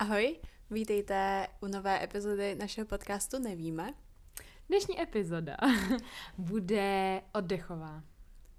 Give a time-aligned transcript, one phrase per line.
[0.00, 0.36] Ahoj,
[0.70, 3.94] vítejte u nové epizody našeho podcastu Nevíme.
[4.68, 5.56] Dnešní epizoda
[6.38, 8.02] bude oddechová.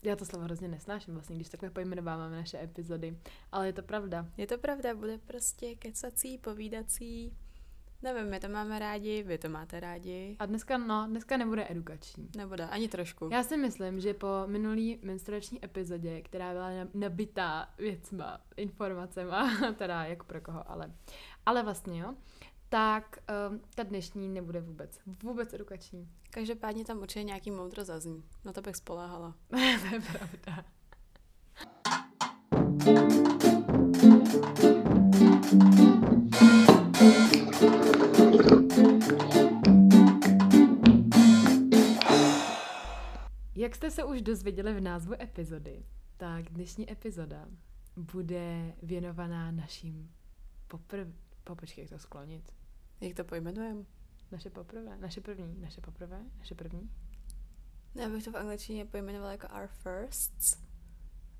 [0.03, 3.17] Já to slovo hrozně nesnáším vlastně, když takhle pojmenováváme naše epizody,
[3.51, 4.27] ale je to pravda.
[4.37, 7.37] Je to pravda, bude prostě kecací, povídací,
[8.03, 10.35] nevím, my to máme rádi, vy to máte rádi.
[10.39, 12.29] A dneska, no, dneska nebude edukační.
[12.37, 13.29] Nebude, ani trošku.
[13.31, 20.23] Já si myslím, že po minulý menstruační epizodě, která byla nabitá věcma, informacema, teda jak
[20.23, 20.91] pro koho, ale,
[21.45, 22.15] ale vlastně jo,
[22.69, 23.17] tak
[23.49, 26.09] um, ta dnešní nebude vůbec, vůbec edukační.
[26.29, 28.23] Každopádně tam určitě nějaký moudro zazní.
[28.45, 29.35] Na to bych spoléhala.
[29.49, 30.65] to je pravda.
[43.55, 45.85] Jak jste se už dozvěděli v názvu epizody,
[46.17, 47.47] tak dnešní epizoda
[47.95, 50.11] bude věnovaná našim
[50.67, 51.07] poprv...
[51.43, 52.51] Po, počkej, jak to sklonit.
[53.01, 53.83] Jak to pojmenujeme?
[54.31, 56.89] Naše poprvé, naše první, naše poprvé, naše první.
[57.95, 60.57] Já bych to v angličtině pojmenovala jako our firsts.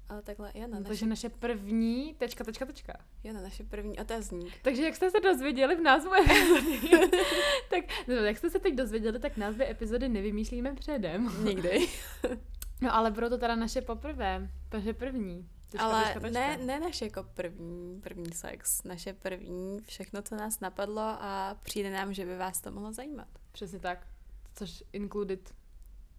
[0.09, 2.93] Ale takhle, Jana, No, naše, takže naše první, tečka, tečka, tečka.
[3.23, 4.53] Jana, naše první otazník.
[4.61, 6.79] Takže jak jste se dozvěděli v názvu epizody,
[7.69, 11.45] tak no, jak jste se teď dozvěděli, tak názvy epizody nevymýšlíme předem.
[11.45, 11.87] Nikdy.
[12.83, 15.49] No ale budou to teda naše poprvé, naše první.
[15.71, 16.39] Tečka, Ale tečka, tečka.
[16.39, 18.83] ne, ne naše jako první, první sex.
[18.83, 23.27] Naše první, všechno, co nás napadlo a přijde nám, že by vás to mohlo zajímat.
[23.51, 24.07] Přesně tak.
[24.55, 25.53] Což included,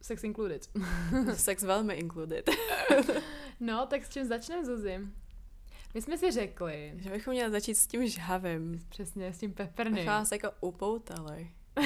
[0.02, 0.68] sex included.
[1.34, 2.50] Sex velmi included.
[3.60, 5.00] No, tak s čím začneme, Zuzi?
[5.94, 8.78] My jsme si řekli, že bychom měli začít s tím žhavým.
[8.88, 9.94] přesně s tím peppernym.
[9.94, 11.50] Bych vás jako upoutali.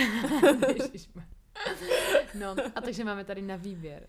[2.34, 4.08] No, a takže máme tady na výběr.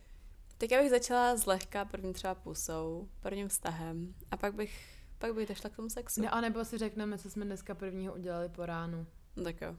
[0.57, 5.47] Tak já bych začala zlehka první třeba pusou, prvním vztahem a pak bych, pak bych
[5.47, 6.21] došla k tomu sexu.
[6.21, 9.07] Ne, a nebo si řekneme, co jsme dneska prvního udělali po ránu.
[9.35, 9.75] No tak jo.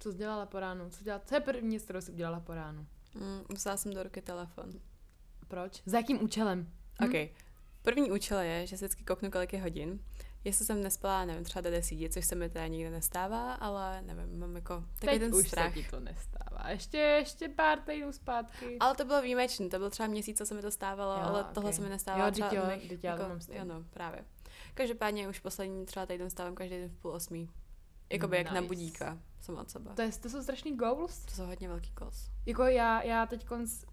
[0.00, 0.90] Co jsi dělala po ránu?
[0.90, 2.86] Co, dělala, co je první, kterou jsi udělala po ránu?
[3.14, 4.72] Mm, vzala jsem do ruky telefon.
[5.48, 5.82] Proč?
[5.86, 6.72] Za jakým účelem?
[7.02, 7.04] Hm?
[7.04, 7.30] OK.
[7.82, 10.00] První účel je, že si vždycky kouknu, kolik je hodin.
[10.44, 14.38] Jestli jsem nespala, nevím, třeba do desíti, což se mi teda nikdy nestává, ale nevím,
[14.38, 15.74] mám jako takový Teď ten už strach.
[15.76, 16.68] se to nestává.
[16.70, 18.76] Ještě, ještě pár týdnů zpátky.
[18.80, 21.44] Ale to bylo výjimečné, to byl třeba měsíc, co se mi to stávalo, Jo, ale
[21.54, 21.76] tohle ok.
[21.76, 24.24] se mi nestává Jo, třeba jo, mých- to mám jo, no, právě.
[24.74, 27.48] Každopádně už poslední třeba týden stávám každý den v půl osmí.
[28.12, 28.68] Jakoby jak na Nice.
[28.68, 29.90] budíka, jsem od sebe.
[29.94, 31.24] To, je, to jsou strašný goals.
[31.24, 32.30] To jsou hodně velký kos.
[32.46, 33.84] Jako já, já teď konc,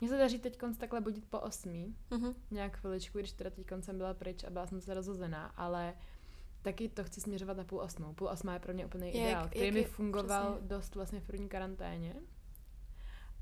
[0.00, 2.34] mně se daří teď konc takhle budit po osmí, Mhm.
[2.50, 5.94] nějak chviličku, když teda teď jsem byla pryč a byla jsem se rozhozená, ale
[6.62, 8.12] taky to chci směřovat na půl osmou.
[8.14, 10.68] Půl osmá je pro mě úplný Jak- ideál, který jak mi fungoval přesně.
[10.68, 12.14] dost vlastně v první karanténě.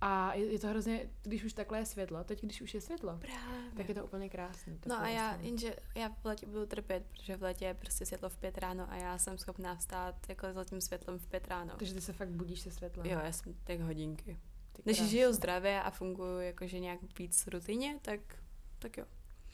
[0.00, 3.18] A je, je to hrozně, když už takhle je světlo, teď když už je světlo,
[3.18, 3.70] Právě.
[3.76, 4.78] tak je to úplně krásný.
[4.78, 5.44] To No a já, osmou.
[5.46, 8.90] jenže já v létě budu trpět, protože v létě je prostě světlo v pět ráno
[8.90, 11.74] a já jsem schopná vstát jako s tím světlem v pět ráno.
[11.78, 13.06] Takže ty se fakt budíš se světlem.
[13.06, 14.38] Jo, já jsem tak hodinky.
[14.72, 18.20] Ty Když žiju zdravě a funguju jakože nějak víc rutině, tak,
[18.78, 19.04] tak jo.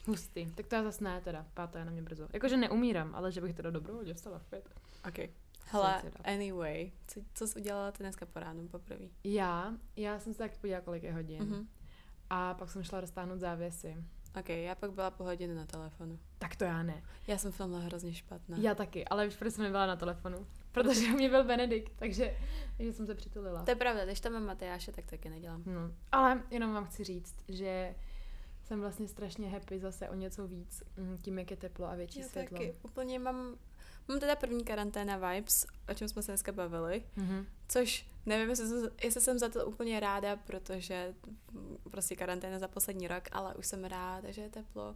[0.07, 0.45] Hustý.
[0.55, 2.27] Tak to já zase ne teda, pátá je na mě brzo.
[2.33, 4.69] Jakože neumírám, ale že bych teda dobrovolně vstala v pět.
[5.07, 5.29] OK.
[5.71, 9.05] Hele, anyway, co, co jsi udělala ty dneska po ránu poprvé?
[9.23, 11.43] Já, já jsem se taky podívala, kolik je hodin.
[11.43, 11.67] Mhm.
[12.29, 13.97] A pak jsem šla roztáhnout závěsy.
[14.39, 16.19] OK, já pak byla po hodinu na telefonu.
[16.39, 17.03] Tak to já ne.
[17.27, 18.57] Já jsem filmla hrozně špatná.
[18.61, 20.47] Já taky, ale víš, proč jsem nebyla na telefonu?
[20.71, 22.37] Protože u mě byl Benedikt, takže,
[22.77, 23.63] takže jsem se přitulila.
[23.63, 25.63] To je pravda, když tam mám Matyáše, tak taky nedělám.
[25.65, 25.91] No.
[26.11, 27.95] Ale jenom vám chci říct, že
[28.63, 32.19] jsem vlastně strašně happy zase o něco víc, mm, tím, jak je teplo a větší
[32.19, 32.57] Já světlo.
[32.57, 33.55] taky, úplně mám,
[34.07, 37.45] mám teda první karanténa vibes, o čem jsme se dneska bavili, Mhm.
[37.67, 41.15] což nevím, jestli jsem, jestli jsem za to úplně ráda, protože
[41.91, 44.95] prostě karanténa za poslední rok, ale už jsem ráda, že je teplo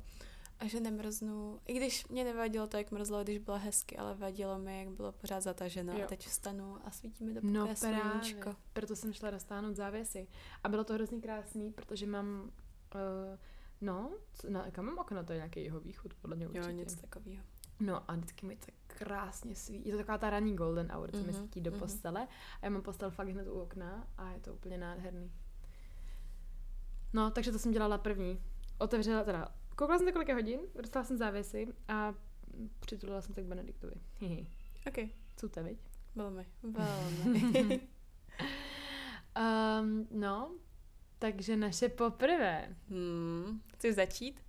[0.59, 1.59] a že nemrznu.
[1.67, 5.11] I když mě nevadilo to, jak mrzlo, když bylo hezky, ale vadilo mi, jak bylo
[5.11, 6.03] pořád zataženo Jo.
[6.03, 8.55] a teď vstanu a svítí mi do No sluníčko.
[8.73, 10.27] proto jsem šla roztáhnout závěsy.
[10.63, 12.41] A bylo to hrozně krásný, protože mám,
[12.95, 13.39] uh,
[13.81, 14.11] no,
[14.49, 16.65] na, kam mám okno, to je nějaký jeho východ, podle mě určitě.
[16.65, 17.43] Jo, něco takového.
[17.79, 19.85] No a vždycky mi tak krásně svítí.
[19.89, 21.79] Je to taková ta ranní golden hour, co mi Mhm, svítí do mhm.
[21.79, 22.27] postele.
[22.61, 25.31] A já mám postel fakt hned u okna a je to úplně nádherný.
[27.13, 28.41] No, takže to jsem dělala první.
[28.79, 32.13] Otevřela teda, koukala jsem to kolik je hodin, dostala jsem závěsy a
[32.79, 33.93] přitulila jsem se k Benediktovi.
[34.19, 34.47] Hihi.
[34.87, 34.97] OK,
[35.35, 35.79] Co to, viď?
[36.15, 37.81] velmi, velmi.
[39.81, 40.51] Um, no,
[41.19, 42.75] takže naše poprvé.
[42.89, 43.61] hmm.
[43.73, 44.41] Chceš začít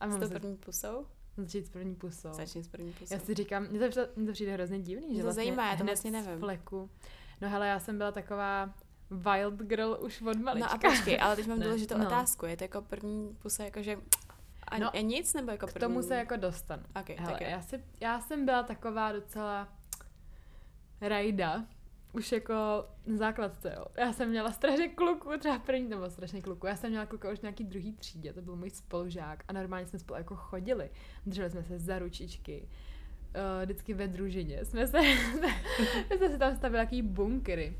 [0.00, 1.06] A s mám tou za- první pusou?
[1.36, 2.32] Začít s první pusou.
[2.32, 3.14] Začni s první pusou.
[3.14, 5.44] Já si říkám, mně to, přijde- mně to přijde hrozně divný, Mě že to vlastně
[5.44, 6.38] zajímá, já to vlastně nevím.
[6.38, 6.90] fleku.
[7.40, 8.74] No hele, já jsem byla taková
[9.10, 10.68] wild girl už od malička.
[10.68, 12.06] No a počkej, ale teď mám důležitou no.
[12.06, 12.46] otázku.
[12.46, 13.98] Je to jako první pusa, jakože
[14.68, 15.80] a, No, a nic, nebo jako K první?
[15.88, 16.82] tomu se jako dostanu.
[17.00, 17.46] Ok, Hele, tak jo.
[17.50, 19.68] já, si, já jsem byla taková docela
[21.00, 21.64] rajda,
[22.16, 22.54] už jako
[23.16, 23.84] základce, jo.
[23.98, 27.40] Já jsem měla strašně kluku, třeba první, nebo strašně kluku, já jsem měla kluka už
[27.40, 30.90] nějaký druhý třídě, to byl můj spolužák a normálně jsme spolu jako chodili.
[31.26, 34.64] Drželi jsme se za ručičky, uh, vždycky ve družině.
[34.64, 34.98] Jsme se,
[36.16, 37.78] jsme se tam stavili jaký bunkry.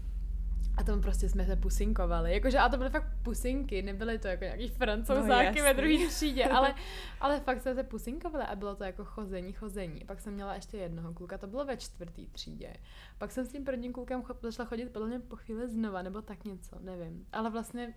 [0.76, 2.32] A tam prostě jsme se pusinkovali.
[2.32, 6.44] Jakože, a to byly fakt pusinky, nebyly to jako nějaký francouzáky no, ve druhé třídě,
[6.44, 6.75] ale,
[7.20, 10.05] ale fakt jsme se pusinkovali a bylo to jako chození, chození.
[10.06, 12.76] Pak jsem měla ještě jednoho kluka, to bylo ve čtvrtý třídě.
[13.19, 16.44] Pak jsem s tím prvním klukem začala chodit podle mě po chvíli znova, nebo tak
[16.44, 17.26] něco, nevím.
[17.32, 17.94] Ale vlastně,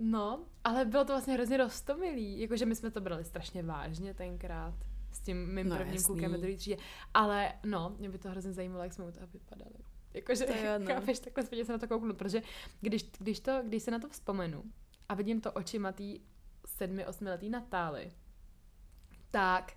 [0.00, 2.40] no, ale bylo to vlastně hrozně roztomilý.
[2.40, 4.74] Jakože my jsme to brali strašně vážně tenkrát
[5.10, 6.06] s tím mým no, prvním jasný.
[6.06, 6.76] klukem ve druhé třídě.
[7.14, 9.91] Ale no, mě by to hrozně zajímalo, jak jsme u toho vypadali.
[10.14, 10.46] Jakože,
[10.78, 10.86] no.
[10.86, 12.42] chápeš, takhle zpětně se na to kouknu, protože
[12.80, 14.64] když, když, to, když se na to vzpomenu
[15.08, 16.20] a vidím to očima tý
[16.66, 18.12] sedmi, osmiletý Natály,
[19.30, 19.72] tak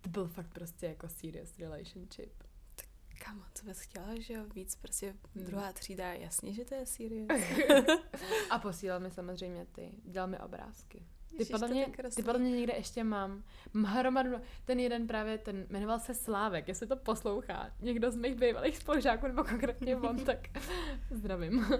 [0.00, 2.42] to byl fakt prostě jako serious relationship.
[2.76, 2.86] Tak
[3.24, 5.44] kamo, co bys chtěla, že jo, víc prostě hmm.
[5.44, 7.28] druhá třída, jasně, že to je serious.
[8.50, 11.06] a posílal mi samozřejmě ty, dělal mi obrázky.
[11.38, 11.86] Ty podle, mě,
[12.16, 13.42] ty podle mě někde ještě mám.
[13.72, 14.30] Mám hromadu,
[14.64, 17.70] ten jeden právě, ten jmenoval se Slávek, jestli to poslouchá.
[17.80, 20.38] Někdo z mých bývalých spolužáků, nebo konkrétně on, tak
[21.10, 21.58] zdravím.
[21.58, 21.76] Uh,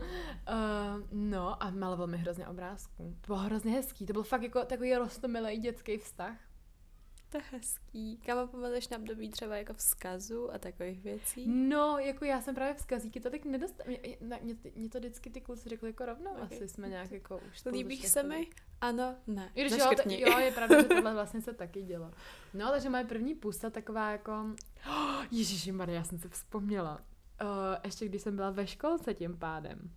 [1.12, 3.16] no a maloval mi hrozně obrázků.
[3.20, 6.51] To bylo hrozně hezký, to byl fakt jako takový rostomilý dětský vztah.
[7.32, 8.16] To je hezký.
[8.16, 11.44] Kam pamatuješ na období třeba jako vzkazu a takových věcí?
[11.48, 13.88] No, jako já jsem právě vzkazíky to tak nedostala.
[13.88, 13.98] Mě,
[14.42, 16.44] mě, mě, to vždycky ty kluci řekli jako rovnou, okay.
[16.44, 18.46] asi jsme nějak jako už Líbíš se mi?
[18.80, 19.50] Ano, ne.
[19.54, 22.10] I když jo, t- jo, je pravda, že tohle vlastně se taky dělo.
[22.54, 24.32] No, takže moje první pusta taková jako...
[24.88, 27.00] Oh, Ježiši Maria, já jsem se vzpomněla.
[27.42, 27.48] Uh,
[27.84, 29.90] ještě když jsem byla ve školce tím pádem.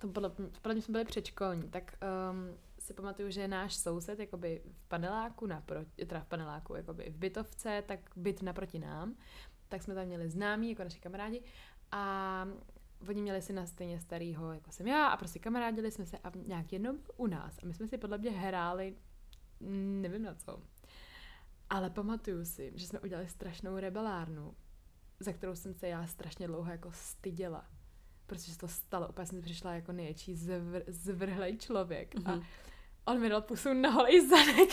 [0.00, 0.30] To podle,
[0.62, 1.98] podle mě jsme byli předškolní, tak
[2.30, 7.16] um, si pamatuju, že náš soused jakoby v paneláku naproti, teda v paneláku, jakoby v
[7.16, 9.16] bytovce, tak byt naproti nám,
[9.68, 11.42] tak jsme tam měli známí, jako naši kamarádi
[11.92, 12.46] a
[13.08, 16.32] oni měli si na stejně starýho, jako jsem já a prostě kamarádili jsme se a
[16.46, 18.96] nějak jednou u nás a my jsme si podle mě hráli,
[19.60, 20.62] mm, nevím na co,
[21.70, 24.54] ale pamatuju si, že jsme udělali strašnou rebelárnu,
[25.20, 27.66] za kterou jsem se já strašně dlouho jako styděla.
[28.26, 32.14] Protože se to stalo, úplně jsem přišla jako největší zvr, zvrhlej člověk.
[32.14, 32.30] Mm-hmm.
[32.30, 32.44] A mhm.
[33.06, 34.70] On mi dal pusu na holej zadek.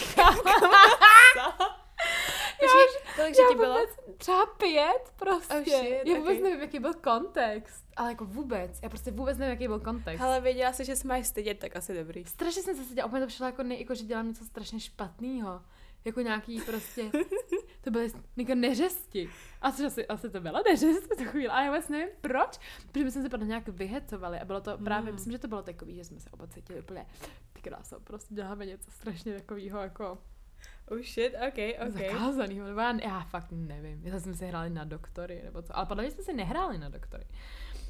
[3.15, 3.77] Kolik že ti bylo?
[4.17, 5.53] Třeba pět prostě.
[5.53, 6.41] Oh shit, já vůbec okay.
[6.41, 7.85] nevím, jaký byl kontext.
[7.95, 8.79] Ale jako vůbec.
[8.83, 10.23] Já prostě vůbec nevím, jaký byl kontext.
[10.23, 12.25] Ale věděla jsi, že se máš stydět, tak asi dobrý.
[12.25, 13.07] Strašně jsem se styděla.
[13.07, 15.61] Úplně to přišlo jako, ne, jako že dělám něco strašně špatného.
[16.05, 17.11] Jako nějaký prostě,
[17.81, 19.29] to byly jako neřesti.
[19.61, 22.59] Asi, asi, asi to byla neřest v tu chvíli, ale já vůbec nevím proč,
[22.91, 25.15] protože my jsme se potom nějak vyhecovali a bylo to právě, mm.
[25.15, 27.05] myslím, že to bylo takový, že jsme se oba cítili úplně,
[27.61, 30.17] krása, prostě děláme něco strašně takového jako
[30.91, 31.93] Oh shit, ok, ok.
[31.93, 34.05] Zakázaný, já, já fakt nevím.
[34.05, 35.77] Já jsme si hráli na doktory, nebo co.
[35.77, 37.25] Ale podle mě jsme si nehráli na doktory.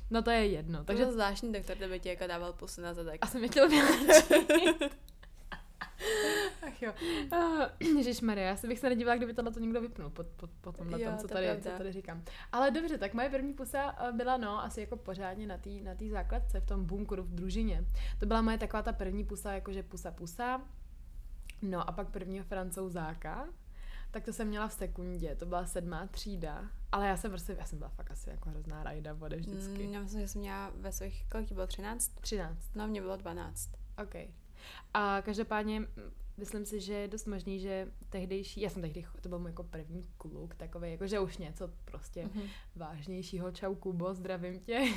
[0.09, 0.83] No to je jedno.
[0.83, 1.05] Takže...
[1.05, 3.19] To zvláštní doktor, by ti jako dával pusu na zadek.
[3.21, 3.69] A jsem chtěl.
[6.67, 6.93] Ach jo.
[7.31, 10.71] Uh, Maria, já si bych se nedívala, kdyby tohle to někdo vypnul po, po, po
[10.71, 12.23] tomhle jo, tom, co, to tady, co tady říkám.
[12.51, 15.95] Ale dobře, tak moje první pusa eh, byla, no, asi jako pořádně na té na
[15.95, 17.85] tý základce, v tom bunkru, v družině.
[18.19, 20.61] To byla moje taková ta první pusa, jakože pusa pusa.
[21.61, 23.47] No a pak prvního francouzáka,
[24.11, 27.65] tak to jsem měla v sekundě, to byla sedmá třída, ale já jsem prostě, já
[27.65, 29.87] jsem byla fakt asi jako hrozná rajda vode vždycky.
[29.87, 32.11] Mm, já myslím, že jsem měla ve svých, kolik bylo, 13?
[32.21, 32.75] 13.
[32.75, 33.69] No, mě bylo 12.
[34.03, 34.15] OK.
[34.93, 35.87] A každopádně
[36.37, 39.63] myslím si, že je dost možný, že tehdejší, já jsem tehdy, to byl můj jako
[39.63, 42.49] první kluk, takový, jako že už něco prostě mm-hmm.
[42.75, 44.79] vážnějšího, čau Kubo, zdravím tě.
[44.79, 44.87] uh,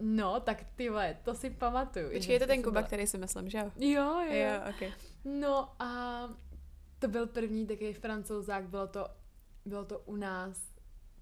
[0.00, 2.10] no, tak ty vole, to si pamatuju.
[2.12, 2.82] Počkej, je to ten Kuba, byla...
[2.82, 3.70] který si myslím, že jo?
[3.76, 4.32] Jo, jo.
[4.32, 4.92] Jo, okay.
[5.24, 6.28] No a
[6.98, 9.06] to byl první takový francouzák, bylo to,
[9.64, 10.72] bylo to u nás,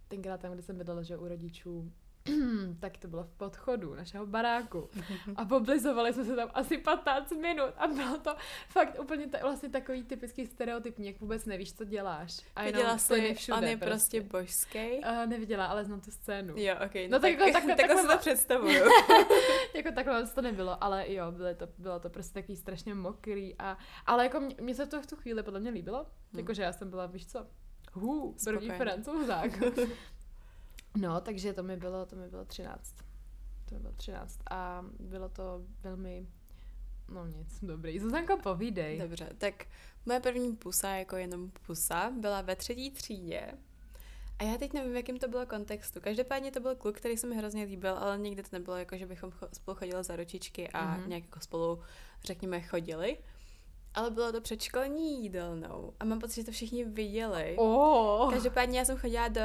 [0.09, 1.92] tenkrát tam, kde jsem bydlela, že u rodičů,
[2.80, 4.88] tak to bylo v podchodu našeho baráku.
[5.36, 8.36] A poblizovali jsme se tam asi 15 minut a bylo to
[8.68, 12.40] fakt úplně ta, vlastně takový typický stereotypní, jak vůbec nevíš, co děláš.
[12.56, 14.98] A Viděla jsi, všude, on je prostě, prostě božský?
[14.98, 16.54] Uh, neviděla, ale znám tu scénu.
[16.56, 16.94] Jo, ok.
[16.94, 18.84] No, no tak, tak, tak, tak, tak si to představuju.
[19.74, 23.78] jako takhle to nebylo, ale jo, bylo to, bylo to prostě takový strašně mokrý a,
[24.06, 26.40] ale jako mě, mě se to v tu chvíli podle mě líbilo, hmm.
[26.40, 27.46] jakože já jsem byla, víš co,
[27.92, 29.50] hů, první francouzák.
[30.97, 32.94] No, takže to mi bylo, to mi bylo 13.
[33.64, 36.26] To mi bylo 13 a bylo to velmi,
[37.09, 37.99] no nic, dobrý.
[37.99, 38.99] Zuzanko, povídej.
[38.99, 39.64] Dobře, tak
[40.06, 43.52] moje první pusa, jako jenom pusa, byla ve třetí třídě.
[44.38, 46.00] A já teď nevím, v jakém to bylo kontextu.
[46.00, 49.06] Každopádně to byl kluk, který se mi hrozně líbil, ale nikdy to nebylo jako, že
[49.06, 51.06] bychom spolu chodili za ručičky a mm-hmm.
[51.09, 51.82] nějak jako spolu,
[52.25, 53.18] řekněme, chodili.
[53.94, 57.54] Ale bylo to předškolní jídelnou a mám pocit, že to všichni viděli.
[57.59, 58.30] Oh.
[58.32, 59.40] Každopádně já jsem chodila do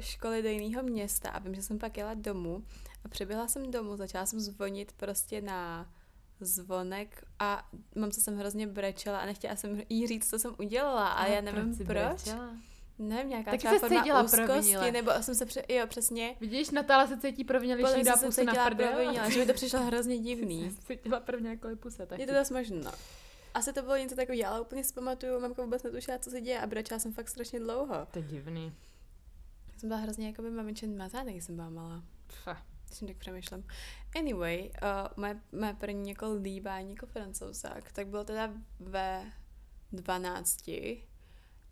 [0.00, 2.64] školy do jiného města a vím, že jsem pak jela domů
[3.04, 5.90] a přiběhla jsem domů, začala jsem zvonit prostě na
[6.40, 11.08] zvonek a mám se jsem hrozně brečela a nechtěla jsem jí říct, co jsem udělala
[11.08, 11.86] a já nevím proč.
[11.86, 12.50] brečela?
[12.98, 14.92] Nevím, nějaká Taky se forma cítila úzkosti, provinile.
[14.92, 18.16] nebo jsem se, pře- jo, přesně, Vidíš, Natála se cítí provinile, podle když jí dá
[18.16, 19.30] jsem pusu se na prdel.
[19.30, 20.70] že mi to přišlo hrozně divný.
[20.70, 22.22] Jsi cítila prvně jako puse taky.
[22.22, 22.90] Je to dost možno.
[23.54, 26.60] Asi to bylo něco takového, ale úplně si pamatuju, mamka vůbec netušila, co se děje
[26.60, 28.06] a brečela jsem fakt strašně dlouho.
[28.10, 28.72] To je divný.
[29.76, 32.02] Jsem byla hrozně jakoby mamičen mazánek, když jsem byla malá.
[32.86, 33.66] Když jsem tak přemýšlím.
[34.18, 39.32] Anyway, uh, moje, moje první jako líbání jako francouzák, tak bylo teda ve
[39.92, 40.68] 12.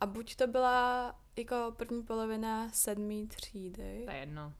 [0.00, 4.02] A buď to byla jako první polovina sedmý třídy.
[4.04, 4.52] To je jedno.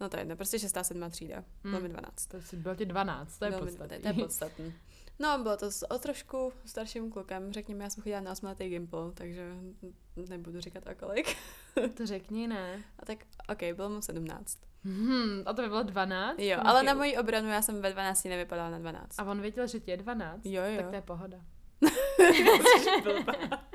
[0.00, 1.44] No to je jedno, prostě šestá, sedmá třída.
[1.62, 1.82] Bylo Hmm.
[1.82, 2.26] mi 12.
[2.26, 3.98] To si bylo ti 12, to je Bylo podstatný.
[3.98, 4.74] To je podstatný.
[5.18, 8.68] No, bylo to s o trošku starším klukem, řekněme, já jsem chodila na 8 letý
[8.68, 9.52] gimpl, takže
[10.28, 11.36] nebudu říkat o kolik.
[11.96, 12.84] To řekni, ne.
[12.98, 13.18] A tak,
[13.48, 14.58] ok, bylo mu 17.
[14.84, 16.38] Hmm, a to by bylo 12?
[16.38, 19.18] Jo, To ale na moji obranu já jsem ve 12 nevypadala na 12.
[19.18, 20.40] A on věděl, že ti je 12?
[20.46, 20.76] Jo, jo.
[20.76, 21.38] Tak to je pohoda.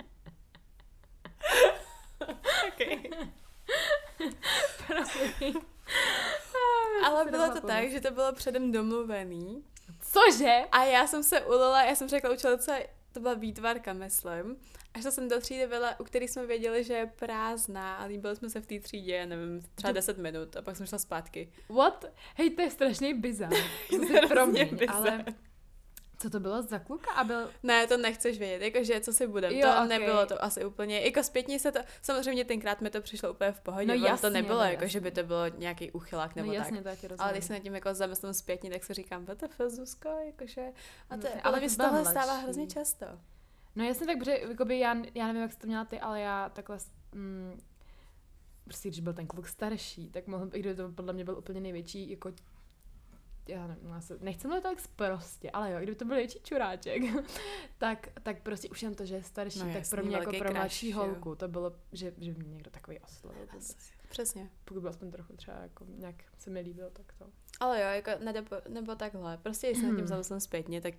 [2.67, 3.11] okay.
[7.05, 9.63] Ale bylo to tak, že to bylo předem domluvený.
[10.11, 10.59] Cože?
[10.71, 14.57] A já jsem se ulila, já jsem řekla učitelce, to byla výtvarka, myslím.
[14.93, 18.49] Až jsem do třídy byla, u který jsme věděli, že je prázdná a líbili jsme
[18.49, 21.51] se v té třídě, nevím, třeba To- 10 minut a pak jsem šla zpátky.
[21.69, 22.05] What?
[22.35, 23.49] Hej, to je strašný bizar.
[23.89, 25.25] To je promiň, hrozně ale...
[26.21, 27.11] Co to bylo za kluka?
[27.11, 27.51] A byl...
[27.63, 29.99] Ne, to nechceš vědět, jakože co si budem, Jo, to okej.
[29.99, 33.59] nebylo to asi úplně, jako zpětně se to, samozřejmě tenkrát mi to přišlo úplně v
[33.59, 36.53] pohodě, No jasně, to nebylo, no jako že by to bylo nějaký uchylák nebo no
[36.53, 36.63] tak.
[36.63, 37.21] jasně, to ti rozumím.
[37.23, 40.61] Ale když se nad tím jako zamyslím zpětně, tak si říkám, WTF, Zuzko, jakože...
[41.09, 43.05] A No, to, ale ale ty mi byla tohle stává hrozně často.
[43.75, 46.49] No jasně, tak protože jakoby já, já nevím, jak jsi to měla ty, ale já
[46.49, 46.77] takhle,
[47.13, 47.59] mm,
[48.63, 51.61] prostě když byl ten kluk starší, tak mohl, i kdyby to podle mě byl úplně
[51.61, 52.31] největší, jako
[53.47, 57.01] já nevím, já se, nechci mluvit tak prostě, ale jo, kdyby to byl větší čuráček,
[57.77, 60.31] tak, tak prostě už jen to, že je starší, No tak jasný, pro mě jako
[60.37, 63.47] pro mladší holku, to bylo, že, že mě někdo takový oslovil.
[64.09, 64.49] Přesně.
[64.65, 67.25] Pokud byl aspoň trochu třeba jako nějak se mi líbil, tak to.
[67.59, 69.37] Ale jo, jako nebo, nebo takhle.
[69.37, 70.07] Prostě, když se nad tím Hmm.
[70.07, 70.93] zamyslím zpětně, tak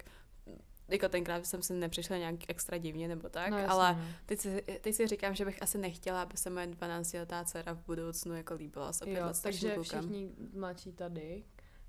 [0.89, 4.05] jako tenkrát jsem si nepřišla nějak extra divně nebo tak, no, jasně, ale no.
[4.27, 7.87] teď si, teď si říkám, že bych asi nechtěla, aby se moje 12-letá dcera v
[7.87, 10.01] budoucnu jako líbila s opět Jo, takže klukem.
[10.01, 11.45] všichni mladší tady,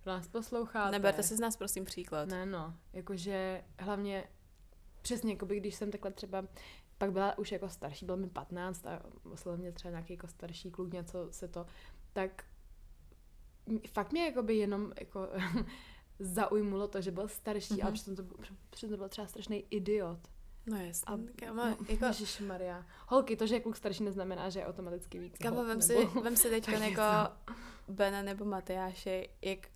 [0.05, 0.91] nás posloucháte.
[0.91, 2.29] Neberte si z nás prosím příklad.
[2.29, 4.23] Ne, no, jakože hlavně
[5.01, 6.43] přesně, jakoby když jsem takhle třeba
[6.97, 10.71] pak byla už jako starší, byl mi 15 a oslovil mě třeba nějaký jako starší
[10.71, 11.65] kluk, něco se to,
[12.13, 12.43] tak
[13.87, 15.27] fakt mě jakoby jenom jako
[16.19, 17.83] zaujmulo to, že byl starší, Mhm.
[17.83, 18.23] ale přitom to,
[18.69, 20.19] přitom to byl třeba strašný idiot.
[20.65, 21.13] No jasně.
[21.13, 22.05] A Kámo, no, jako,
[22.47, 22.85] Maria.
[23.07, 25.37] Holky, to, že je kluk starší, neznamená, že je automaticky víc.
[25.45, 27.01] hot, vem nebo- si, vem si teď tak jako
[27.87, 29.67] Bena nebo Matyáše, jak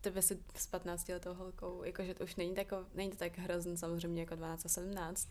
[0.00, 3.76] tebe si s 15 letou holkou, jakože to už není, tako, není to tak hrozný
[3.76, 5.28] samozřejmě jako 12 a 17,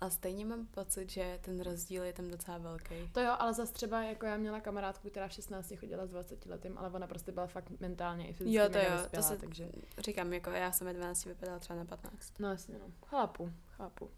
[0.00, 2.94] ale stejně mám pocit, že ten rozdíl je tam docela velký.
[3.12, 6.46] To jo, ale zase třeba jako já měla kamarádku, která v 16 chodila s 20
[6.46, 9.68] letým, ale ona prostě byla fakt mentálně i fyzicky Jo, to jo, to se takže...
[9.98, 12.32] říkám, jako já jsem ve 12 vypadala třeba na 15.
[12.38, 13.06] No jasně, no.
[13.06, 14.10] Chápu, chápu.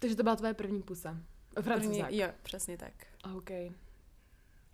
[0.00, 1.16] Takže to byla tvoje první pusa.
[1.62, 2.06] Francouzák.
[2.06, 2.92] První, jo, přesně tak.
[3.36, 3.50] OK.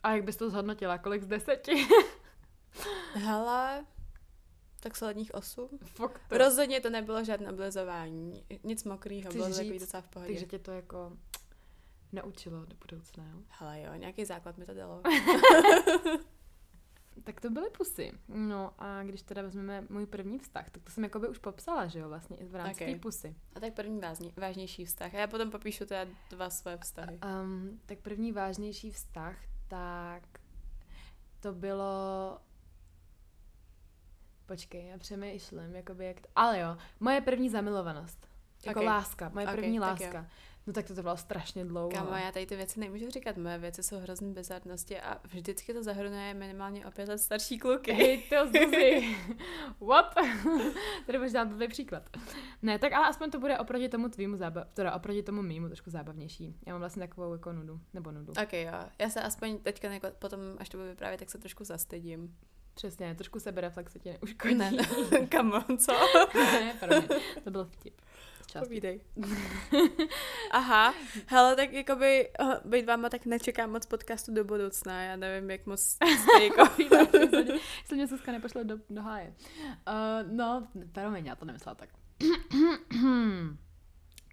[0.02, 0.98] A jak bys to zhodnotila?
[0.98, 1.72] Kolik z deseti?
[3.14, 3.84] Hele,
[4.80, 5.68] tak solidních 8.
[5.84, 6.38] Fakt to.
[6.38, 10.32] Rozhodně to nebylo žádné oblizování, nic mokrýho, bylo to takový docela v pohodě.
[10.32, 11.12] Takže tě to jako
[12.12, 13.38] naučilo do budoucna, jo?
[13.48, 15.02] Hele jo, nějaký základ mi to dalo.
[17.24, 18.12] Tak to byly pusy.
[18.28, 21.98] No a když teda vezmeme můj první vztah, tak to jsem jakoby už popsala, že
[21.98, 22.90] jo, vlastně i v rámci Ok.
[22.92, 23.36] té pusy.
[23.54, 25.14] A tak první vážně, vážnější vztah.
[25.14, 27.18] A já potom popíšu teda dva své vztahy.
[27.42, 29.36] Um, tak první vážnější vztah,
[29.68, 30.22] tak
[31.40, 32.38] to bylo...
[34.50, 36.28] Počkej, já přemýšlím, jakoby jak to...
[36.36, 38.28] Ale jo, moje první zamilovanost.
[38.66, 38.86] Jako Ok.
[38.86, 40.06] láska, moje Ok, první tak jo.
[40.06, 40.26] láska.
[40.66, 41.90] No tak to trvalo strašně dlouho.
[41.90, 45.82] Kámo, já tady ty věci nemůžu říkat, moje věci jsou hrozný bizarnosti a vždycky to
[45.82, 47.92] zahrnuje minimálně o pět let starší kluky.
[47.92, 49.16] Hej, to Zuzi.
[49.88, 50.14] What?
[51.06, 52.02] Tady můžeš dát blbý příklad.
[52.62, 55.90] Ne, tak ale aspoň to bude oproti tomu tvýmu zábav, teda oproti tomu mýmu trošku
[55.90, 56.56] zábavnější.
[56.66, 58.32] Já mám vlastně takovou jako nudu, nebo nudu.
[58.42, 58.72] Ok, jo.
[58.98, 62.36] Já se aspoň teďka jako potom, až to budu vyprávět, tak se trošku zastydím.
[62.80, 64.54] Přesně, trošku sebereflexe tě neuškodí.
[64.54, 64.72] Ne,
[65.32, 65.92] come on, co?
[66.34, 67.08] ne, promiň,
[67.44, 68.00] to byl vtip.
[68.46, 68.62] Čas.
[68.62, 69.00] Povídej.
[70.50, 70.94] Aha,
[71.26, 75.66] hele, tak jakoby uh, být váma tak nečekám moc podcastu do budoucna, já nevím, jak
[75.66, 76.00] moc jste
[76.44, 76.82] jako...
[77.78, 79.34] Jestli mě Zuzka nepošle do, do háje.
[79.64, 81.88] Uh, no, promiň, já to nemyslela tak.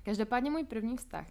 [0.03, 1.27] Každopádně můj první vztah.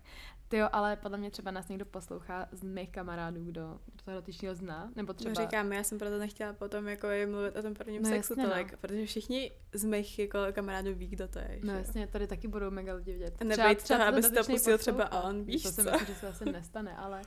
[0.48, 4.54] Ty jo, ale podle mě třeba nás někdo poslouchá z mých kamarádů, kdo, kdo toho
[4.54, 5.34] zná, nebo třeba...
[5.38, 8.44] No říkám, já jsem proto nechtěla potom jako mluvit o tom prvním No sexu jasně,
[8.44, 8.50] no.
[8.50, 11.60] tolik, protože všichni z mých jako kamarádů ví, kdo to je.
[11.62, 13.44] No že jasně, tady taky budou mega lidi vidět.
[13.44, 16.28] Nebejt toho, ten aby si to pustil třeba on, víš To si myslím, že se
[16.28, 17.22] asi nestane, ale,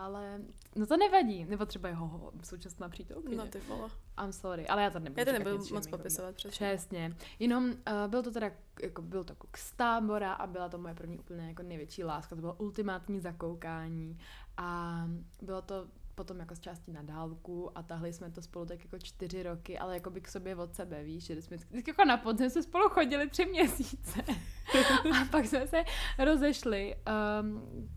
[0.00, 0.40] ale
[0.76, 1.44] no to nevadí.
[1.44, 3.36] Nebo třeba jeho ho, současná přítelkyně.
[3.36, 3.88] No ty vole.
[4.24, 6.50] I'm sorry, ale já to nebudu Já to nebudu moc popisovat přesně.
[6.50, 7.16] Přesně.
[7.38, 7.74] Jenom uh,
[8.06, 8.50] byl to teda,
[8.82, 12.36] jako byl to kluk z tábora a byla to moje první úplně jako největší láska.
[12.36, 14.18] To bylo ultimátní zakoukání
[14.56, 15.04] a
[15.42, 18.98] bylo to potom jako z části na dálku a tahli jsme to spolu tak jako
[18.98, 22.16] čtyři roky, ale jako by k sobě od sebe, víš, že jsme vždycky jako na
[22.16, 24.22] podzim jsme spolu chodili tři měsíce
[25.22, 25.84] a pak jsme se
[26.18, 26.96] rozešli,
[27.40, 27.90] um,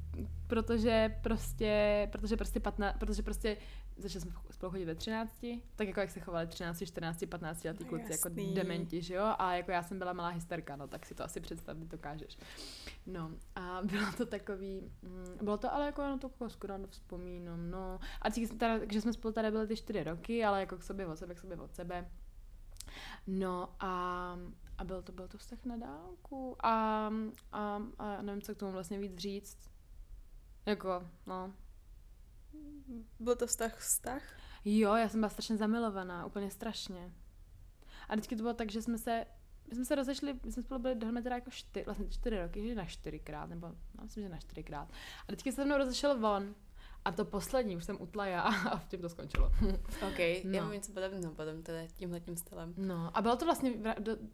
[0.48, 3.58] protože prostě, protože prostě 15, protože prostě
[3.98, 7.84] začali jsme spolu chodit ve 13, tak jako jak se chovali 13, 14, 15 letý
[7.84, 8.54] No kluci, jako jasný.
[8.54, 9.36] dementi, že jo?
[9.38, 12.38] A jako já jsem byla malá hysterka, no tak si to asi představit dokážeš.
[13.06, 16.88] No a bylo to takový, mm, bylo to ale jako jenom to jako skoro na
[16.88, 18.00] vzpomínám, no.
[18.22, 21.16] A teda, že jsme spolu tady byli ty čtyři roky, ale jako k sobě od
[21.18, 22.10] sebe, k sobě od sebe.
[23.28, 23.90] No a,
[24.78, 27.10] a byl to, byl to vztah na dálku a,
[27.52, 29.73] a, a nevím, co k tomu vlastně víc říct.
[30.66, 31.54] Jako, no,
[33.20, 34.24] Byl to vztah vztah?
[34.66, 37.12] Jo, já jsem byla strašně zamilovaná, úplně strašně.
[38.10, 39.26] A vždycky to bylo tak, že jsme se,
[39.70, 42.68] my jsme se rozešli, my jsme spolu byli dohromady teda jako čtyři, vlastně čtyři roky,
[42.68, 44.90] že na čtyřikrát, nebo no, myslím, že na čtyřikrát.
[45.22, 46.56] A vždycky se se mnou rozešel von.
[47.06, 48.40] A to poslední už jsem utla já
[48.72, 49.46] a v tím to skončilo.
[50.08, 50.52] OK, no.
[50.52, 50.62] já No.
[50.62, 52.74] mám něco podobného potom teda tímhle tím stylem.
[52.78, 53.74] No a bylo to vlastně,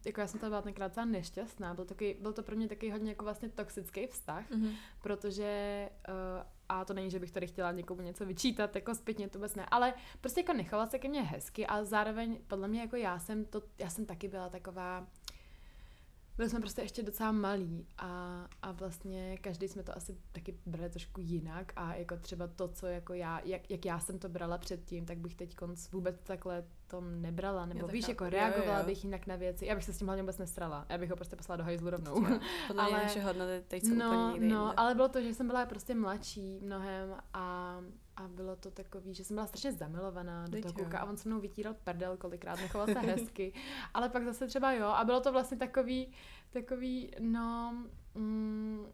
[0.06, 2.90] jako já jsem to byla tenkrát celá nešťastná, byl, takový, byl to pro mě taky
[2.92, 4.70] hodně jako vlastně toxický vztah, Mhm.
[5.02, 6.14] protože uh,
[6.70, 9.66] a to není, že bych tady chtěla někomu něco vyčítat, jako zpětně to vůbec ne,
[9.72, 13.46] ale prostě jako nechala se ke mně hezky a zároveň podle mě jako já jsem
[13.46, 15.08] to, já jsem taky byla taková,
[16.40, 20.90] byli jsme prostě ještě docela malí a, a vlastně každý jsme to asi taky brali
[20.90, 24.58] trošku jinak a jako třeba to, co jako já, jak, jak já jsem to brala
[24.58, 28.12] předtím, tak bych teď konc vůbec takhle to nebrala, nebo tak víš, chápu.
[28.12, 28.86] jako Jo, reagovala jo.
[28.86, 31.16] bych jinak na věci, já bych se s tím hlavně vůbec nestrala, já bych ho
[31.16, 32.24] prostě poslala do hajzlu rovnou.
[32.30, 34.74] Jo, Podle Ale- naše hodnoty teď jsou úplně No, někde no, jinde.
[34.78, 37.78] ale bylo to, že jsem byla prostě mladší mnohem a,
[38.20, 41.18] a bylo to takový, že jsem byla strašně zamilovaná do Teď toho kluka a on
[41.18, 43.54] se mnou vytíral prdel kolikrát, nechoval se hezky,
[43.94, 46.12] ale pak zase třeba jo a bylo to vlastně takový,
[46.52, 47.78] takový, no,
[48.16, 48.86] mm,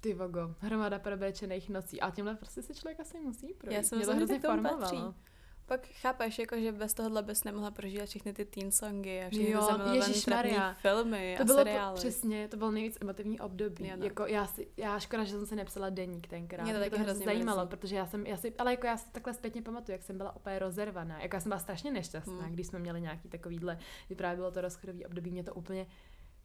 [0.00, 3.76] ty vogo, hromada probéčených nocí a tímhle prostě se člověk asi musí projít.
[3.76, 4.80] Já si Mě to hrozně formovalo.
[4.80, 4.96] patří.
[5.66, 9.50] Pak chápeš, jako, že bez tohohle bys nemohla prožívat všechny ty teen songy a všechny
[9.50, 9.60] Jo,
[10.42, 11.94] ty filmy To a bylo seriály.
[11.94, 13.88] to, přesně, to byl nejvíc emotivní období.
[13.88, 14.04] Jo, no.
[14.04, 16.64] Jako já, si, já škoda, že jsem se nepsala deník tenkrát.
[16.64, 17.68] Mě to to hrozně zajímalo, mrzí.
[17.70, 20.36] protože já jsem, já si, ale jako já si takhle zpětně pamatuju, jak jsem byla
[20.36, 21.22] úplně rozervaná.
[21.22, 22.52] Jako já jsem byla strašně nešťastná, Hmm.
[22.52, 25.86] když jsme měli nějaký takovýhle, kdy právě bylo to rozchodový období, mě to úplně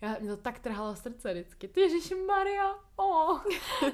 [0.01, 1.67] já, mě to tak trhalo srdce vždycky.
[1.67, 3.41] Ty Ježíši Maria, oh.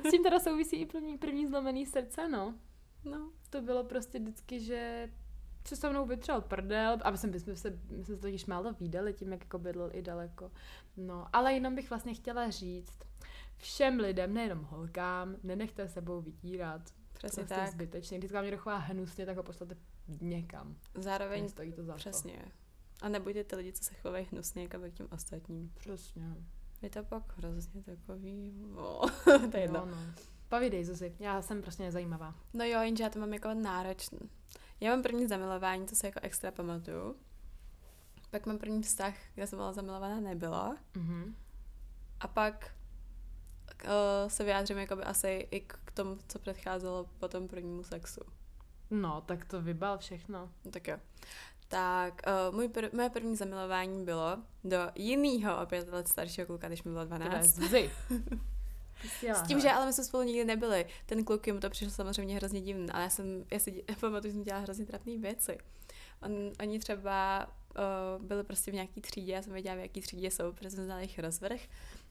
[0.07, 2.53] S tím teda souvisí i první, první zlomený srdce, no.
[3.05, 5.09] No, To bylo prostě vždycky, že
[5.67, 8.45] se se mnou vytřel prdel, a my jsme, my jsme se, my jsme se totiž
[8.45, 10.51] málo výdali tím, jak jako bydlel i daleko.
[10.97, 12.99] No, ale jenom bych vlastně chtěla říct
[13.57, 16.81] všem lidem, nejenom holkám, nenechte sebou vytírat.
[17.13, 17.71] přesně prostě tak.
[17.71, 18.17] zbytečně.
[18.17, 19.77] Když vám někdo chová hnusně, tak ho pošlete
[20.21, 20.75] někam.
[20.95, 21.97] Zároveň Nestojí to za to.
[21.97, 22.45] Přesně.
[23.01, 25.71] A nebuďte ty lidi, co se chovají hnusně jako k těm ostatním.
[25.75, 26.35] Přesně.
[26.81, 28.53] Je to pak hrozně takový...
[28.75, 29.01] No,
[29.51, 29.79] to je jedno.
[29.79, 30.13] Jo, no.
[30.49, 32.35] Povídej, Zuzi, já jsem prostě nezajímavá.
[32.53, 34.19] No jo, jenže já to mám jako náročný.
[34.79, 37.15] Já mám první zamilování, to se jako extra pamatuju.
[38.31, 40.77] Pak mám první vztah, kde jsem byla zamilovaná, nebyla.
[40.95, 41.35] Mhm.
[42.19, 42.75] A pak
[43.83, 43.89] uh,
[44.27, 48.21] se vyjádřím jakoby asi i k tomu, co předcházelo po tom prvnímu sexu.
[48.89, 50.49] No, tak to vybal všechno.
[50.65, 50.97] No tak jo.
[51.67, 56.67] Tak uh, můj pr- moje první zamilování bylo do jiného o pět let staršího kluka,
[56.67, 57.45] když mi bylo Teda 12.
[57.47, 57.91] Zuzi.
[58.07, 58.39] Ty
[59.21, 59.61] jela, S tím, hele.
[59.61, 60.85] že ale my jsme spolu nikdy nebyli.
[61.05, 64.31] Ten kluk mu to přišlo samozřejmě hrozně divný, ale já jsem, já si dě- pamatuju,
[64.31, 65.57] že jsem dělala hrozně trapné věci.
[66.21, 67.47] On, oni třeba
[68.17, 70.85] uh, byli prostě v nějaký třídě, já jsem věděla, v jaký třídě jsou, protože jsem
[70.85, 71.59] znala jejich rozvrh.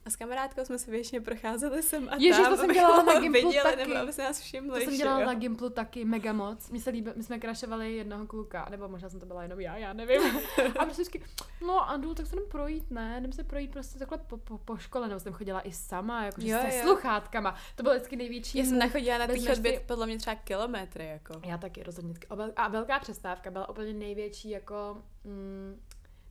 [0.07, 3.21] A s kamarádkou jsme se většině procházeli sem a Ježiš, tam, to jsem dělala na
[3.21, 3.89] Gimplu viděli, taky.
[3.89, 4.81] nebo aby se nás všimli.
[4.81, 5.27] To jsem dělala jo.
[5.27, 6.71] na Gimplu taky mega moc.
[6.71, 9.77] Mně se líbí, my jsme krašovali jednoho kluka, nebo možná jsem to byla jenom já,
[9.77, 10.21] já nevím.
[10.79, 11.23] A prostě vždycky,
[11.67, 13.17] no Andu, tak se jdem projít, ne?
[13.19, 16.49] Jdem se projít prostě takhle po, po, po škole, nebo jsem chodila i sama, jakože
[16.49, 16.83] Jo, se jo.
[16.83, 17.55] sluchátkama.
[17.77, 18.59] To byl vždycky největší.
[18.59, 21.41] Já jsem nachodila na chodbě si- podle mě třeba kilometry, jako.
[21.45, 22.15] Já taky rozhodně.
[22.31, 25.03] A A velká přestávka byla úplně největší jako...
[25.25, 25.81] Mm,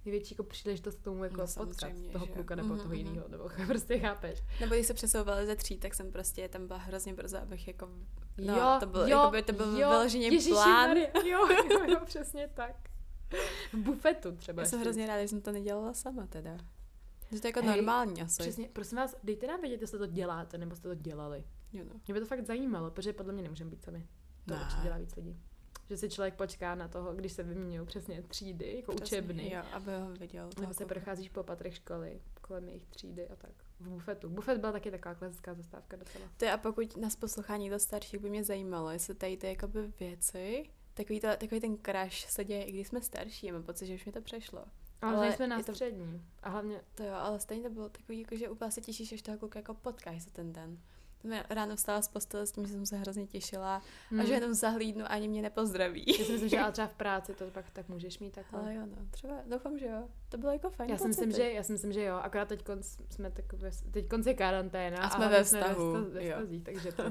[0.05, 2.97] největší jako příležitost k tomu jako No, potkat toho že kluka nebo Mhm, toho mhm.
[2.97, 4.43] jiného, nebo prostě chápeš.
[4.59, 7.89] Nebo když se přesouvali ze tří, tak jsem prostě tam byla hrozně brzo, abych jako...
[8.37, 10.87] No, jo, to byl, jo, jakoby, to byl jo, vyloženě plán.
[10.87, 12.75] Maria, jo, jo, jo, přesně tak.
[13.73, 14.61] V bufetu třeba.
[14.61, 14.85] Já jsem ještě.
[14.87, 16.57] hrozně ráda, že jsem to nedělala sama teda.
[17.31, 18.41] Že to je jako Hej, normální asi.
[18.41, 21.43] Přesně, prosím vás, dejte nám vědět, jestli to děláte, nebo jste to dělali.
[21.73, 21.99] Jo, no.
[22.07, 24.07] Mě by to fakt zajímalo, protože podle mě nemůžeme být sami.
[24.45, 24.59] To Ne.
[24.61, 25.39] určitě dělá víc lidí.
[25.93, 29.51] Že si člověk počká na toho, když se vyměňují přesně třídy, jako Přesně, učebny.
[29.53, 30.49] Jo, aby ho viděl.
[30.60, 33.51] Nebo se procházíš po patrech školy, kolem jejich třídy a tak.
[33.79, 34.29] V bufetu.
[34.29, 36.25] Bufet byla taky taková klasická zastávka docela.
[36.38, 40.69] Ty a pokud nás poslouchá někdo starší, by mě zajímalo, jestli tady ty jakoby věci,
[40.93, 44.06] takový, to, takový ten crash se děje, i když jsme starší, mám pocit, že už
[44.06, 44.65] mi to přešlo.
[45.01, 46.25] Ale, Ale jsme na je to- střední.
[46.43, 49.21] A hlavně, To jo, ale stejně to bylo takový, jako, že úplně se těšíš, až
[49.21, 50.77] toho kluka jako potkáš za ten den.
[51.49, 54.19] Ráno vstala z postele s tím, že jsem se hrozně těšila hmm.
[54.19, 56.05] a že jenom zahlídnu a ani mě nepozdraví.
[56.07, 58.59] Já si myslím, že třeba v práci to pak tak můžeš mít takhle.
[58.59, 60.07] Ale jo, no, třeba doufám, že jo.
[60.29, 62.63] To bylo jako fajn Já si myslím, že, já si myslím, že jo, akorát teď
[63.09, 66.31] jsme takové, teď konci je karanténa A jsme ve vztahu, ve, sta- ve jo.
[66.31, 67.03] vztazích, takže to,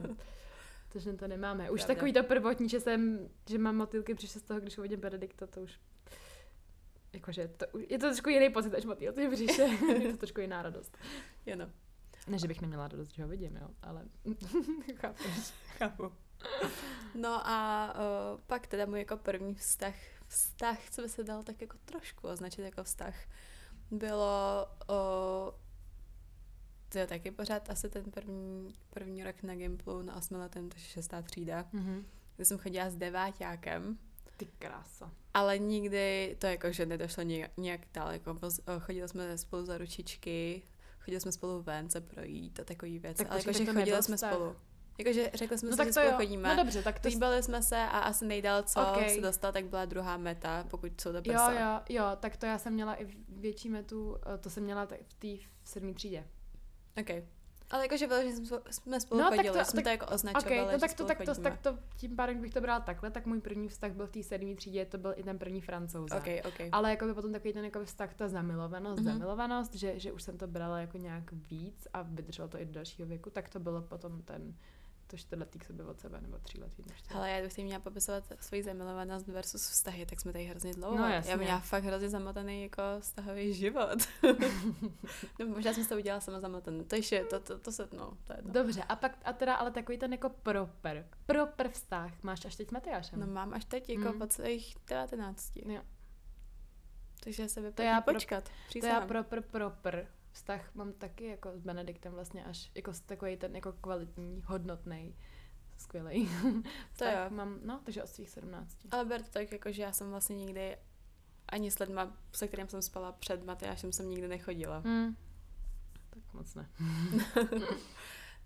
[0.93, 1.71] takže to nemáme.
[1.71, 1.95] Už Pravda.
[1.95, 5.61] takový to prvotní, že jsem, že mám motýlky přišel z toho, když uvidím Benedikta, to
[5.61, 5.79] už
[7.13, 9.67] jakože to, je to trošku jiný pocit, až motýlci přišel,
[10.03, 10.99] je to trošku jiná radost.
[11.47, 11.71] Jo, no.
[12.27, 14.05] Ne, že bych neměla radost, že ho vidím, jo, ale
[14.95, 15.53] chápeš.
[15.79, 16.13] Chápu.
[17.15, 17.89] No a
[18.35, 19.95] uh, pak teda můj jako první vztah,
[20.27, 23.15] vztah, co by se dal tak jako trošku označit jako vztah,
[23.91, 25.55] bylo uh,
[26.89, 31.23] to je taky pořád asi ten první, první rok na Gimplu na osmiletém, takže šestá
[31.23, 32.07] třída, Mhm.
[32.37, 33.99] kde jsem chodila s deváťákem,
[34.37, 35.11] Ty krása.
[35.35, 38.21] ale nikdy to jako, že nedošlo nějak, nějak eh,
[38.81, 40.63] chodili jsme spolu za ručičky,
[41.05, 44.33] chodili jsme spolu ven se projít a takový věci, Tak ale jakože chodili jsme vztah.
[44.35, 44.57] spolu.
[44.99, 46.17] Jakože řekli jsme No si, tak že to spolu jo.
[46.17, 46.49] chodíme.
[46.49, 47.09] No dobře, tak to...
[47.09, 49.09] Líbili jsme se a asi nejdál, co Ok.
[49.15, 51.53] se dostal, tak byla druhá meta, pokud jsou to Jo, prsa.
[51.53, 54.99] jo, jo, tak to já jsem měla i větší metu, eh, to jsem měla tak
[55.09, 56.25] v té v sedmý třídě.
[57.01, 57.25] Okay.
[57.73, 60.07] Ale jakože bylo, že jsme- jsme spolu No, tak chodili, to- jsme to tak- jako
[60.07, 62.81] Ok, označovali, no že tak to, tak to, tak to, tím pádem, kdybych to brala
[62.81, 65.61] takhle, tak můj první vztah byl v té sedmé třídě, to byl i ten první
[65.61, 66.11] francouz.
[66.13, 66.69] Ok, ok.
[66.73, 69.09] Ale jako by potom takový ten jako vztah, ta zamilovanost, Mhm.
[69.09, 69.13] mm-hmm.
[69.19, 72.73] zamilovanost, že, že už jsem to brala jako nějak víc a vydrželo to i do
[72.73, 74.55] dalšího věku, tak to bylo potom ten,
[75.13, 76.83] to čtyřletý k sobě od sebe, nebo tříletý.
[77.09, 80.97] Hele, já bych si měla popisovat svoji zamilovanost versus vztahy, tak jsme tady hrozně dlouho.
[80.97, 81.37] No, já jasně.
[81.37, 83.99] měla fakt hrozně zamotaný jako vztahový život.
[85.41, 86.85] no, možná jsem se to udělala sama zamotaný.
[86.85, 88.49] To ještě, to, to, to se, no, to je to.
[88.49, 92.69] Dobře, a pak, a teda, ale takový ten jako proper, proper vztah máš až teď
[92.69, 93.21] s Matyášem.
[93.21, 94.23] No mám až teď jako Mm.
[94.23, 95.57] od svých 19.
[95.57, 95.83] Jo.
[97.25, 98.45] Takže se vyplatí já pro- počkat.
[98.45, 99.09] To já Přísahám.
[99.09, 103.73] proper, proper vztah mám taky jako s Benediktem vlastně až jako s- takový ten jako
[103.73, 105.17] kvalitní, hodnotný,
[105.79, 106.29] skvělý.
[106.93, 107.37] vztah jo.
[107.37, 108.77] mám, no, takže od svých 17.
[108.91, 110.77] Ale ber to tak, jako, že já jsem vlastně nikdy
[111.49, 114.81] ani s lidma, se kterým jsem spala před Matyášem, jsem nikdy nechodila.
[114.81, 115.17] Mm.
[116.11, 116.69] Tak moc ne.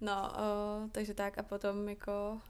[0.00, 0.32] No,
[0.84, 2.40] uh, takže tak a potom jako...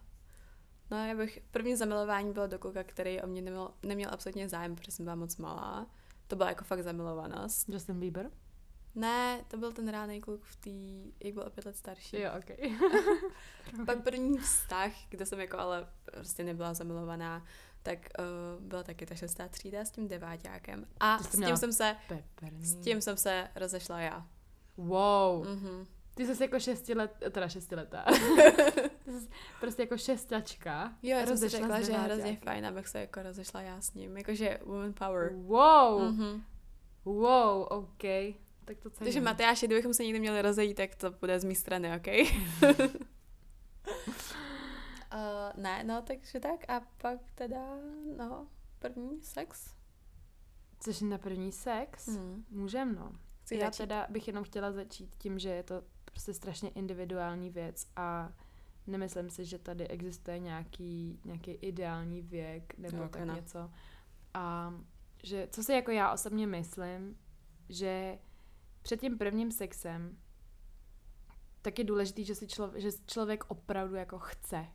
[0.91, 1.43] No, já bych...
[1.51, 5.15] První zamilování bylo do kluka, který o mě neměl, neměl absolutně zájem, protože jsem byla
[5.17, 5.87] moc malá.
[6.27, 7.69] To byla jako fakt zamilovanost.
[7.69, 8.31] Justin Bieber?
[8.97, 10.71] Ne, to byl ten ránej kluk v té,
[11.27, 12.21] jak byl o pět let starší.
[12.21, 12.59] Jo, ok.
[13.87, 17.45] Pak první vztah, kde jsem jako ale prostě nebyla zamilovaná,
[17.83, 20.87] tak uh, byla taky ta šestá třída s tím deváťákem.
[21.01, 22.67] A s tím, jsem se, Peperný.
[22.67, 24.27] s tím jsem se rozešla já.
[24.77, 25.49] Wow.
[25.49, 25.87] Mhm.
[26.15, 28.05] Ty jsi jako šesti let, teda šestiletá.
[29.61, 30.95] Prostě jako šestačka.
[31.03, 33.95] Jo, já jsem si řekla, že je hrozně fajn, abych se jako rozešla já s
[33.95, 34.17] ním.
[34.17, 35.33] Jakože woman power.
[35.35, 36.03] Wow.
[36.03, 36.45] Mhm.
[37.05, 38.05] Wow, ok.
[38.67, 39.07] Tak to cením.
[39.07, 42.07] Takže Matyáši, kdybychom se někdy měli rozejít, tak to bude z mé strany, OK?
[42.07, 42.83] uh,
[45.63, 46.71] ne, no, takže tak.
[46.71, 47.77] A pak teda,
[48.17, 48.49] no,
[48.79, 49.75] první sex.
[50.81, 52.09] Což na první sex?
[52.09, 52.45] Hmm.
[52.51, 53.13] Můžem, no.
[53.43, 53.79] Chci Já začít.
[53.79, 58.33] teda bych jenom chtěla začít tím, že je to prostě strašně individuální věc a
[58.87, 63.35] nemyslím si, že tady existuje nějaký, nějaký ideální věk nebo to tak ne.
[63.35, 63.71] něco.
[64.35, 64.75] A
[65.23, 67.19] že, co si jako já osobně myslím,
[67.69, 68.19] že
[68.87, 70.17] před tím prvním sexem
[71.63, 74.67] tak je důležitý, že, si člověk, že člověk opravdu jako chce.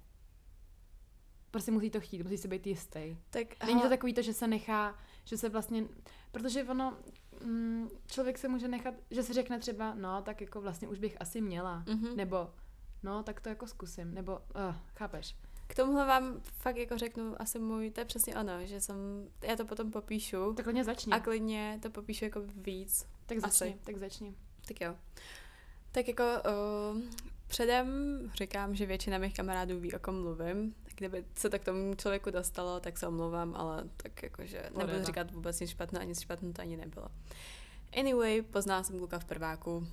[1.51, 3.17] Prostě musí to chtít, musí si být jistý.
[3.29, 5.85] Tak, Není to hele, takový to, že se nechá, že se vlastně,
[6.31, 6.97] protože ono,
[7.45, 11.21] mm, člověk se může nechat, že si řekne třeba, no, tak jako vlastně už bych
[11.21, 12.15] asi měla, mhm.
[12.15, 12.53] nebo
[13.03, 15.35] no, tak to jako zkusím, nebo, uh, chápeš?
[15.67, 19.55] K tomuhle vám fakt jako řeknu asi můj, to je přesně ono, že jsem, já
[19.55, 21.13] to potom popíšu Tak klidně začni.
[21.13, 23.10] a klidně to popíšu jako víc.
[23.39, 23.79] Tak začni, asi.
[23.83, 24.35] tak začni.
[24.67, 24.95] Tak jo.
[25.91, 27.01] Tak jako uh,
[27.47, 27.87] předem
[28.35, 30.75] říkám, že většina mých kamarádů ví, o kom mluvím.
[30.95, 35.31] Kdyby se to k tomu člověku dostalo, tak se omlouvám, ale tak jakože nebudu říkat
[35.31, 37.07] vůbec nic špatného, nic špatného to ani nebylo.
[37.99, 39.85] Anyway, poznala jsem kluka v prváku uh,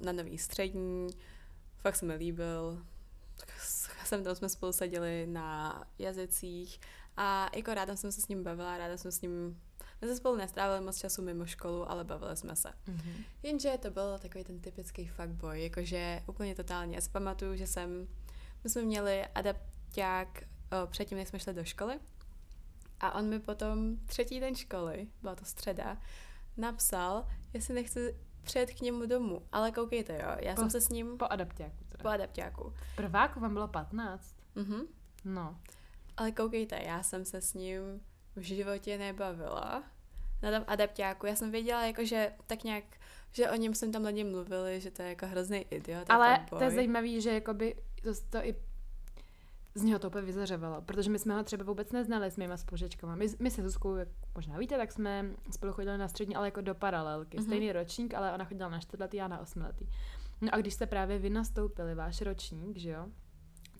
[0.00, 1.08] na nový střední,
[1.80, 2.84] fakt se mi líbil.
[4.04, 6.80] Jsem tam jsme spolu seděli na jazycích
[7.16, 9.60] a jako ráda jsem se s ním bavila, ráda jsem s ním
[10.06, 12.68] jsme spolu nestrávili moc času mimo školu, ale bavili jsme se.
[12.86, 13.24] Mhm.
[13.42, 16.94] Jenže to byl takový ten typický fuckboy, jakože úplně totálně.
[16.94, 18.08] Já si pamatuju, že jsem,
[18.64, 20.42] my jsme měli adapták
[20.86, 22.00] předtím, než jsme šli do školy
[23.00, 25.98] a on mi potom třetí den školy, byla to středa,
[26.56, 29.42] napsal, jestli nechci přijet k němu domů.
[29.52, 32.02] Ale koukejte, jo, já Po- jsem se s ním Po adaptáku teda.
[32.02, 32.72] po adaptáku.
[32.96, 34.36] Prváku vám bylo 15.
[34.54, 34.80] Mhm.
[35.24, 35.58] No.
[36.16, 37.80] Ale koukejte, já jsem se s ním
[38.36, 39.82] v životě nebavila
[40.44, 41.26] na tom adaptáku.
[41.26, 42.84] Já jsem věděla, jako, že tak nějak,
[43.32, 46.10] že o něm jsem tam lidi mluvili, že to je jako hrozný idiot.
[46.10, 48.54] Ale to je zajímavé, že jakoby to, to i
[49.74, 53.14] z něho to úplně vyzařevalo, protože my jsme ho třeba vůbec neznali s mýma spolužečkama.
[53.14, 56.60] My, my se Zuzkou, jak možná víte, tak jsme spolu chodili na střední, ale jako
[56.60, 57.36] do paralelky.
[57.36, 57.46] Mhm.
[57.46, 59.86] Stejný ročník, ale ona chodila na čtvrtletý, já na osmiletý.
[60.40, 63.06] No a když jste právě vy nastoupili, váš ročník, že jo,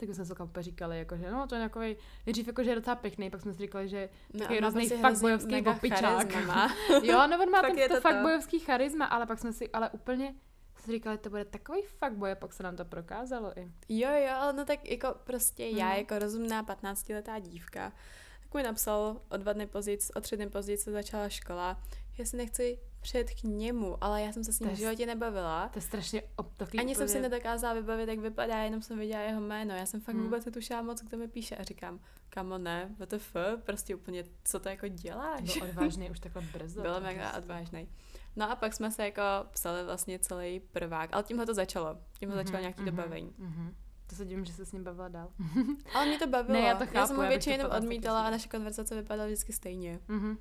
[0.07, 2.75] tak jsme se úplně říkali, jako, že no, to je takový, nejdřív jako, že je
[2.77, 6.33] docela pěkný, pak jsme si říkali, že takový ona hrozný hrozně mega opičák.
[7.03, 8.09] jo, no on má Fakt ten je to to to.
[8.09, 10.35] fuckboyovský charisma, ale pak jsme si, ale úplně
[10.75, 13.73] jsme si říkali, to bude takový fuckboy a pak se nám to prokázalo i.
[13.89, 15.97] Jo, jo, no tak jako prostě já Mhm.
[15.99, 17.93] jako rozumná 15-letá dívka,
[18.43, 21.81] tak mi napsal o dva dny později, o tři dny později se začala škola,
[22.19, 25.69] jestli nechci přijet k němu, ale já jsem se s ním v životě nebavila.
[25.69, 26.23] To je strašně
[26.57, 27.13] takový Ani jsem úplně...
[27.17, 29.75] si nedokázala vybavit, jak vypadá, jenom jsem viděla jeho jméno.
[29.75, 30.25] Já jsem fakt Hmm.
[30.25, 34.69] vůbec netušila moc, kdo mi píše a říkám, kamo ne, WTF, prostě úplně, co to
[34.69, 35.59] jako děláš?
[35.59, 36.83] Byl odvážný už takhle brzo.
[36.83, 37.39] Byl mega prostě.
[37.39, 37.89] odvážný.
[38.37, 39.23] No a pak jsme se jako
[39.53, 41.99] psali vlastně celý prvák, ale tímhle to začalo.
[42.19, 43.33] Tímhle Mhm, začalo nějaký mhm, dobavení.
[43.39, 43.75] mhm.
[44.07, 45.29] To se divím, že se s ním bavila dál.
[45.95, 46.61] Ale mě to bavilo.
[46.61, 48.95] Ne, já to já chápu, jsem mu já bych to většinou odmítala a naše konverzace
[48.95, 50.01] vypadala vždycky stejně.
[50.09, 50.39] Mhm.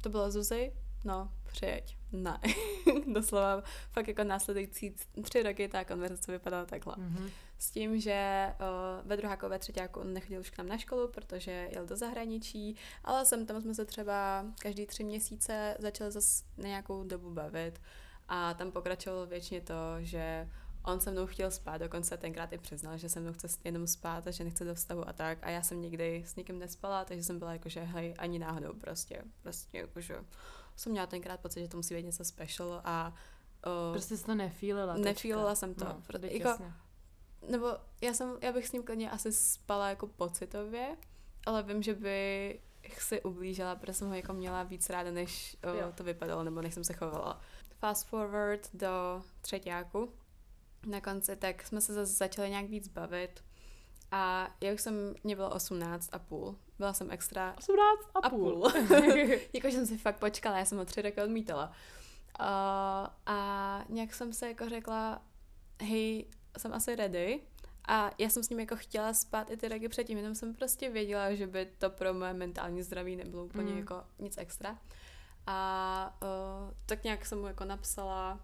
[0.00, 0.72] To bylo Zuzi,
[1.04, 1.96] no, přijeď.
[2.12, 2.40] Ne.
[3.12, 6.94] Doslova fakt jako následující tři roky ta konverzace vypadala takhle.
[6.98, 7.30] Mhm.
[7.58, 11.08] S tím, že uh, ve druháku, ve třetíku on nechodil už k nám na školu,
[11.08, 16.44] protože jel do zahraničí, ale sem tam jsme se třeba každý tři měsíce začali zase
[16.56, 17.80] na nějakou dobu bavit
[18.28, 20.48] a tam pokračovalo většině to, že
[20.84, 24.26] on se mnou chtěl spát, dokonce tenkrát i přiznal, že se mnou chce jenom spát
[24.26, 27.24] a že nechce do vztahu a tak a já jsem nikdy s nikým nespala, takže
[27.24, 30.16] jsem byla jako, že hej, ani náhodou prostě, prostě jakože
[30.76, 33.14] jsem měla tenkrát pocit, že to musí být něco special a
[33.66, 34.96] uh, Prostě jsi to nefílila.
[34.96, 35.84] Nefílila jsem to.
[35.84, 36.72] No, Proto- jako- jasně.
[37.50, 40.96] nebo já, jsem, já bych s ním klidně asi spala jako pocitově,
[41.46, 45.86] ale vím, že bych si ublížila, protože jsem ho jako měla víc ráda, než Jo.
[45.88, 47.40] uh, to vypadalo, nebo než jsem se chovala.
[47.78, 50.12] Fast forward do třetíku.
[50.86, 53.44] Na konci tak jsme se zase začali nějak víc bavit.
[54.10, 56.56] A já už jsem, mě bylo 18 a půl.
[56.82, 58.70] Byla jsem extra 18 a a půl.
[59.52, 61.66] Jakože jsem si fakt počkala, já jsem ho tři roky odmítala.
[62.40, 62.46] Uh,
[63.26, 65.22] a nějak jsem se jako řekla,
[65.82, 66.26] hej,
[66.58, 67.40] jsem asi ready.
[67.88, 70.90] A já jsem s ním jako chtěla spát i ty roky předtím, jenom jsem prostě
[70.90, 73.78] věděla, že by to pro moje mentální zdraví nebylo úplně Mm.
[73.78, 74.78] jako nic extra.
[75.46, 78.40] A uh, tak nějak jsem mu jako napsala,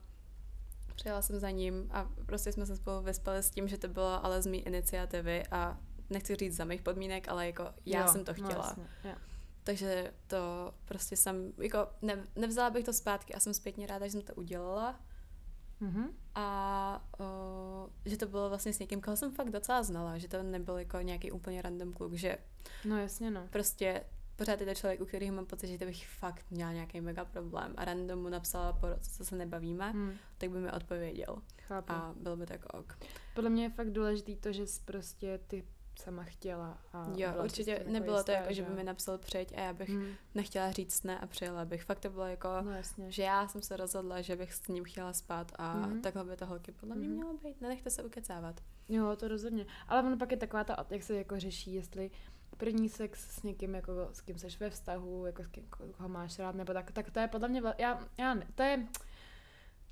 [0.94, 4.24] přijela jsem za ním a prostě jsme se spolu vyspali s tím, že to bylo
[4.24, 5.78] ale z mé iniciativy a
[6.10, 8.66] nechci říct za mých podmínek, ale jako já Jo, jsem to no chtěla.
[8.66, 9.14] jasně, jo.
[9.64, 10.36] Takže to
[10.84, 14.34] prostě jsem, jako ne, nevzala bych to zpátky a jsem zpětně ráda, že jsem to
[14.34, 15.00] udělala
[15.80, 16.08] Mhm.
[16.34, 20.42] a uh, že to bylo vlastně s někým, koho jsem fakt docela znala, že to
[20.42, 22.38] nebyl jako nějaký úplně random kluk, že
[22.84, 23.46] No jasně, no.
[23.50, 24.04] prostě
[24.36, 27.24] pořád je to člověk, u kterého mám pocit, že to bych fakt měla nějaký mega
[27.24, 31.42] problém a random mu napsala, po roce, co se nebavíme, Hm, tak by mi odpověděl
[31.66, 31.92] chápu.
[31.92, 32.98] a bylo by tak ok.
[33.34, 35.64] Podle mě je fakt důležitý to, že prostě ty
[35.98, 36.78] sama chtěla.
[36.92, 39.72] A Jo, určitě jako nebylo to jistá, jako, že by mi napsal přijď a já
[39.72, 41.84] bych Hm, nechtěla říct ne a přijela bych.
[41.84, 43.10] Fakt to bylo jako, No jasně.
[43.12, 46.00] že já jsem se rozhodla, že bych s ním chtěla spát a mm-hmm.
[46.00, 47.16] takhle by to holky podle mě Mhm.
[47.16, 47.60] mělo být.
[47.60, 48.60] Nenechte se ukecávat.
[48.88, 49.66] Jo, to rozhodně.
[49.88, 52.10] Ale ono pak je taková ta, jak se jako řeší, jestli
[52.56, 56.38] první sex s někým, jako s kým seš ve vztahu, jako s kým koho máš
[56.38, 58.86] rád, nebo tak, tak to je podle mě, já, já to je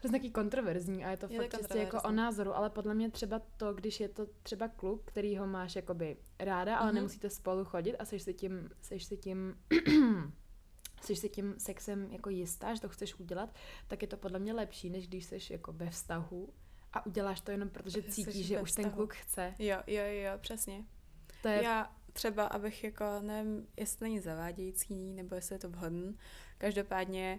[0.09, 2.71] to je taky kontroverzní a je to Je to fakt čistě jako o názoru, ale
[2.71, 6.87] podle mě třeba to, když je to třeba kluk, který ho máš jakoby ráda, ale
[6.87, 6.95] Mhm.
[6.95, 9.55] nemusíte spolu chodit a seš si tím, seš si tím
[11.03, 13.55] jsi si tím sexem jako jistá, že to chceš udělat,
[13.89, 16.49] tak je to podle mě lepší, než když jsi jako ve vztahu
[16.93, 19.55] a uděláš to jenom protože cítíš, že už ten kluk chce.
[19.59, 20.85] Jo, jo, jo, přesně.
[21.43, 26.17] To je, Já třeba, abych jako, nevím, jestli není zavádějící, nebo jestli je to vhodný.
[26.59, 27.39] Každopádně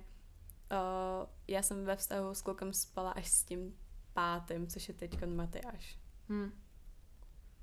[0.71, 3.73] uh, já jsem ve vztahu s klukem spala až s tím
[4.13, 5.99] pátým, což je teď Matyáš.
[6.29, 6.51] hm,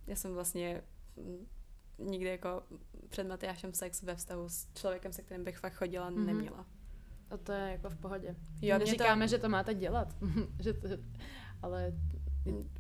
[0.07, 0.83] Já jsem vlastně
[1.17, 1.47] mm,
[1.99, 2.63] nikdy jako
[3.09, 6.19] před Matyášem sex ve vztahu s člověkem, se kterým bych fakt chodila, Mhm.
[6.23, 6.27] mm-hmm.
[6.27, 6.67] neměla.
[7.31, 8.27] a to je jako v pohodě.
[8.29, 10.17] Jo, Jo, mě to- Neříkáme, že to máte dělat,
[10.61, 10.89] že to,
[11.63, 11.93] ale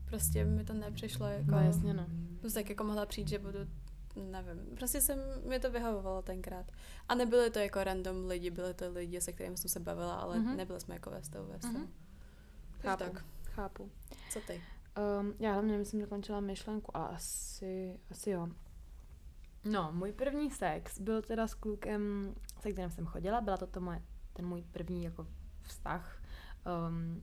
[0.04, 1.50] Prostě mi to nepřišlo jako...
[1.50, 2.06] no jasně no.
[2.40, 3.58] Prostě tak jako mohla přijít, že budu
[4.16, 6.72] nevím, prostě jsem, mě to vyhovovalo tenkrát.
[7.08, 10.38] A nebyly to jako random lidi, byly to lidi, se kterými jsem se bavila, ale
[10.38, 10.48] Mhm.
[10.52, 10.56] mm-hmm.
[10.56, 11.58] nebyli jsme jako ve vztahu ve.
[11.68, 11.76] Mhm.
[11.76, 11.88] Mm-hmm.
[12.80, 13.04] Chápu.
[13.04, 13.90] Tak, Chápu.
[14.32, 14.62] co ty?
[15.20, 18.48] Um, já hlavně myslím, dokončila myšlenku, ale asi, asi jo.
[19.64, 23.80] No, můj první sex byl teda s klukem, se kterým jsem chodila, byla to, to
[23.80, 25.26] moje, ten můj první jako
[25.62, 26.22] vztah.
[26.88, 27.22] Um,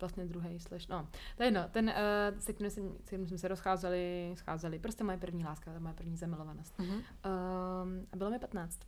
[0.00, 3.38] vlastně druhý slash, no, to je jedno, ten, uh, se kterým, jsem, se kterým jsme
[3.38, 6.78] se rozcházeli, scházeli, prostě moje první láska, moje první zamilovanost.
[6.78, 6.94] Mm-hmm.
[6.94, 8.80] Um, a bylo mi 15.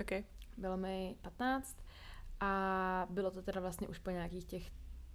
[0.00, 0.24] OK.
[0.56, 1.76] Bylo mi 15
[2.40, 4.72] a bylo to teda vlastně už po nějakých těch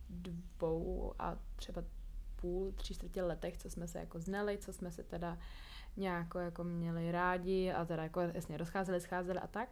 [0.09, 1.83] dvou a třeba
[2.35, 5.37] půl, tři čtvrtě letech, co jsme se jako znali, co jsme se teda
[5.97, 9.69] nějak jako měli rádi a teda jako jasně rozcházeli, scházeli a tak.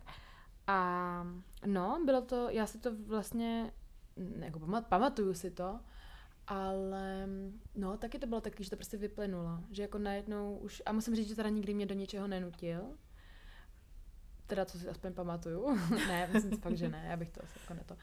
[0.68, 1.28] A
[1.66, 3.72] no, bylo to, já si to vlastně,
[4.40, 5.80] jako pamat, pamatuju si to,
[6.48, 7.28] ale
[7.76, 11.16] no, taky to bylo taky, že to prostě vyplynulo, že jako najednou už, a musím
[11.16, 12.82] říct, že teda nikdy mě do ničeho nenutil,
[14.48, 15.78] teda co si aspoň pamatuju,
[16.08, 17.98] ne, myslím si fakt, že ne, já bych to asi jako neto.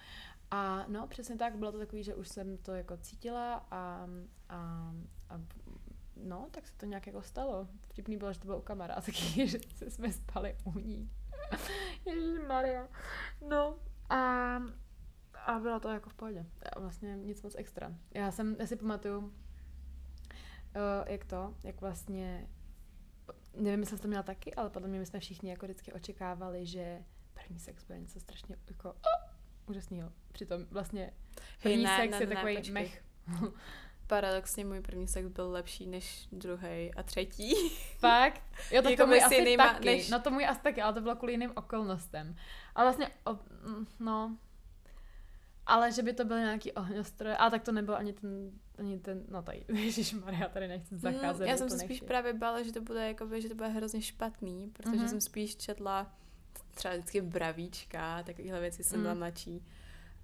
[0.50, 4.08] A no, přesně tak, bylo to takový, že už jsem to jako cítila a,
[4.48, 4.92] a,
[5.30, 5.40] a
[6.16, 7.68] no, tak se to nějak jako stalo.
[7.88, 11.10] Vtipný bylo, že to bylo u kamarádky, že jsme spali u ní.
[12.48, 12.88] Maria.
[13.48, 13.78] No
[14.10, 14.58] a,
[15.46, 16.46] a bylo to jako v pohodě.
[16.72, 17.94] A vlastně nic moc extra.
[18.14, 19.32] Já jsem, já si pamatuju, uh,
[21.06, 22.48] jak to, jak vlastně,
[23.56, 26.66] nevím, jestli jsem to měla taky, ale podle mě my jsme všichni jako vždycky očekávali,
[26.66, 27.04] že
[27.34, 29.30] první sex bude něco strašně jako oh,
[29.66, 30.12] úžasného.
[30.32, 31.12] Přitom vlastně
[31.62, 32.74] první ne, sex ne, je ne, takový počkej.
[32.74, 33.04] mech.
[34.06, 37.54] Paradoxně můj první sex byl lepší než druhý a třetí.
[37.98, 38.42] Fakt?
[38.70, 39.84] Jo, to, Jako to můj asi jinýma, taky.
[39.84, 42.36] než- No to můj asi taky, ale to bylo kvůli jiným okolnostem.
[42.74, 43.38] A vlastně, o,
[44.00, 44.36] no,
[45.66, 49.24] ale že by to byl nějaký ohňostroj, a tak to nebyl ani ten, ani ten,
[49.28, 51.40] no tady, Ježíš Maria, tady nechci zacházet.
[51.46, 52.04] Mm, já jsem se spíš nechci.
[52.06, 54.98] právě bála, že to bude jakoby, že to bude hrozně špatný, protože Mhm.
[55.04, 55.08] mm-hmm.
[55.10, 56.14] jsem spíš četla
[56.74, 59.18] třeba vždycky bravíčka, takovéhle věci jsem byla Mm.
[59.18, 59.64] mladší.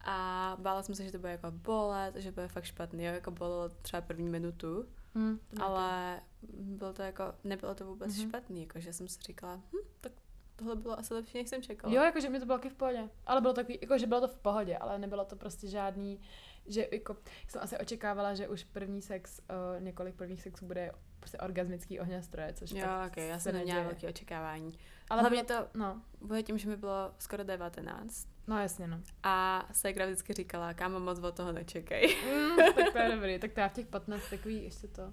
[0.05, 3.31] A bála jsem se, že to bude jako bolet, že bude fakt špatný, jo, jako
[3.31, 5.62] bolelo třeba první minutu, taky.
[5.62, 6.20] ale
[6.52, 8.16] bylo to jako, nebylo to vůbec Mhm.
[8.24, 8.28] mm-hmm.
[8.28, 10.12] špatný, jakože jsem si říkala, hm, tak
[10.57, 11.95] tohle bylo asi lepší, než jsem čekala.
[11.95, 13.09] Jo, jakože mi to bylo taky v pohodě.
[13.27, 16.21] Ale bylo takový, jakože bylo to v pohodě, ale nebylo to prostě žádný,
[16.67, 17.17] že jako,
[17.49, 22.53] jsem asi očekávala, že už první sex, uh, několik prvních sexů bude prostě orgasmický ohňostroje,
[22.53, 24.79] což Jo, fakt ok, já se jsem neměla velké očekávání.
[25.11, 28.29] Ale Hlavně bylo, to no, bude tím, že mi bylo skoro 19.
[28.47, 29.01] no jasně, no.
[29.23, 32.17] A Segra vždycky říkala, kámo, moc od toho nečekej.
[32.33, 35.12] Mm, tak to je dobrý, tak to já v těch 15 takový ještě to.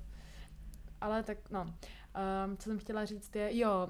[1.02, 1.62] Ale tak, no.
[1.62, 3.88] Um, co jsem chtěla říct je, jo,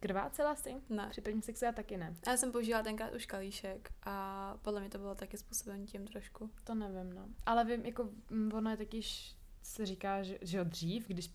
[0.00, 0.74] krvácela jsi?
[0.88, 1.08] Ne.
[1.10, 2.14] Při prvním sexu já taky ne.
[2.26, 6.50] Já jsem používala tenkrát už kalíšek a podle mě to bylo taky způsoben tím trošku.
[6.64, 7.26] To nevím, no.
[7.46, 11.30] Ale vím, jako mm, ono je takyž, se říká, že, že dřív, když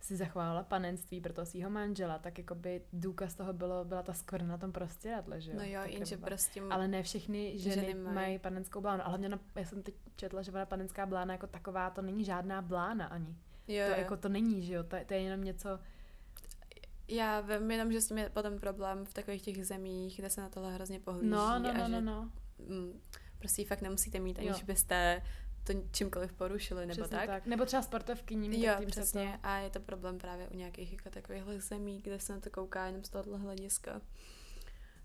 [0.00, 4.12] si zachvála panenství pro toho svého manžela, tak jako by důkaz toho bylo, byla ta
[4.12, 5.56] skvrna na tom prostěradle, že jo?
[5.58, 6.62] No jo, jenže prostě...
[6.70, 8.14] Ale ne všechny ženy, Ženy mají.
[8.14, 9.02] mají panenskou blánu.
[9.04, 12.24] A hlavně, na, já jsem teď četla, že ona panenská blána jako taková, to není
[12.24, 13.36] žádná blána ani.
[13.68, 13.98] jo, To jo.
[13.98, 14.82] jako to není, že jo?
[14.82, 15.78] To, to je jenom něco,
[17.08, 20.40] Já vím jenom, že s tím je potom problém v takových těch zemích, kde se
[20.40, 21.30] na tohle hrozně pohlíží.
[21.30, 22.30] no, no, a no, že, no, no.
[22.58, 23.00] Mm,
[23.38, 24.48] prostě fakt nemusíte mít, Jo.
[24.50, 25.22] aniž byste
[25.64, 27.26] to čímkoliv porušili, nebo Přesně tak.
[27.26, 27.46] tak.
[27.46, 29.30] Nebo třeba sportovkyním, Jo, tak tím přesně.
[29.32, 29.46] se to...
[29.48, 32.86] A je to problém právě u nějakých jako takovýchhle zemí, kde se na to kouká
[32.86, 34.00] jenom z tohohle hlediska.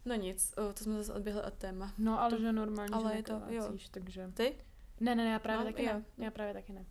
[0.06, 1.94] No nic, o, to jsme zase odběhli od téma.
[1.98, 3.74] No, ale To- že normálně, ale že je to- jo.
[3.92, 4.32] takže...
[4.34, 4.56] Ty?
[5.00, 5.94] Ne, ne, ne, já právě No, taky jo.
[5.94, 6.26] ne.
[6.26, 6.86] Já právě taky ne.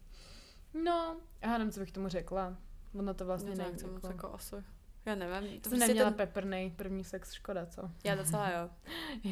[0.85, 2.57] No, já nevím, co bych tomu řekla.
[2.99, 3.71] Ono to vlastně není.
[3.71, 4.27] nechce moc Jako...
[4.27, 4.39] jako.
[5.07, 5.61] Já nevím.
[5.61, 6.17] To To prostě neměla ten...
[6.17, 7.91] peprnej první sex, škoda, co?
[8.05, 8.71] Já docela jo.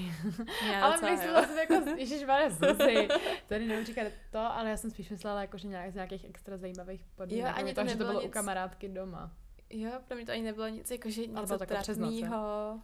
[0.72, 1.46] Já ale docela myslela jo.
[1.46, 3.08] jsem jako, ježišmarja, Zuzi,
[3.46, 6.56] tady nebudu říkat to, ale já jsem spíš myslela jako, že nějak z nějakých extra
[6.56, 7.46] zajímavých podmínek.
[7.46, 9.32] Jo, ani to to, že to bylo u nic- kamarádky doma.
[9.70, 12.26] Jo, pro mě to ani nebylo nic, něco přes noc, jo?
[12.26, 12.80] trapnýho.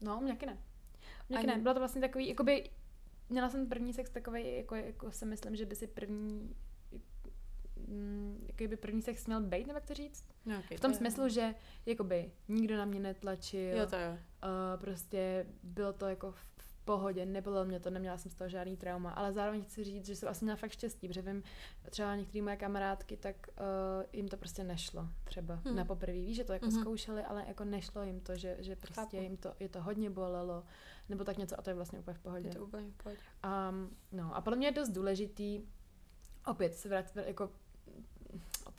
[0.00, 0.58] No, mě ne.
[1.28, 1.58] Mě Ani- ne.
[1.58, 2.70] Bylo to vlastně takový, jakoby,
[3.28, 6.56] měla jsem první sex takový, jako, jako si myslím, že by si první,
[8.46, 10.24] jaký by první sex měl být, nebo jak to říct?
[10.46, 11.54] No, okay, V tom to je- smyslu, že
[11.86, 14.10] jakoby nikdo na mě netlačil, Jo, to jo.
[14.12, 18.76] uh, prostě bylo to jako v, pohodě, nebylo mě to, neměla jsem z toho žádný
[18.76, 21.42] trauma, ale zároveň chci říct, že jsem asi měla fakt štěstí, protože vím,
[21.90, 25.76] třeba některé moje kamarádky, tak uh, jim to prostě nešlo třeba Hmm.
[25.76, 26.80] na poprvé, víš, že to jako hmm.
[26.80, 29.16] zkoušeli, ale jako nešlo jim to, že, že prostě Chápu.
[29.16, 30.64] jim to, je to hodně bolelo,
[31.08, 32.48] nebo tak něco a to je vlastně úplně v pohodě.
[32.48, 33.18] Je to úplně v pohodě.
[33.70, 35.62] Um, no a podle mě je dost důležitý
[36.46, 37.50] opět se vrátit jako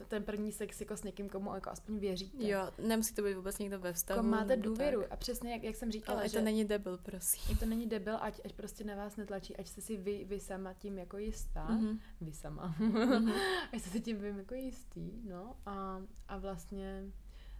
[0.08, 2.47] ten první sex jako s někým, komu jako aspoň věříte.
[2.47, 4.18] Jo, nemusí to být vůbec někdo ve vztahu.
[4.18, 5.12] Jako máte důvěru Tak.
[5.12, 7.58] a přesně jak, jak jsem říkala, Ale že to není debil, prosím.
[7.58, 10.74] to není debil, ať, ať prostě na vás netlačí, ať jste si vy, vy sama
[10.74, 11.82] tím jako jistá, mm-hmm.
[11.82, 11.99] Mhm.
[12.22, 13.32] vy sama, Mhm.
[13.74, 17.03] ať jste si tím vy jako jistý, no a, a vlastně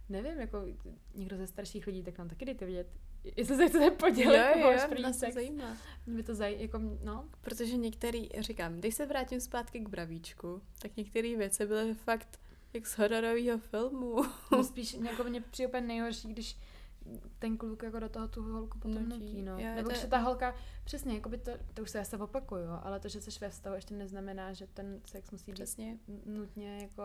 [0.08, 0.62] nevím, jako
[1.14, 2.88] někdo ze starších lidí, tak nám taky dejte vědět,
[3.36, 5.34] jestli se chcete podělit jo, jo, první nás to sex.
[5.34, 5.76] zajímá.
[6.06, 10.62] Mě by to zaj, jako, no, Protože některý, říkám, když se vrátím zpátky k Bravíčku,
[10.78, 12.40] tak některé věci byly fakt
[12.72, 14.16] jak z hororového filmu.
[14.52, 16.56] no spíš jako mě přijde úplně nejhorší, když
[17.38, 19.20] ten kluk jako do toho tu holku potom Nutí.
[19.20, 19.58] nutí, no.
[19.58, 20.54] Jo, Nebo to se ta holka,
[20.84, 23.48] přesně, jako by to, to už se já se opakuju, ale to, že jsi ve
[23.50, 25.98] vztahu, ještě neznamená, že ten sex musí být Přesně.
[26.26, 27.02] nutně jako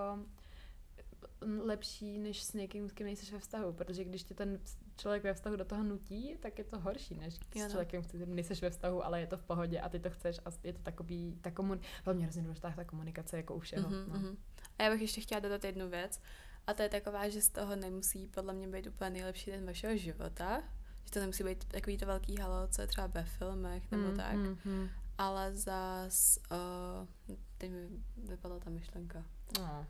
[1.63, 4.59] lepší, než s někým, s kým nejsi ve vztahu, protože když tě ten
[4.97, 7.69] člověk ve vztahu do toho nutí, tak je to horší, než Jo, s no.
[7.69, 10.39] člověkem, s kterým nejsi ve vztahu, ale je to v pohodě a ty to chceš
[10.45, 11.79] a je to takový, ta komun...
[12.05, 13.89] hlavně hrozně důležitá ta komunikace jako u všeho.
[13.89, 14.19] Mhm, no.
[14.19, 14.37] mhm.
[14.79, 16.21] A já bych ještě chtěla dodat jednu věc.
[16.67, 19.97] A to je taková, že z toho nemusí podle mě být úplně nejlepší den vašeho
[19.97, 20.63] života.
[21.05, 24.17] Že to nemusí být takový to velký halo, co je třeba ve filmech nebo Mm,
[24.17, 24.35] tak.
[24.65, 24.89] mm.
[25.17, 27.87] Ale zas, uh, teď mi
[28.17, 29.25] vypadla ta myšlenka.
[29.59, 29.85] No.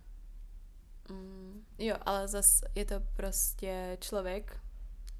[1.10, 4.60] Mm, jo, ale zas je to prostě člověk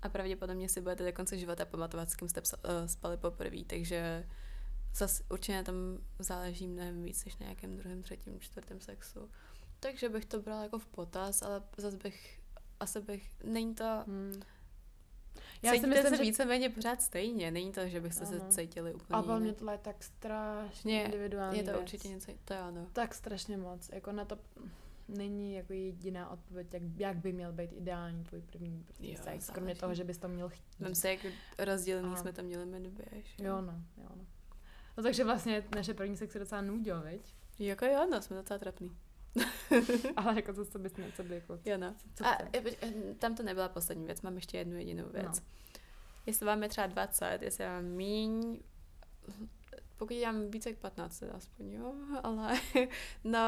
[0.04, 3.64] a pravděpodobně si budete do konce života pamatovat, s kým jste psa, uh, spali poprvé,
[3.68, 4.28] takže
[4.96, 5.76] zas určitě tom
[6.20, 9.30] záleží mnohem víc než na nějakém druhém, třetím, čtvrtém sexu.
[9.80, 12.40] Takže bych to brala jako v potaz, ale zase bych,
[12.80, 14.42] asi bych, není to, Hmm.
[15.64, 16.24] já si myslím, se že...
[16.24, 18.50] víceméně pořád stejně, není to, že byste se Ano.
[18.50, 21.82] cítili úplně A podle mě tohle je tak strašně individuální Je to věc.
[21.82, 22.88] určitě něco, to je ano.
[22.94, 23.90] Tak strašně moc.
[23.94, 24.38] Jako na to
[25.08, 29.50] není jako jediná odpověď, jak, jak by měl být ideální tvůj první prostě Jo, sex.
[29.50, 30.80] Kromě toho, že bys to měl chtít.
[30.80, 31.26] Vem se, jak
[31.60, 32.92] rozdělený A- jsme tam měli my
[33.24, 33.44] že?
[33.46, 34.26] Jo, no, jo, no.
[34.98, 37.36] No takže vlastně naše první sex je docela nudil, viď?
[37.60, 38.98] Jako jo, no, jsme docela trapný.
[40.16, 41.60] Ale jako to, co bys měl, co by jako...
[41.66, 41.96] Jo, no.
[42.16, 42.78] Co A chceš?
[42.82, 45.40] e, e, tam to nebyla poslední věc, mám ještě jednu jedinou věc.
[45.40, 45.46] No.
[46.26, 48.60] Jestli vám je třeba 20, jestli vám míň,
[50.06, 51.94] pokud mám více jak 15, teda aspoň jo,
[52.24, 52.54] ale
[53.24, 53.40] no,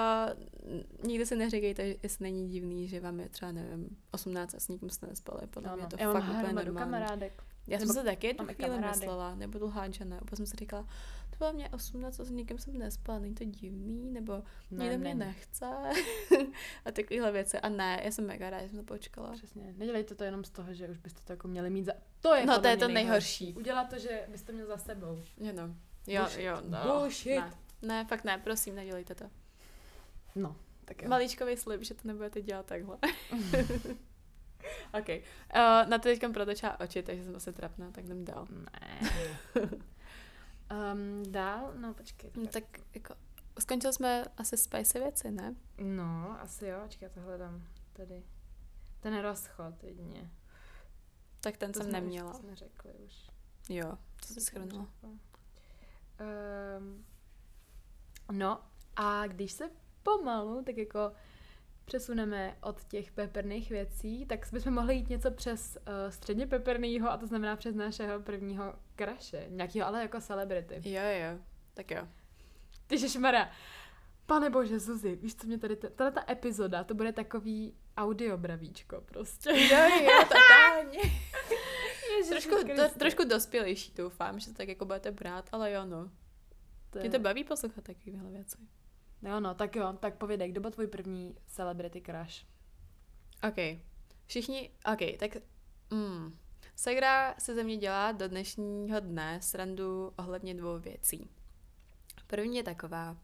[1.03, 4.89] nikdy se neříkejte, jestli není divný, že vám je třeba, nevím, 18 a s nikým
[4.89, 6.77] jste nespali, podle No, mě je to Já fakt úplně normální.
[6.77, 7.43] kamarádek.
[7.67, 10.19] Já jsem se taky jednu máme chvíli myslela, nebudu ne.
[10.21, 10.87] Úplně jsem si říkala,
[11.29, 14.33] to bylo mě 18 a s nikým jsem nespala, není to divný, nebo
[14.71, 15.19] Ne, nikdo mě není.
[15.19, 15.65] nechce
[16.85, 17.59] a takovéhle věci.
[17.59, 19.31] A ne, já jsem mega ráda, že jsem to počkala.
[19.31, 19.73] Přesně.
[19.77, 21.93] Nedělejte to jenom z toho, že už byste to jako měli mít za...
[22.19, 23.53] To je No, to je to nejhorší.
[23.53, 25.19] Udělat to, že byste měl za sebou.
[25.37, 25.75] Jo, no.
[26.07, 26.43] Jo, Bullshit.
[26.43, 26.79] jo, no.
[26.83, 27.39] Bullshit.
[27.39, 27.53] Ne.
[27.81, 29.25] ne, fakt ne, prosím, nedělejte to.
[30.35, 31.09] No, tak jo.
[31.09, 32.97] Malíčkový slib, že to nebudete dělat takhle.
[34.99, 35.09] OK.
[35.09, 38.47] Uh, na to teďka protočila oči, takže jsem asi trapná, tak jdem dál.
[38.49, 38.99] Ne.
[40.93, 41.73] um, dál?
[41.77, 42.31] No, počkej.
[42.35, 42.63] No, tak
[42.95, 43.15] jako,
[43.59, 45.55] skončili jsme asi spicy věci, ne?
[45.77, 48.23] No, asi jo, počkej, já to hledám tady.
[48.99, 50.31] Ten rozchod jedině.
[51.41, 52.31] Tak ten To jsem neměla.
[52.31, 53.29] Už, to jsme řekli už.
[53.69, 53.97] Jo,
[54.27, 54.85] to schrnula.
[54.85, 55.09] řekla.
[56.19, 57.05] Um,
[58.31, 58.61] no
[58.95, 59.69] a když se
[60.03, 61.11] pomalu, tak jako
[61.85, 67.17] přesuneme od těch peprných věcí, tak bychom mohli jít něco přes uh, středně peprnýho a
[67.17, 69.45] to znamená přes našeho prvního kraše.
[69.49, 70.75] Nějakýho ale jako celebrity.
[70.91, 71.39] Jo, jo,
[71.73, 72.07] tak jo.
[72.87, 73.49] Ty šmara.
[74.25, 79.01] Pane bože, Zuzi, víš, co mě tady, ta, ta epizoda, to bude takový audio bravíčko
[79.01, 79.49] prostě.
[79.49, 80.99] Jo, jo, totálně.
[82.29, 86.11] Ježiši trošku, to, trošku dospělejší, doufám, že to tak jako budete brát, ale jo, no.
[86.89, 88.57] To Mě to baví poslouchat takovéhle věci.
[89.21, 92.45] Jo, no, tak jo, tak povědej, kdo byl tvůj první celebrity crush?
[93.47, 93.79] OK.
[94.25, 95.31] Všichni, OK, tak
[95.91, 96.33] mm,
[96.75, 101.29] Segra se ze mě dělá do dnešního dne srandu ohledně dvou věcí.
[102.27, 103.17] První je taková,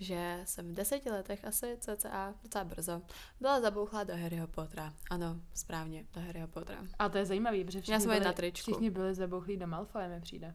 [0.00, 3.02] že jsem v deseti letech asi cca, docela brzo,
[3.40, 4.94] byla zabouchlá do Harryho Pottera.
[5.10, 6.82] Ano, správně, do Harryho Pottera.
[6.98, 8.70] A to je zajímavý, protože všichni, Já jsem byli, na tričku.
[8.70, 10.54] všichni byli zabouchlí do Malfoje, mi přijde.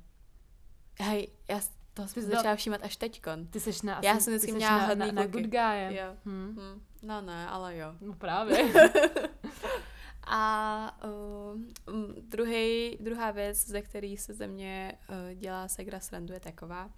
[0.99, 1.59] Hej, já
[1.93, 3.47] toho jsem jsi si začala všímat až teďkon.
[3.47, 5.95] Ty seš na, Já jsem vždycky seš měla na, na, na good guy.
[5.95, 6.15] Jo.
[6.25, 6.55] Hm.
[6.59, 7.95] Hm, no ne, ale jo.
[8.01, 8.73] No právě.
[10.27, 11.61] A uh,
[12.21, 16.89] druhý, druhá věc, ze který se ze mě uh, dělá Segra srandu, je taková,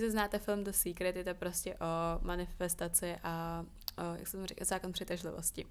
[0.00, 3.64] se znáte film The Secret, je to prostě o manifestaci a
[3.98, 5.66] o, jak jsem říkala, zákon přitažlivosti.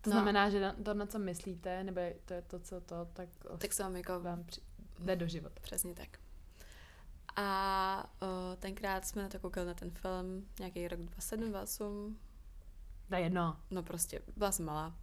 [0.00, 0.14] To No.
[0.16, 3.28] znamená, že na, to, na co myslíte, nebo to je to, co to, tak,
[3.58, 4.60] Tak se vám jako vám při,
[4.98, 5.60] jde do života.
[5.60, 6.18] Přesně tak.
[7.36, 8.28] A uh,
[8.58, 12.18] tenkrát jsme na to koukali na ten film, nějaký rok 27, 28,
[13.08, 13.56] To je jedno.
[13.70, 14.94] no prostě, byla jsem malá.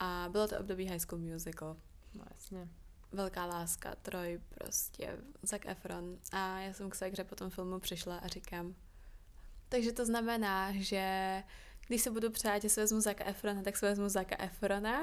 [0.00, 1.76] A bylo to období High School Musical.
[2.14, 2.68] No jasně.
[3.16, 6.18] Velká láska, Troj, prostě, Zac Efron.
[6.32, 8.74] A já jsem k Segře po tom filmu přišla a říkám,
[9.68, 11.42] takže to znamená, že
[11.86, 15.02] když se budu přát, že si vezmu Zaka Efrona, tak si vezmu Zaka Efrona.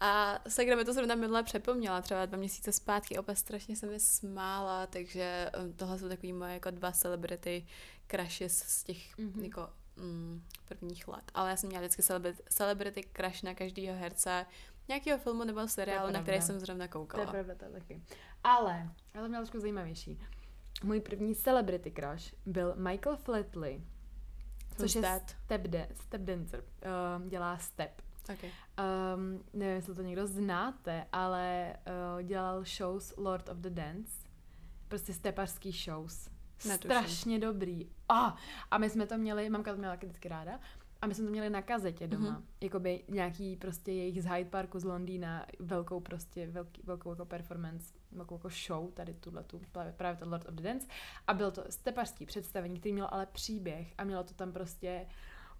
[0.00, 4.00] A Segra mi to zrovna minule přepomněla, třeba dva měsíce zpátky, opět strašně se mi
[4.00, 7.66] smála, takže um, tohle jsou takový moje jako dva celebrity
[8.10, 9.44] crushes z těch Mhm.
[9.44, 11.24] jako mm, prvních let.
[11.34, 14.46] Ale já jsem měla vždycky celebrity, celebrity crush na každého herce,
[14.88, 17.24] nějakého filmu nebo seriálu, na který jsem zrovna koukala.
[17.24, 18.02] To je pravda, to taky.
[18.44, 20.20] Ale, to měla trošku zajímavější.
[20.82, 23.84] Můj první celebrity crush byl Michael Flatley,
[24.76, 26.64] což je step, de, step dancer.
[27.20, 28.02] Uh, dělá step.
[28.34, 28.50] Okay.
[29.14, 31.76] Um, nevím, jestli to někdo znáte, ale
[32.16, 34.12] uh, dělal shows Lord of the Dance.
[34.88, 36.28] Prostě stepařský shows.
[36.68, 36.90] Netuším.
[36.90, 37.90] Strašně dobrý.
[38.10, 38.32] Oh,
[38.70, 40.60] a my jsme to měli, mamka to měla vždycky ráda,
[41.04, 42.30] a my jsme to měli na kazetě doma.
[42.30, 42.44] Mm-hmm.
[42.60, 47.94] Jakoby nějaký prostě jejich z Hyde Parku z Londýna, velkou prostě, velký, velkou jako performance,
[48.12, 49.60] velkou jako show, tady tuhle tu,
[49.96, 50.86] právě to Lord of the Dance.
[51.26, 55.06] A bylo to stepařský představení, který měl ale příběh a mělo to tam prostě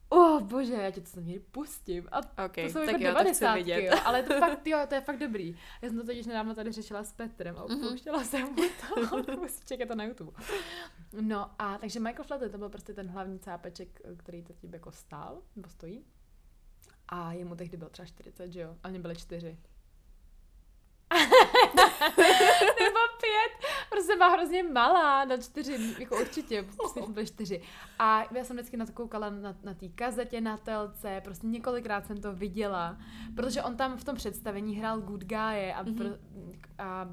[0.09, 2.09] oh bože, já tě to někdy pustím.
[2.12, 5.00] A okay, to jsou tak jako jo, 90, jo, ale to fakt, jo, to je
[5.00, 5.57] fakt dobrý.
[5.82, 7.88] Já jsem to totiž nedávno tady řešila s Petrem a mm-hmm.
[7.88, 8.62] pouštěla jsem mu
[9.24, 10.32] to, musí čekat to na YouTube.
[11.20, 14.92] No a takže Michael Flatley, to byl prostě ten hlavní cápeček, který to tím jako
[14.92, 16.05] stál, nebo stojí.
[17.09, 18.76] A jemu tehdy bylo třeba 40, že jo?
[18.82, 19.59] A mě byly čtyři.
[22.80, 23.70] Nebo pět.
[23.90, 27.62] Prostě byla hrozně malá, na čtyři, jako určitě, prostě byli čtyři.
[27.98, 32.06] A já jsem vždycky na to koukala na, na té kazetě, na telce, prostě několikrát
[32.06, 32.96] jsem to viděla,
[33.36, 35.96] protože on tam v tom představení hrál good guy a, mm-hmm.
[35.96, 36.18] pr-
[36.78, 37.08] a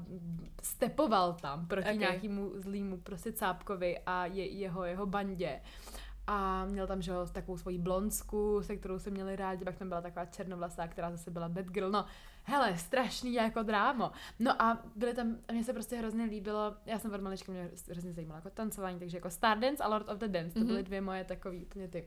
[0.62, 1.98] stepoval tam proti okay.
[1.98, 5.60] nějakému zlýmu prostě cápkovi a je, jeho, jeho bandě.
[6.26, 10.00] A měl tam, že takovou svoji blonsku, se kterou se měli rádi, pak tam byla
[10.00, 11.90] taková černovlasá, která zase byla bad girl.
[11.90, 12.04] No,
[12.44, 14.12] hele, strašný jako drámo.
[14.38, 17.70] No a byly tam, a mně se prostě hrozně líbilo, já jsem od malička mě
[17.90, 21.00] hrozně zajímala jako tancování, takže jako Stardance a Lord of the Dance, to byly dvě
[21.00, 22.06] moje takový úplně ty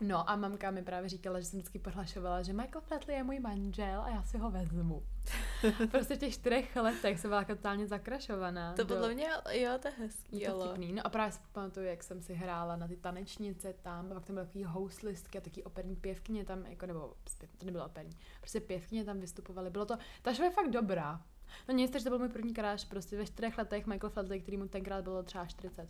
[0.00, 3.40] No a mamka mi právě říkala, že jsem vždycky prohlašovala, že Michael Flatley je můj
[3.40, 5.02] manžel a já si ho vezmu.
[5.90, 8.72] prostě v těch čtyřech letech jsem byla totálně zakrašovaná.
[8.72, 10.92] To podle mě, jo, to je hezký, je to vtipný.
[10.92, 14.34] No a právě si pamatuju, jak jsem si hrála na ty tanečnice tam, pak tam
[14.34, 17.14] byly takový houslistky a taky operní pěvkyně tam, jako, nebo
[17.58, 19.70] to nebylo operní, prostě pěvkyně tam vystupovaly.
[19.70, 21.22] Bylo to, ta show je fakt dobrá.
[21.68, 24.56] No nic, že to byl můj první kráš, prostě ve čtyřech letech Michael Flatley, který
[24.56, 25.88] mu tenkrát bylo třeba 40.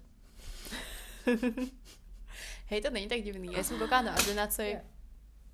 [2.67, 3.53] Hej, to není tak divný.
[3.53, 4.79] Já jsem koukala na ordinaci.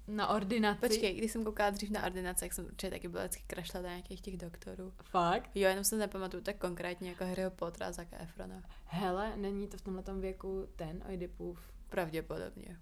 [0.09, 0.81] Na ordinaci?
[0.81, 3.89] Počkej, když jsem koukala dřív na ordinaci, jak jsem určitě taky byla vždycky krašla na
[3.89, 4.93] nějakých těch doktorů.
[5.03, 5.51] Fakt?
[5.55, 8.63] Jo, jenom se nepamatuju tak konkrétně jako Harryho Pottera a Zaka Efrona.
[8.85, 11.61] Hele, není to v tomhle věku ten Oedipův?
[11.89, 12.79] Pravděpodobně.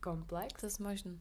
[0.00, 0.60] Komplex?
[0.60, 1.18] To je možné.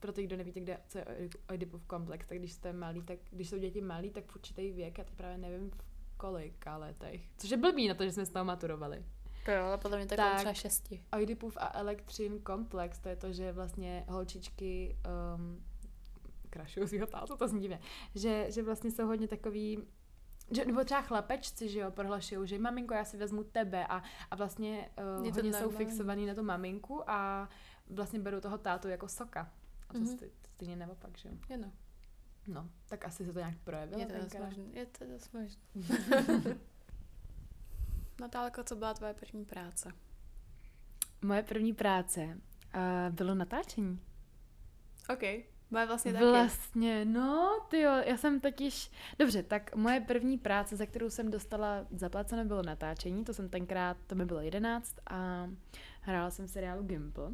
[0.00, 0.78] Pro ty, kdo nevíte, kde
[1.18, 4.72] je Oedipův komplex, tak když jste malí, tak když jsou děti malí, tak v určitý
[4.72, 5.76] věk, já teď právě nevím v
[6.16, 7.20] kolika letech.
[7.38, 9.04] Což je blbý na to, že jsme z toho maturovali.
[9.44, 11.04] To jo, ale podle mě tak, třeba šesti.
[11.12, 14.96] Oedipův a elektřin komplex, to je to, že vlastně holčičky
[15.36, 15.64] um,
[16.50, 17.80] krašují svýho tátu, to zní divně,
[18.14, 19.86] že, že vlastně jsou hodně takový
[20.50, 24.36] že, nebo třeba chlapečci, že jo, prohlašují, že maminko, já si vezmu tebe a, a
[24.36, 27.48] vlastně uh, hodně jsou fixovaný na tu maminku a
[27.90, 29.52] vlastně berou toho tátu jako soka.
[29.88, 30.30] A to mm-hmm.
[30.54, 31.34] stejně naopak, že jo.
[31.48, 31.72] Je no.
[32.48, 34.00] No, tak asi se to nějak projevilo.
[34.00, 34.64] Je to dost možné.
[34.72, 35.62] Je to dost možné.
[38.20, 39.92] Natálko, co byla tvoje první práce?
[41.22, 44.00] Moje první práce uh, bylo natáčení.
[45.12, 45.22] OK.
[45.70, 46.24] Moje vlastně taky.
[46.24, 48.90] Vlastně, no, ty jo, já jsem totiž...
[49.18, 53.24] Dobře, tak moje první práce, za kterou jsem dostala zaplaceno, bylo natáčení.
[53.24, 55.48] To jsem tenkrát, to mi bylo jedenáct a
[56.00, 57.30] hrála jsem v seriálu Gimple.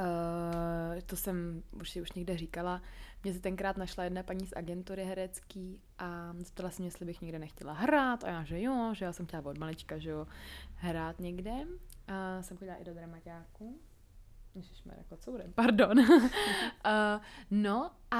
[0.00, 2.82] Uh, to jsem už už někde říkala.
[3.24, 7.20] Mě se tenkrát našla jedna paní z agentury herecký a zeptala se mě, jestli bych
[7.20, 10.26] někde nechtěla hrát a já, že jo, že já jsem chtěla od malička, že jo,
[10.74, 11.52] hrát někde.
[12.08, 13.80] A jsem chodila i do dramaťáku.
[14.54, 15.98] Ježišmar, jako co budem, pardon.
[15.98, 16.24] uh,
[17.50, 18.18] no a,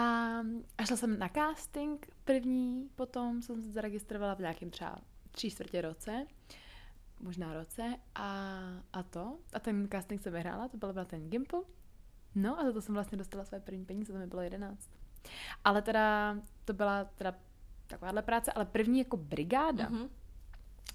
[0.79, 4.99] a šla jsem na casting první, potom jsem se zaregistrovala v nějakém třeba
[5.31, 6.27] tři čtvrtě roce
[7.25, 8.61] možná roce a,
[8.93, 9.39] a to.
[9.53, 11.61] A ten casting jsem vyhrála, to byl na ten Gimple.
[12.35, 14.91] No a za to jsem vlastně dostala své první peníze, to mi bylo 11.
[15.65, 17.35] Ale teda, to byla teda
[17.87, 20.09] takováhle práce, ale první jako brigáda, mm-hmm.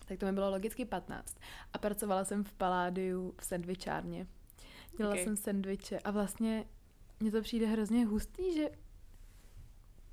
[0.05, 1.37] tak to mi bylo logicky 15.
[1.73, 4.27] A pracovala jsem v Paládiu v sendvičárně.
[4.97, 5.23] Dělala okay.
[5.23, 6.65] jsem sendviče a vlastně
[7.19, 8.69] mně to přijde hrozně hustý, že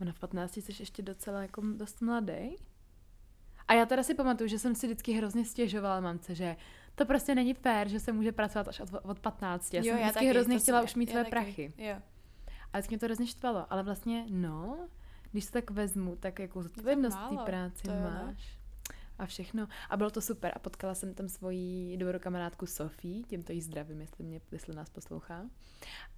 [0.00, 2.56] ona v 15 jsi ještě docela jako dost mladý.
[3.68, 6.56] A já teda si pamatuju, že jsem si vždycky hrozně stěžovala mamce, že
[6.94, 9.74] to prostě není fér, že se může pracovat až od, od 15.
[9.74, 11.72] Já jo, jsem já vždycky taky, hrozně chtěla už mít své prachy.
[11.78, 11.96] Jo.
[12.72, 14.88] A vždycky mě to hrozně štvalo, ale vlastně no,
[15.32, 18.58] když se tak vezmu, tak jako zodpovědnost té práci máš.
[19.18, 19.68] A všechno.
[19.90, 20.52] A bylo to super.
[20.56, 24.90] A potkala jsem tam svoji dobrou kamarádku Sofii, tímto jí zdravím, jestli, mě, jestli nás
[24.90, 25.44] poslouchá.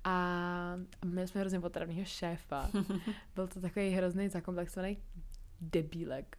[0.05, 0.75] A
[1.05, 2.71] měli jsme hrozně potravného šéfa.
[3.35, 4.99] Byl to takový hrozný zakomplexovaný
[5.61, 6.39] debílek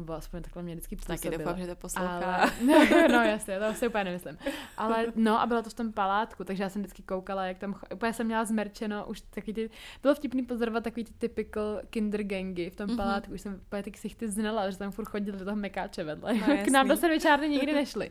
[0.00, 1.38] nebo aspoň takhle mě vždycky Taky působilo.
[1.38, 2.34] doufám, že to poslouchá.
[2.36, 2.50] Ale,
[3.08, 4.38] no jasně, to si úplně nemyslím.
[4.76, 7.74] Ale no a bylo to v tom palátku, takže já jsem vždycky koukala, jak tam,
[7.94, 9.70] úplně jsem měla zmerčeno, už taky ty,
[10.02, 12.96] bylo vtipný pozorovat takový ty typical kinder gangy v tom Mhm.
[12.96, 16.34] palátku, už jsem úplně ty ksichty znala, že tam furt chodili do toho mekáče vedle.
[16.34, 18.10] No, K nám do sedmičárny nikdy nešli.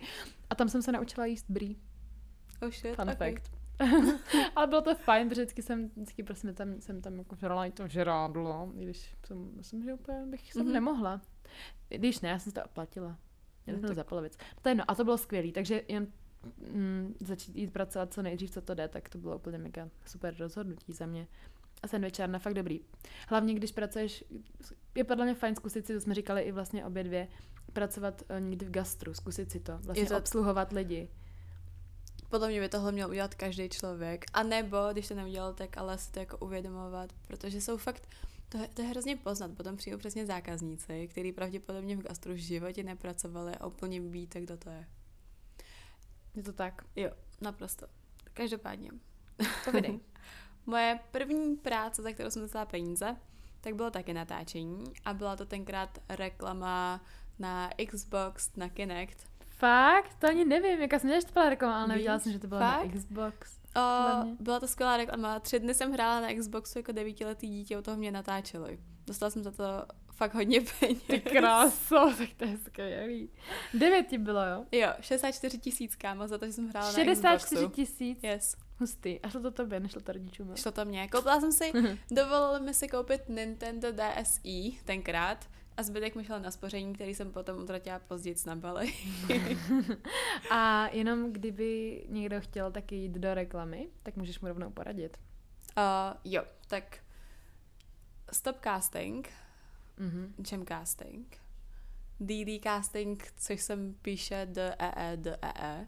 [0.50, 1.76] A tam jsem se naučila jíst brie,
[2.62, 3.32] Oh shit, fun okay.
[3.36, 3.52] fact.
[4.56, 7.72] Ale bylo to fajn, protože vždycky jsem, vždycky prostě tam, jsem tam jako žrala i
[7.72, 10.74] to žrádlo, i když jsem, myslím, že úplně bych jsem Mhm.
[10.74, 11.22] nemohla.
[11.89, 13.18] Když ne, já jsem si to oplatila.
[13.68, 14.38] Jenom No to tak- za polovic.
[14.38, 16.08] No to je jedno, a to bylo skvělé, takže jen
[16.72, 20.36] mm, začít jít pracovat co nejdřív, co to jde, tak to bylo úplně mega super
[20.39, 21.28] rozhodnutí za mě.
[21.84, 22.80] A sandvičárna fakt dobrý.
[23.30, 24.24] Hlavně, když pracuješ,
[24.95, 27.28] je podle mě fajn zkusit si, to jsme říkali i vlastně obě dvě,
[27.74, 31.10] pracovat eh, někdy v gastru, zkusit si to, vlastně Je to- obsluhovat lidi.
[32.30, 34.26] Podle mě by tohle měl udělat každý člověk.
[34.34, 38.08] A nebo, když to neudělal, tak ale si to jako uvědomovat, protože jsou fakt,
[38.50, 39.52] to je, to je hrozně poznat.
[39.52, 44.58] Potom přijdou přesně zákazníci, kteří pravděpodobně v gastru v životě nepracovali a úplně víte, kdo
[44.58, 44.88] to je.
[46.36, 46.82] Je to tak.
[46.95, 47.88] Jo, naprosto.
[48.34, 48.91] Každopádně.
[49.66, 50.00] Povídej.
[50.66, 53.16] Moje první práce, za kterou jsem dostala peníze,
[53.62, 57.02] tak bylo taky natáčení a byla to tenkrát reklama
[57.39, 59.28] na Xbox, na Kinect.
[59.39, 60.16] Fakt?
[60.20, 62.86] To ani nevím, jaká jsem byla reklama, ale nevěděla jsem, že to bylo Fakt?
[62.86, 63.59] na Xbox.
[63.76, 63.82] O,
[64.39, 65.39] byla to skvělá reklama.
[65.39, 68.80] Tři dny jsem hrála na Xboxu jako devítiletý dítě, u toho mě natáčeli.
[69.07, 69.63] Dostala jsem za to
[70.13, 71.01] fakt hodně peněz.
[71.07, 73.30] Ty kráso, tak to je skvělý.
[73.74, 74.65] Devět ti bylo, jo?
[74.72, 77.76] Jo, 64 tisíc, kámo, za to, že jsem hrála na 64 Xboxu.
[77.76, 78.20] tisíc.
[78.24, 79.20] Yes, Hustý.
[79.20, 80.51] A šlo to tobě, nešlo to rodičům.
[80.55, 81.07] šlo to mě.
[81.07, 81.72] Koupila jsem si,
[82.11, 85.45] dovolili mi si koupit Nintendo DSi tenkrát
[85.80, 88.93] a zbytek mi šel na spoření, který jsem potom utratila později na Bali.
[90.51, 95.17] A jenom kdyby někdo chtěl taky jít do reklamy, tak můžeš mu rovnou poradit.
[95.77, 96.99] Uh, jo, tak
[98.32, 99.30] Stop Casting,
[99.97, 100.34] Mhm.
[100.51, 101.38] Jam Casting,
[102.19, 105.88] DD Casting, což jsem píše D E E D E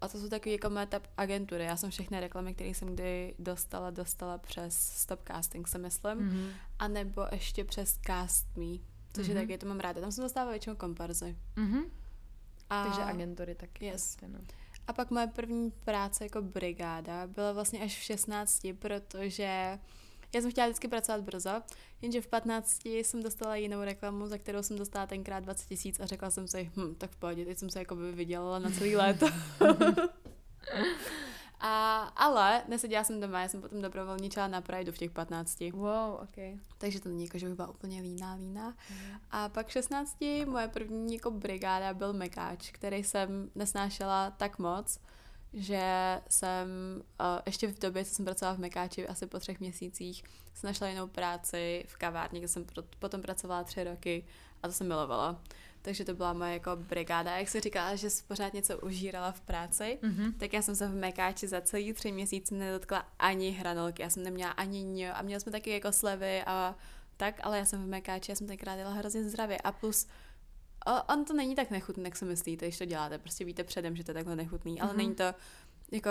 [0.00, 1.64] a to jsou takové jako meta agentury.
[1.64, 6.14] Já jsem všechny reklamy, které jsem kdy dostala, dostala přes Stop Casting, se myslím.
[6.18, 6.50] Mhm.
[6.78, 8.78] A nebo ještě přes Cast Me,
[9.12, 9.36] což Mhm.
[9.36, 10.00] je taky, to mám ráda.
[10.00, 11.36] Tam jsem dostávala většinou komparzy.
[11.56, 11.82] Mhm.
[12.70, 13.84] A, Takže agentury taky.
[13.84, 14.16] Yes.
[14.16, 14.38] prostě, no.
[14.86, 19.78] a pak moje první práce jako brigáda byla vlastně až v 16, protože
[20.34, 21.62] já jsem chtěla vždycky pracovat brzo,
[22.02, 26.06] jenže v 15 jsem dostala jinou reklamu, za kterou jsem dostala tenkrát 20 tisíc a
[26.06, 28.96] řekla jsem si, hm, tak v pohodě, teď jsem se jako by vydělala na celý
[28.96, 29.26] léto.
[31.60, 35.60] a, ale neseděla jsem doma, já jsem potom dobrovolničila na Prideu v těch 15.
[35.72, 36.58] Wow, ok.
[36.78, 38.74] Takže to není jako, že bych byla úplně líná, líná.
[39.30, 40.16] A pak v 16
[40.46, 45.00] moje první jako brigáda byl mekáč, který jsem nesnášela tak moc,
[45.52, 46.68] že jsem
[47.20, 50.24] uh, ještě v době, co jsem pracovala v mekáči, asi po třech měsících,
[50.54, 54.24] jsem našla jinou práci v kavárně, kde jsem pro, potom pracovala tři roky
[54.62, 55.42] a to jsem milovala.
[55.82, 57.36] Takže to byla moje jako brigáda.
[57.36, 60.32] Jak se říkala, že jsi pořád něco užírala v práci, Mhm.
[60.32, 64.22] tak já jsem se v Mekáči za celý tři měsíce nedotkla ani hranolky, já jsem
[64.22, 66.76] neměla ani ň a měli jsme taky jako slevy a
[67.16, 70.06] tak, ale já jsem v Mekáči, já jsem tenkrát dělala hrozně zdravě a plus
[70.88, 73.96] o, on to není tak nechutný, jak si myslíte, když to děláte, prostě víte předem,
[73.96, 74.96] že to je takhle nechutný, ale Mhm.
[74.98, 75.24] není to
[75.92, 76.10] jako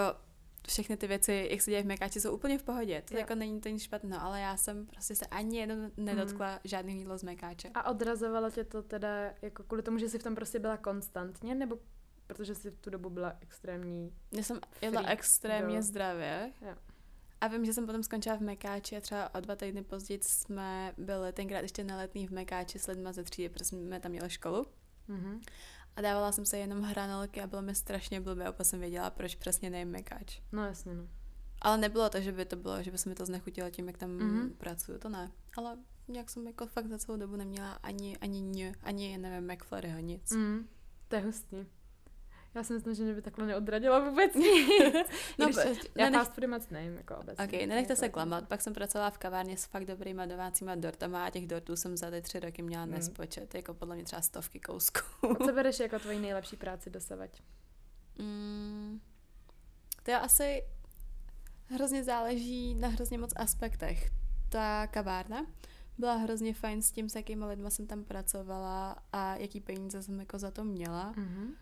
[0.68, 3.04] všechny ty věci, jak se děje v Mekáči, jsou úplně v pohodě.
[3.08, 3.20] To Jo.
[3.20, 6.58] jako není to nic špatného, ale já jsem prostě se ani jednou nedotkla mm.
[6.64, 7.70] žádný jídlo z Mekáče.
[7.74, 9.10] A odrazovalo tě to teda
[9.42, 11.78] jako kvůli tomu, že jsi v tom prostě byla konstantně, nebo
[12.28, 14.14] protože jsi v tu dobu byla extrémní?
[14.32, 15.82] Já jsem Freak extrémně girl.
[15.82, 16.52] zdravě.
[16.62, 16.76] Jo.
[17.42, 20.94] A vím, že jsem potom skončila v Mekáči a třeba o dva týdny později jsme
[20.98, 24.30] byli tenkrát ještě na letní v Mekáči s lidma ze třídy, protože jsme tam měli
[24.30, 24.66] školu.
[25.08, 25.42] Mhm.
[25.96, 29.36] A dávala jsem se jenom hranolky a bylo mi strašně blbě, a jsem věděla, proč
[29.36, 30.42] přesně nejím Mekáč.
[30.52, 31.08] No jasně, no.
[31.62, 33.98] Ale nebylo to, že by to bylo, že by se mi to znechutilo tím, jak
[33.98, 34.40] tam Mhm.
[34.40, 34.54] mm-hmm.
[34.58, 35.32] pracuju, to ne.
[35.58, 35.78] Ale
[36.08, 40.32] nějak jsem jako fakt za celou dobu neměla ani, ani ně, ani, nevím, McFlurryho, nic.
[40.32, 40.68] Mm,
[41.08, 41.58] to je hustý.
[42.58, 44.68] Já si myslím, že mě by takhle neodradila vůbec nic.
[45.40, 47.46] No, Když, prostě já nenech- fast foody moc nejím, jako obecně.
[47.46, 48.48] Ok, nenechte se klamat.
[48.48, 52.12] Pak jsem pracovala v kavárně s fakt dobrýma domácíma dortama a těch dortů jsem za
[52.12, 52.92] ty tři roky měla Mm.
[52.92, 53.56] nespočet.
[53.56, 55.00] Jako podle mě třeba stovky kousků.
[55.32, 57.42] A co bereš jako tvoji nejlepší práci dosavať?
[58.20, 59.00] Mm,
[60.04, 60.64] to je asi
[61.66, 64.10] hrozně záleží na hrozně moc aspektech.
[64.50, 65.46] Ta kavárna
[65.98, 70.20] byla hrozně fajn s tím, s jakými lidma jsem tam pracovala a jaký peníze jsem
[70.20, 71.14] jako za to měla.
[71.18, 71.54] Mhm.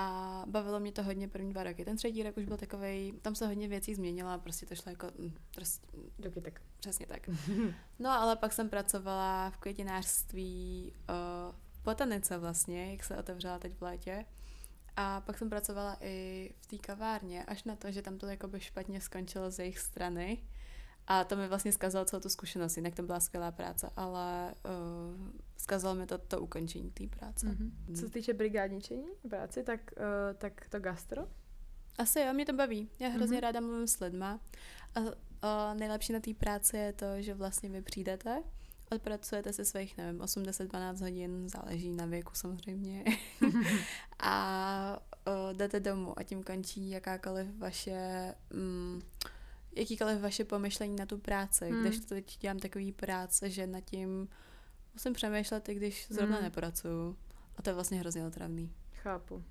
[0.00, 1.84] A bavilo mě to hodně první dva roky.
[1.84, 4.90] Ten třetí rok už byl takový, tam se hodně věcí změnilo a prostě to šlo
[4.90, 5.86] jako, mm, prostě,
[6.18, 6.60] Doky tak.
[6.78, 7.28] přesně tak.
[7.98, 13.74] No ale pak jsem pracovala v květinářství, uh, v botanice vlastně, jak se otevřela teď
[13.74, 14.24] v létě.
[14.96, 18.60] A pak jsem pracovala i v té kavárně, až na to, že tam to jakoby
[18.60, 20.38] špatně skončilo z jejich strany.
[21.10, 25.28] A to mi vlastně zkazalo celou tu zkušenost, jinak to byla skvělá práce, ale uh,
[25.56, 27.46] zkazalo mi to to ukončení té práce.
[27.46, 27.94] Mm-hmm.
[27.94, 31.28] Co se týče brigádničení práci, tak, uh, tak to gastro?
[31.98, 32.90] Asi jo, mě to baví.
[32.98, 33.42] Já hrozně mm-hmm.
[33.42, 34.40] ráda mluvím s lidma.
[34.94, 38.42] A uh, nejlepší na té práci je to, že vlastně vy přijdete,
[38.90, 43.04] odpracujete se svých, nevím, 8-10-12 hodin, záleží na věku samozřejmě.
[44.18, 48.34] a uh, jdete domů a tím končí jakákoliv vaše...
[48.54, 49.02] Um,
[49.78, 51.80] jakýkoliv vaše pomyšlení na tu práci, hmm.
[51.80, 54.28] když to teď dělám takový práce, že nad tím
[54.94, 56.44] musím přemýšlet, i když zrovna hmm.
[56.44, 57.16] nepracuju.
[57.56, 58.72] A to je vlastně hrozně otravný.
[58.92, 59.44] Chápu.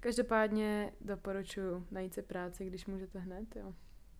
[0.00, 3.74] Každopádně doporučuji najít si práci, když můžete hned, jo.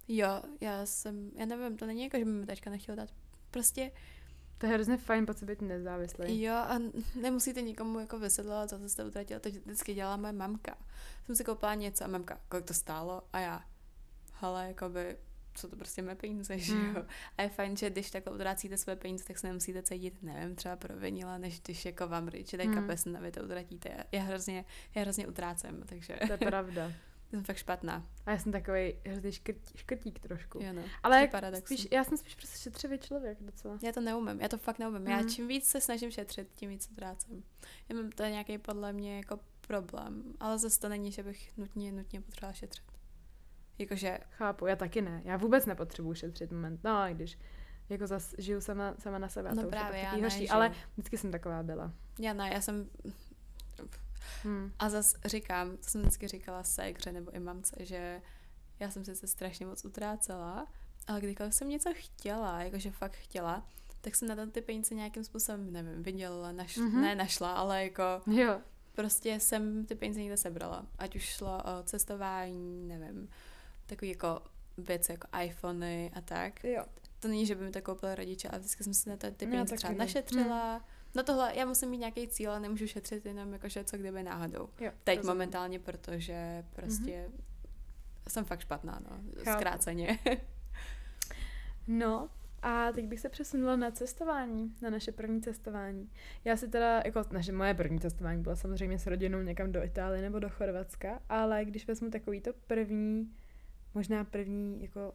[0.08, 3.08] Jo, já jsem, já nevím, to není jako, že by mi teďka nechtěl dát.
[3.50, 3.92] Prostě
[4.58, 6.42] to je hrozně fajn pocit být nezávislý.
[6.42, 6.78] Jo, a
[7.20, 9.40] nemusíte nikomu jako vysvětlovat, co jste utratila.
[9.40, 10.78] To vždycky dělala moje mamka.
[11.26, 13.22] Jsem si koupila něco a mamka, kolik to stálo?
[13.32, 13.64] A já,
[14.32, 15.16] hele, jakoby,
[15.54, 16.96] co to prostě moje peníze, že hmm.
[16.96, 17.04] jo.
[17.38, 20.76] A je fajn, že když takhle utrácíte své peníze, tak se nemusíte cítit, nevím, třeba
[20.76, 22.74] provinila, než když jako vám dají hmm.
[22.74, 24.04] kapesn a vy to utratíte.
[24.12, 26.18] Já hrozně, já hrozně utrácím, takže...
[26.26, 26.92] To je pravda.
[27.30, 28.06] jsem fakt špatná.
[28.26, 30.58] A já jsem takový hrozný škrt, škrtík trošku.
[30.62, 33.78] Jo no, Ale spíš, já jsem spíš prostě šetřivý člověk docela.
[33.82, 35.00] Já to neumím, já to fakt neumím.
[35.00, 35.08] Mm.
[35.08, 37.44] Já čím víc se snažím šetřit, tím víc utrácím.
[37.88, 41.56] Já mám to je nějaký podle mě jako problém, ale zase to není, že bych
[41.56, 42.89] nutně, nutně potřebovala šetřit.
[43.80, 44.18] Jakože...
[44.30, 45.22] Chápu, já taky ne.
[45.24, 46.80] Já vůbec nepotřebuji šetřit moment.
[46.84, 47.38] No, i když
[47.88, 49.54] jako zas žiju sama, sama na sebe.
[49.54, 51.92] No to právě, já ne, ale vždycky jsem taková byla.
[52.18, 52.90] Já ne, já jsem
[54.42, 54.72] Hmm.
[54.78, 58.22] A zase říkám, to jsem vždycky říkala ségře nebo i mamce, že
[58.80, 60.66] já jsem se strašně moc utrácela,
[61.06, 63.66] ale kdykoliv jsem něco chtěla, jakože fakt chtěla,
[64.00, 67.00] tak jsem na to ty peníze nějakým způsobem, nevím, vydělala, naš, mm-hmm.
[67.00, 68.60] ne našla, ale jako jo.
[68.92, 70.86] prostě jsem ty peníze někde sebrala.
[70.98, 73.28] Ať už šlo o cestování, nevím,
[73.90, 74.40] takový jako
[74.78, 76.64] věci jako iPhony a tak.
[76.64, 76.84] Jo.
[77.20, 79.46] To není, že by mi to koupili rodiče, ale vždycky jsem si na to ty
[79.46, 80.72] peníze třeba našetřila.
[80.72, 80.84] Hmm
[81.14, 84.68] No tohle, já musím mít nějaký cíl a nemůžu šetřit jenom jakože co kdyby náhodou.
[84.80, 85.36] Jo, Teď rozumím.
[85.36, 88.28] momentálně, protože prostě mm-hmm.
[88.28, 89.58] jsem fakt špatná, no, Chápu.
[89.58, 90.18] zkráceně.
[91.86, 92.28] no,
[92.62, 96.10] a teď bych se přesunula na cestování, na naše první cestování.
[96.44, 100.22] Já si teda, jako naše moje první cestování bylo samozřejmě s rodinou někam do Itálie
[100.22, 103.34] nebo do Chorvatska, ale když vezmu takový to první,
[103.94, 105.14] možná první jako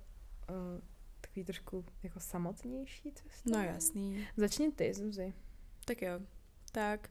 [0.50, 0.82] uh,
[1.22, 3.68] takový trošku jako samotnější cestování.
[3.68, 4.28] No jasný.
[4.38, 5.34] Začni ty, Zuzi.
[5.86, 6.20] Tak jo.
[6.72, 7.10] Tak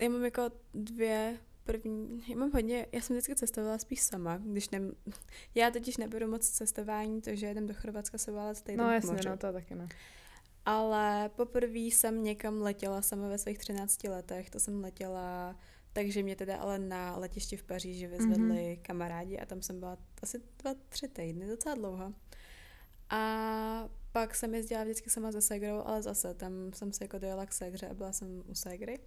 [0.00, 4.70] já mám jako dvě první, já mám hodně, já jsem vždycky cestovala spíš sama, když
[4.70, 4.92] nem,
[5.54, 9.30] já totiž neberu moc cestování, to, že jedem do Chorvatska se válet týden No jasně,
[9.30, 9.88] no to taky ne.
[10.66, 15.56] Ale poprvé jsem někam letěla sama ve svých 13 letech, to jsem letěla,
[15.92, 18.82] takže mě teda ale na letišti v Paříži vyzvedli mm-hmm.
[18.82, 22.14] kamarádi a tam jsem byla asi dva, tři týdny, docela dlouho.
[23.10, 27.46] A pak jsem jezdila vždycky sama za Segrou, ale zase tam jsem se jako dojela
[27.46, 28.98] k Segře a byla jsem u Segry.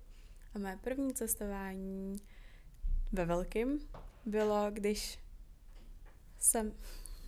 [0.55, 2.15] A moje první cestování
[3.11, 3.79] ve velkým
[4.25, 5.19] bylo, když
[6.39, 6.73] jsem...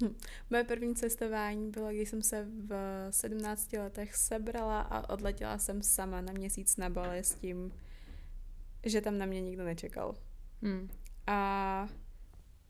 [0.49, 2.72] Moje první cestování bylo, když jsem se v
[3.10, 7.72] 17 letech sebrala a odletěla jsem sama na měsíc na Bali s tím,
[8.89, 10.15] že tam na mě nikdo nečekal.
[10.61, 10.89] Hmm.
[11.27, 11.89] A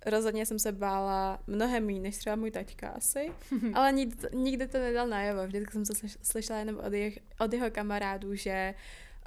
[0.06, 3.32] rozhodně jsem se bála mnohem méně než třeba můj taťka asi,
[3.74, 5.48] ale nikdy, nikdy to nedal najevo.
[5.48, 8.74] Vždycky jsem se slyšela jenom od, jeho, od jeho kamarádů, že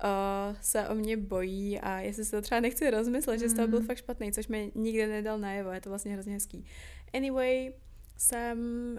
[0.05, 3.41] uh, se o mě bojí a jestli se to třeba nechci rozmyslet, mm.
[3.41, 3.87] že z toho byl mm.
[3.87, 6.65] fakt špatný, což mi nikdy nedal najevo, je to vlastně hrozně hezký.
[7.15, 7.73] Anyway,
[8.17, 8.59] jsem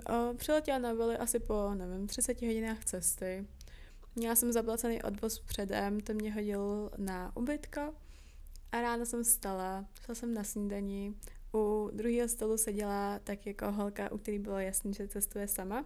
[0.10, 3.46] uh, přiletěla na Bali asi po, nevím, 30 hodinách cesty.
[4.16, 7.94] Měla jsem zaplacený odvoz předem, to mě hodil na ubytko
[8.72, 11.14] a ráno jsem vstala, šla jsem na snídani,
[11.54, 15.86] u druhého stolu seděla tak jako holka, u který bylo jasný, že cestuje sama.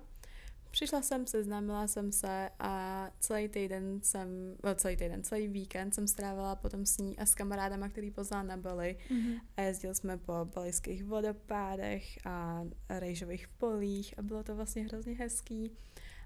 [0.71, 6.07] Přišla jsem, seznámila jsem se a celý týden jsem, well, celý týden, celý víkend jsem
[6.07, 9.39] strávila potom s ní a s kamarádama, který poznala na Bali mm-hmm.
[9.57, 15.71] a jezdili jsme po balijských vodopádech a rejžových polích a bylo to vlastně hrozně hezký.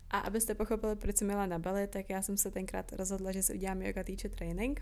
[0.10, 3.44] A abyste pochopili, proč jsem měla na Bali, tak já jsem se tenkrát rozhodla, že
[3.44, 4.82] si udělám yoga teacher training,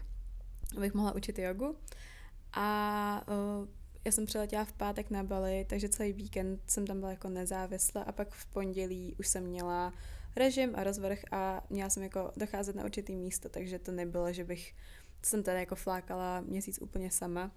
[0.77, 1.75] abych mohla učit jogu.
[2.53, 3.67] A uh,
[4.05, 8.01] já jsem přiletěla v pátek na Bali, takže celý víkend jsem tam byla jako nezávislá
[8.01, 9.93] a pak v pondělí už jsem měla
[10.35, 14.43] režim a rozvrh a měla jsem jako docházet na určitý místo, takže to nebylo, že
[14.43, 14.73] bych,
[15.21, 17.51] to jsem tady jako flákala měsíc úplně sama,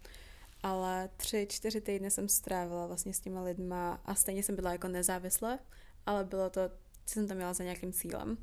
[0.63, 4.89] ale tři, čtyři týdny jsem strávila vlastně s těma lidma a stejně jsem byla jako
[4.89, 5.59] nezávislá,
[6.07, 6.61] ale bylo to,
[7.15, 8.39] jsem tam měla za nějakým cílem.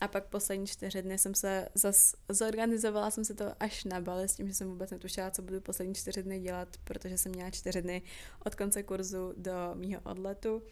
[0.00, 4.28] A pak poslední čtyři dny jsem se zas zorganizovala jsem se to až na Bali
[4.28, 7.50] s tím, že jsem vůbec netušila, co budu poslední čtyři dny dělat, protože jsem měla
[7.50, 8.02] čtyři dny
[8.44, 10.62] od konce kurzu do mýho odletu.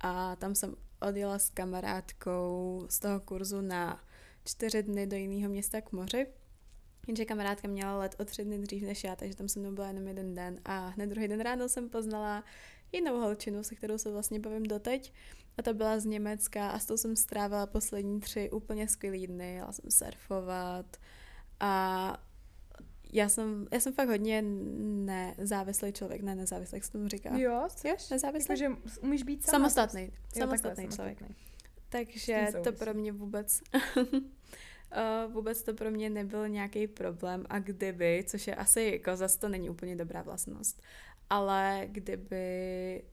[0.00, 4.04] A tam jsem odjela s kamarádkou z toho kurzu na
[4.44, 6.26] čtyři dny do jiného města k moři.
[7.06, 9.86] Jenže kamarádka měla let o tři dny dřív než já, takže tam se mnou byla
[9.86, 12.44] jenom jeden den a hned druhý den ráno jsem poznala
[12.92, 15.12] jinou holčinu, se kterou se vlastně bavím doteď
[15.58, 19.54] a to byla z Německa a s tou jsem strávila poslední tři úplně skvělý dny,
[19.54, 20.96] jela jsem surfovat
[21.60, 22.24] a
[23.12, 24.42] já jsem, já jsem fakt hodně
[25.38, 27.36] nezávislý člověk, ne nezávislý, jak se tomu říká.
[27.36, 28.48] Jo, Jo, nezávislý?
[28.48, 28.70] Takže
[29.02, 29.58] umíš být sama.
[29.58, 31.18] Samostatný, Jo, samostatný člověk.
[31.18, 31.36] samostatný.
[31.88, 33.60] Takže to pro mě vůbec
[34.92, 39.38] eh, vůbec to pro mě nebyl nějaký problém a kdyby, což je asi jako zase
[39.38, 40.82] to není úplně dobrá vlastnost,
[41.30, 43.04] ale kdyby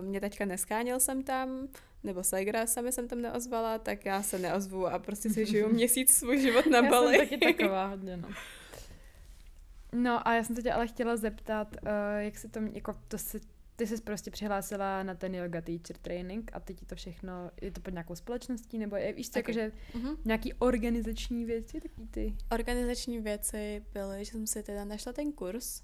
[0.00, 1.68] mě teďka neskáněl jsem tam,
[2.04, 6.14] nebo Segra sami jsem tam neozvala, tak já se neozvu a prostě si žiju měsíc
[6.14, 7.18] svůj život na já Bali.
[7.18, 8.28] jsem taky taková hodně, no.
[9.92, 13.18] No a já jsem se tě ale chtěla zeptat, uh, jak se to, jako to
[13.18, 13.40] si,
[13.76, 17.70] ty jsi prostě přihlásila na ten yoga teacher training a teď ti to všechno, je
[17.70, 19.50] to pod nějakou společností, nebo je, víš co, Taky.
[19.58, 20.16] jakože Mhm.
[20.24, 22.34] nějaký organizační věci, taky ty.
[22.52, 25.82] Organizační věci byly, že jsem si teda našla ten kurz.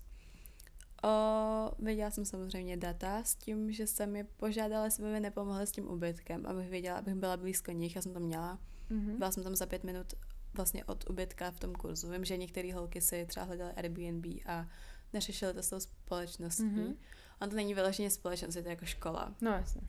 [1.06, 5.66] O, viděla jsem samozřejmě data s tím, že jsem mi požádala, jestli by mi nepomohli
[5.66, 8.58] s tím ubytkem, abych věděla, abych byla blízko nich, já jsem to měla.
[8.90, 9.18] Mhm.
[9.18, 10.14] Byla jsem tam za pět minut
[10.54, 12.10] vlastně od ubytka v tom kurzu.
[12.10, 14.66] Vím, že některé holky si třeba hledaly Airbnb a
[15.12, 16.64] neřešily to s tou společností.
[16.64, 16.84] Mhm.
[16.84, 16.96] Mm-hmm.
[17.40, 19.34] On to není vyloženě společnost, je to jako škola.
[19.40, 19.80] No jasně.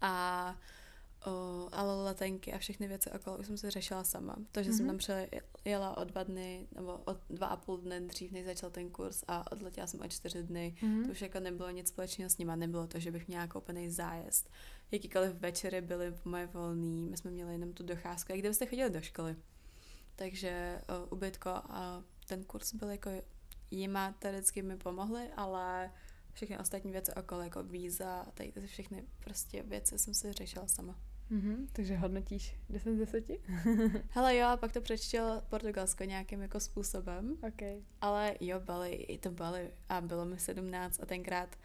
[0.00, 0.56] A
[1.28, 4.36] o, ale letenky a všechny věci okolo už jsem si řešila sama.
[4.52, 4.76] To, že mm-hmm.
[4.76, 4.98] jsem Mhm.
[4.98, 5.24] tam
[5.62, 9.24] přijela o dva dny, nebo o dva a půl dne dřív, než začal ten kurz
[9.28, 10.74] a odletěla jsem o čtyři dny.
[10.82, 11.04] Mhm.
[11.04, 14.50] To už jako nebylo nic společného s nima, nebylo to, že bych měla koupený zájezd.
[14.90, 19.00] Jakýkoliv večery byly moje volný, my jsme měli jenom tu docházku, jak kdybyste chodili do
[19.00, 19.36] školy.
[20.16, 23.10] Takže uh, ubytko a ten kurz byl jako
[23.70, 25.92] jima teoreticky mi pomohly, ale
[26.32, 30.66] všechny ostatní věci okolo, jako víza a tady ty všechny prostě věci jsem si řešila
[30.68, 30.98] sama.
[31.30, 31.66] Mhm.
[31.72, 33.24] Takže hodnotíš 10 z 10?
[34.10, 37.82] Hele jo, a pak to přečtěl Portugalsko nějakým jako způsobem, OK.
[38.00, 41.56] ale jo, Bali, i to Bali a bylo mi 17 a tenkrát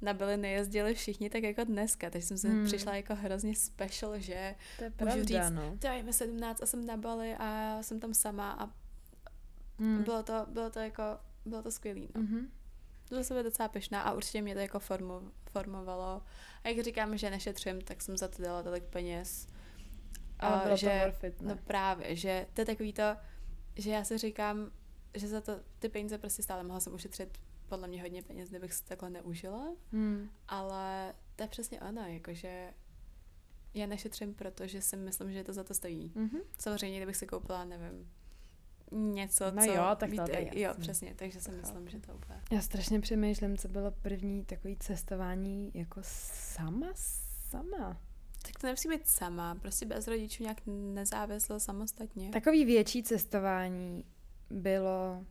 [0.00, 2.58] na Bali nejezdili všichni tak jako dneska, takže jsem Hmm.
[2.60, 2.66] hmm.
[2.66, 5.76] přišla jako hrozně special, že To je Můžu pravda, říct, no.
[5.78, 8.70] to je mi 17 a jsem na Bali a jsem tam sama a
[9.78, 10.02] Mm.
[10.02, 11.02] bylo to, bylo to jako,
[11.46, 12.20] bylo to skvělý, no.
[12.22, 12.48] Mhm.
[13.12, 16.22] Byla jsem docela pyšná a určitě mě to jako formu, formovalo.
[16.64, 19.46] A jak říkám, že nešetřím, tak jsem za to dala tolik peněz.
[20.38, 23.16] Ale A bylo že, to worth it, No právě, že to je takový to,
[23.76, 24.70] že já si říkám,
[25.14, 27.38] že za to ty peníze prostě stále mohla jsem ušetřit
[27.68, 30.30] podle mě hodně peněz, kdybych si takhle neužila, Mm.
[30.48, 32.74] ale to je přesně ono, jakože
[33.74, 36.12] já nešetřím, protože si myslím, že to za to stojí.
[36.14, 36.38] Mhm.
[36.58, 38.10] Samozřejmě, kdybych si koupila, nevím,
[38.92, 39.72] něco, No co...
[39.72, 42.40] jo, tak to- víte, to Jo, přesně, takže si myslím, že to úplně...
[42.50, 46.86] Já strašně přemýšlím, co bylo první takový cestování jako sama,
[47.50, 47.96] sama.
[48.46, 52.30] Tak to nemusí být sama, prostě bez rodičů nějak nezávisle, samostatně.
[52.30, 54.04] Takový větší cestování
[54.50, 55.24] bylo,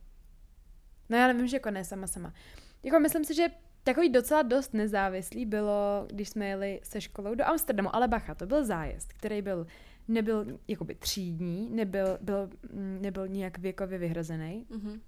[1.08, 2.34] no já nevím, že jako ne sama sama.
[2.82, 3.48] Jako myslím si, že
[3.84, 8.46] takový docela dost nezávislý bylo, když jsme jeli se školou do Amsterdamu, ale bacha, to
[8.46, 9.66] byl zájezd, který byl,
[10.12, 15.00] nebyl jakoby třídní, nebyl, byl, mm, nebyl nijak věkově vyhrazený Mhm,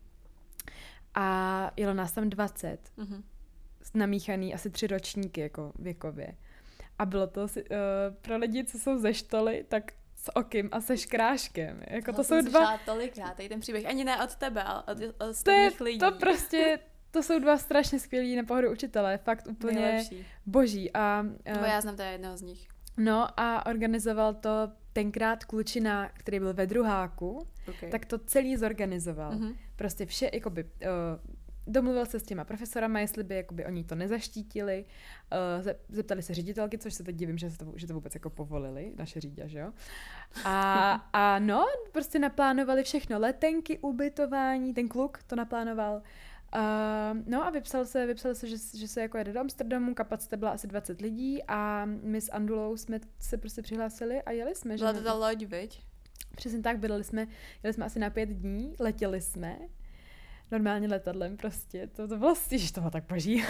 [1.15, 2.79] a jelo nás tam 20.
[2.97, 3.23] mhm.
[3.95, 6.35] namíchaný asi tři ročníky jako věkově.
[6.99, 7.49] A bylo to uh,
[8.21, 11.83] pro lidi, co jsou ze štoly, tak s okym a se škráškem.
[11.91, 14.83] Jako to Tohle jsou jsem dva, tolikrát, tady ten příběh, ani ne od tebe, ale
[14.83, 15.99] od to je ostatních lidí.
[15.99, 16.79] to prostě,
[17.11, 20.27] to jsou dva strašně skvělí na pohodu učitelé, fakt úplně Nejlepší.
[20.47, 20.93] boží.
[20.93, 21.23] A,
[21.57, 22.69] uh, já znám teda jednoho z nich.
[22.97, 24.51] no a organizoval to
[24.95, 27.91] tenkrát klučina, který byl ve druháku, Okay.
[27.91, 29.33] tak to celý zorganizoval.
[29.33, 29.55] Mhm.
[29.77, 30.71] prostě vše, jakoby, uh,
[31.67, 34.85] domluvil se s těma profesorama, jestli by jakoby, oni to nezaštítili,
[35.57, 38.15] uh, ze- zeptali se ředitelky, což se teď divím, že, se to, že to vůbec
[38.15, 39.73] jako povolili, naše řídě, že jo.
[40.45, 46.03] A, a no, prostě naplánovali všechno, letenky, ubytování, ten kluk to naplánoval.
[46.55, 50.37] Uh, no a vypsal se, vypsal se, že, že se jako jede do Amsterdamu, kapacita
[50.37, 54.77] byla asi 20 lidí a my s Andulou jsme se prostě přihlásili a jeli jsme.
[54.77, 55.83] Byla to ta loď, viď?
[56.37, 57.27] Přesně tak, bydleli jsme,
[57.63, 59.59] jeli jsme asi na pět dní, letěli jsme,
[60.51, 63.45] normálně letadlem prostě, to, to bylo, že to bylo tak boží.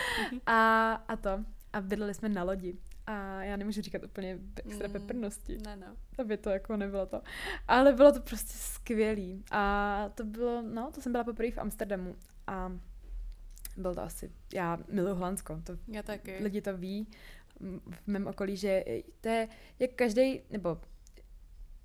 [0.46, 2.76] a, a to, a bydleli jsme na lodi.
[3.06, 4.92] A já nemůžu říkat úplně extra Mm.
[4.92, 5.86] peprnosti, Ne, no.
[6.18, 7.22] aby to jako nebylo to.
[7.68, 9.44] Ale bylo to prostě skvělý.
[9.50, 12.16] A to bylo, no, to jsem byla poprvé v Amsterdamu.
[12.50, 12.72] A
[13.76, 16.36] byl to asi, já miluji Holandsko, to Já taky.
[16.42, 17.08] lidi to ví
[17.90, 18.84] v mém okolí, že
[19.20, 19.48] to je,
[19.78, 20.80] jak každý, nebo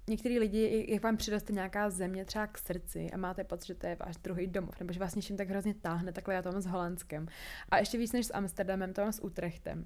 [0.10, 3.88] některý lidi, jak vám přiroste nějaká země třeba k srdci a máte pocit, že to
[3.88, 6.62] je váš druhý domov, nebo že vás něčím tak hrozně táhne, takhle já to mám
[6.62, 7.28] s Holandskem.
[7.70, 9.86] A ještě víc než s Amsterdamem, to mám s Utrechtem.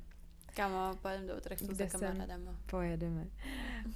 [0.56, 2.56] Kámo, pojedeme do Utrechtu za kamarádama.
[2.66, 3.28] Pojedeme.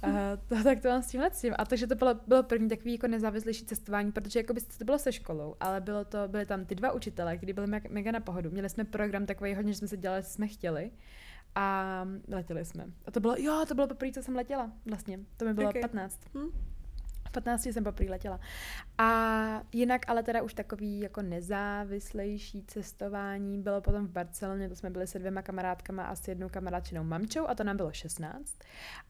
[0.06, 0.10] Uh,
[0.48, 1.54] to, tak to mám s tímhle tím.
[1.58, 4.98] A takže to bylo, bylo první takový jako nezávislejší cestování, protože jako by to bylo
[4.98, 8.20] se školou, ale bylo to, byly tam ty dva učitele, kteří byli mega, mega na
[8.20, 8.50] pohodu.
[8.50, 10.90] Měli jsme program takový hodně, že jsme se dělali, co jsme chtěli.
[11.54, 12.86] A letěli jsme.
[13.06, 15.18] A to bylo, jo, to bylo poprvé, co jsem letěla vlastně.
[15.36, 15.82] To mi bylo okay.
[15.82, 16.20] 15.
[16.34, 16.73] Hm?
[17.34, 18.40] V 15 jsem poprvé letěla.
[18.98, 24.90] A jinak ale teda už takový jako nezávislejší cestování bylo potom v Barceloně, to jsme
[24.90, 28.58] byli se dvěma kamarádkama a s jednou kamarádčinou mamčou a to nám bylo 16.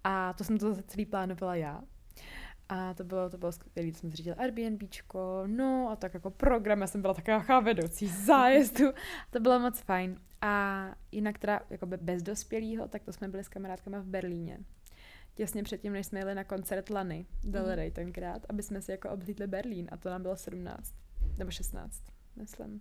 [0.04, 1.82] A to jsem to celý plánovala já.
[2.68, 6.80] A to bylo, to bylo skvělé, to jsme zřídili Airbnbčko, no a tak jako program,
[6.80, 8.86] já jsem byla taková vedoucí zájezdu,
[9.30, 10.20] to bylo moc fajn.
[10.40, 14.58] A jinak teda jako be- bez dospělého, tak to jsme byli s kamarádkama v Berlíně.
[15.34, 17.74] Těsně předtím, než jsme jeli na koncert Lany Del Mhm.
[17.74, 20.94] Rey tenkrát, aby jsme si jako oblídli Berlín a to nám bylo 17,
[21.38, 22.02] nebo 16,
[22.36, 22.80] myslím.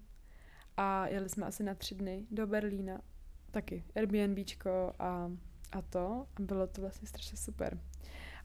[0.78, 3.01] A jeli jsme asi na tři dny do Berlína,
[3.51, 5.32] taky Airbnbčko a,
[5.72, 7.80] a to a bylo to vlastně strašně super.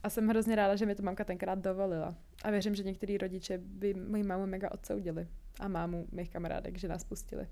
[0.02, 2.14] A jsem hrozně ráda, že mi to mamka tenkrát dovolila.
[2.44, 5.28] A věřím, že některý rodiče by moji mámu mega odsoudili.
[5.60, 7.48] A mámu mých kamarádek, že nás pustili.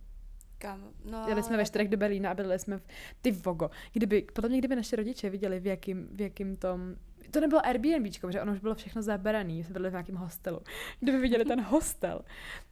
[0.59, 2.83] Kámo, no Jeli jsme ale ve čtyřech do Berlína a byli jsme v...
[3.23, 3.71] Ty vogo.
[3.93, 6.97] Kdyby, podle mě, kdyby naše rodiče viděli, v jakým, v jakým tom...
[7.31, 10.61] To nebylo Airbnb, že ono už bylo všechno zaberané, jsme byli v nějakém hostelu.
[11.01, 12.23] Kdyby viděli ten hostel,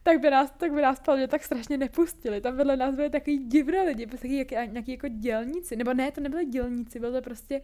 [0.03, 2.41] tak by nás, tak by nás podle tak strašně nepustili.
[2.41, 5.75] Tam vedle nás byli takový divné lidi, prostě nějaký, nějaký jako dělníci.
[5.75, 7.61] Nebo ne, to nebyli dělníci, bylo to prostě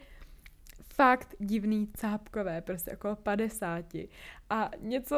[0.93, 3.85] fakt divný cápkové, prostě okolo 50.
[4.49, 5.15] A něco,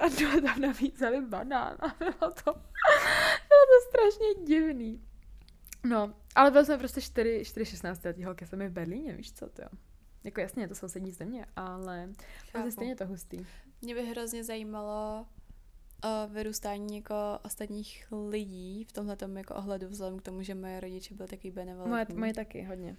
[0.00, 2.54] a to tam navízali banán a bylo to
[3.88, 5.02] strašně divný.
[5.84, 9.48] No, ale byli jsme prostě 4, 4 16 letý holky sami v Berlíně, víš co
[9.48, 9.68] to jo.
[10.24, 12.08] Jako jasně, to sousední země, ale
[12.52, 13.46] vlastně stejně to hustý.
[13.82, 15.26] Mě by hrozně zajímalo
[16.04, 17.14] uh, vyrůstání jako
[17.44, 21.66] ostatních lidí v tomhle jako ohledu vzhledem k tomu, že moje rodiče byly takový Moje,
[21.66, 22.16] benevolentní.
[22.16, 22.96] moje taky hodně.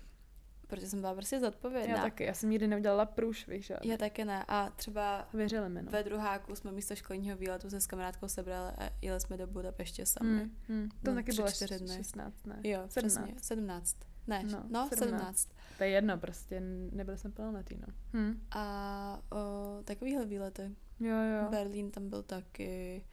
[0.76, 1.96] Protože jsem byla prostě zodpovědná.
[1.96, 3.76] Já taky, já jsem nikdy neudělala průšvih, že?
[3.84, 4.46] Já taky ne.
[4.48, 5.92] A třeba Věřili mi, no.
[5.92, 10.06] ve druháku jsme místo školního výletu se s kamarádkou sebrali a jeli jsme do Budapeště
[10.06, 10.30] sami.
[10.40, 10.90] Hmm, hmm.
[11.04, 11.96] To No, taky bylo čtyři dny.
[11.96, 12.60] 16, ne?
[12.64, 13.24] Jo, 17.
[13.26, 13.42] přesně.
[13.42, 13.98] 17.
[14.28, 15.00] Ne, No, no, no 17.
[15.00, 15.50] 17.
[15.78, 16.60] To je jedno, prostě
[16.92, 17.94] nebyli jsme plnoletý, no.
[18.14, 18.42] Hmm.
[18.52, 19.38] A o,
[19.84, 20.76] takovýhle výlety.
[21.00, 21.50] Jo, jo.
[21.50, 23.04] Berlín tam byl taky.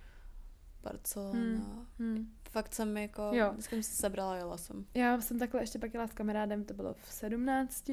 [0.82, 1.38] Barcelona.
[1.40, 1.86] Hmm.
[1.98, 2.32] Hmm.
[2.51, 3.51] Fakt jsem jako, Jo.
[3.53, 4.84] vždycky jsem se sebrala, jela jsem.
[4.94, 7.90] Já jsem takhle ještě pak jela s kamarádem, to bylo v 17.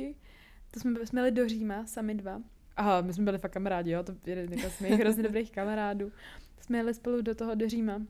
[0.71, 2.41] To jsme, jsme jeli do Říma, sami dva.
[2.75, 6.11] Aha, my jsme byli fakt kamarádi, jo, to je jako z mých hrozně dobrých kamarádů.
[6.61, 8.01] Jsme jeli spolu do toho do Říma.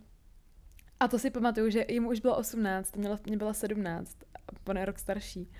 [0.99, 4.77] A to si pamatuju, že jemu už bylo 18, mělo, mě bylo 17, a on
[4.77, 5.51] je rok starší.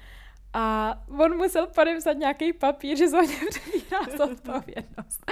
[0.53, 5.25] A on musel podepsat nějaký papír, že za ně přebírá zodpovědnost.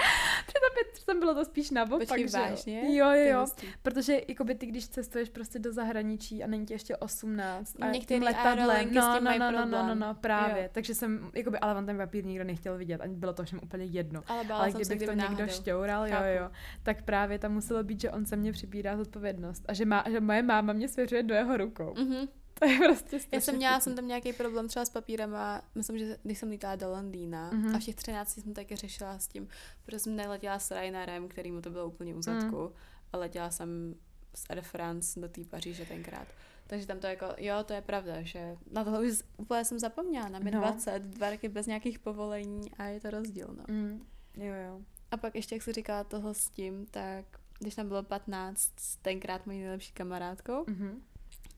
[0.47, 2.43] Přitom, přitom bylo to spíš naopak, Počkej, že jo?
[2.43, 2.97] vážně?
[2.97, 3.45] Jo, jo, jo.
[3.81, 8.25] Protože jakoby ty, když cestuješ prostě do zahraničí a není ti ještě 18 a Některý
[8.25, 9.99] letadlem, no, tím no, mají no, no, no, no, problém.
[9.99, 10.63] no, právě.
[10.63, 10.69] Jo.
[10.71, 13.85] Takže jsem, jakoby, ale on ten papír nikdo nechtěl vidět a bylo to všem úplně
[13.85, 14.21] jedno.
[14.27, 15.47] Ale bála ale kdybych to kdyby někdo náhodou.
[15.53, 16.27] šťoural, jo, Chápu.
[16.27, 16.49] jo,
[16.83, 20.19] tak právě tam muselo být, že on se mě přibírá zodpovědnost a že, má, že
[20.19, 21.93] moje máma mě svěřuje do jeho rukou.
[21.97, 22.27] Mhm.
[22.59, 25.97] To je prostě Já strašně jsem měla jsem tam nějaký problém třeba s papírama, myslím,
[25.97, 27.75] že když jsem lítala do Londýna Mhm.
[27.75, 29.47] a v těch 13 jsem taky řešila s tím,
[29.85, 32.73] protože jsem neletěla s Ryanairem, který mu to bylo úplně u zadku Mhm.
[33.13, 33.95] a letěla jsem
[34.35, 36.27] z Air France do té Paříže tenkrát.
[36.67, 40.27] Takže tam to jako, jo, to je pravda, že na tohle už úplně jsem zapomněla,
[40.29, 40.59] na mi No.
[40.59, 43.63] 20, dva roky bez nějakých povolení a je to rozdíl, no.
[43.67, 44.05] Mm,
[44.37, 44.81] jo, jo.
[45.11, 47.25] A pak ještě, jak jsi říkala toho s tím, tak
[47.59, 51.01] když tam bylo 15 s tenkrát mojí nejlepší kamarádkou, Mhm.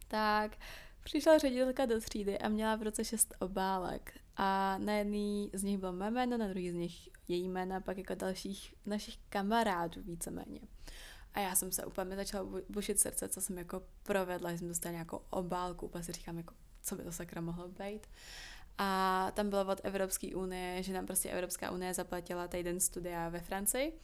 [0.07, 0.51] tak
[1.07, 4.13] přišla ředitelka do třídy a měla v roce šest obálek.
[4.37, 7.97] A na jedný z nich bylo mé jméno, na druhý z nich její jména, pak
[7.97, 10.59] jako dalších našich kamarádů víceméně.
[11.33, 14.67] A já jsem se úplně začala bu- bušit srdce, co jsem jako provedla, že jsem
[14.67, 16.53] dostala nějakou obálku, úplně si říkám, jako,
[16.83, 18.07] co by to sakra mohlo být.
[18.77, 23.39] A tam bylo od Evropské unie, že nám prostě Evropská unie zaplatila týden studia ve
[23.39, 23.99] Francii.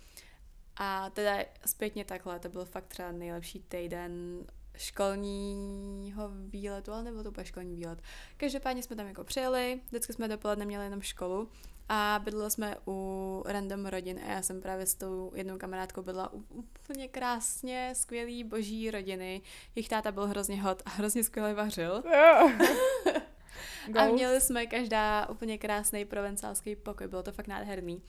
[0.76, 4.43] A teda zpětně takhle, to byl fakt třeba nejlepší týden
[4.78, 8.02] školního výletu, ale nebyl to úplně školní výlet.
[8.38, 11.50] Každopádně jsme tam jako přijeli, vždycky jsme dopoledne měli jenom školu
[11.90, 16.34] a bydleli jsme u random rodin a já jsem právě s tou jednou kamarádkou bydla
[16.34, 19.42] u úplně krásně, skvělý boží rodiny.
[19.76, 22.04] Jejich táta byl hrozně hot a hrozně skvěle vařil.
[24.00, 28.02] A měli jsme každá úplně krásný provencálský pokoj, bylo to fakt nádherný.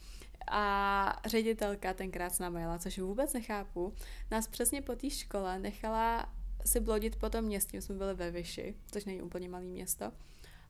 [0.51, 3.95] A ředitelka tenkrát s námi jela, což vůbec nechápu,
[4.31, 6.29] nás přesně po té škole nechala
[6.67, 10.13] si blodit po tom městě, my jsme byli ve Vyši, což není úplně malé město.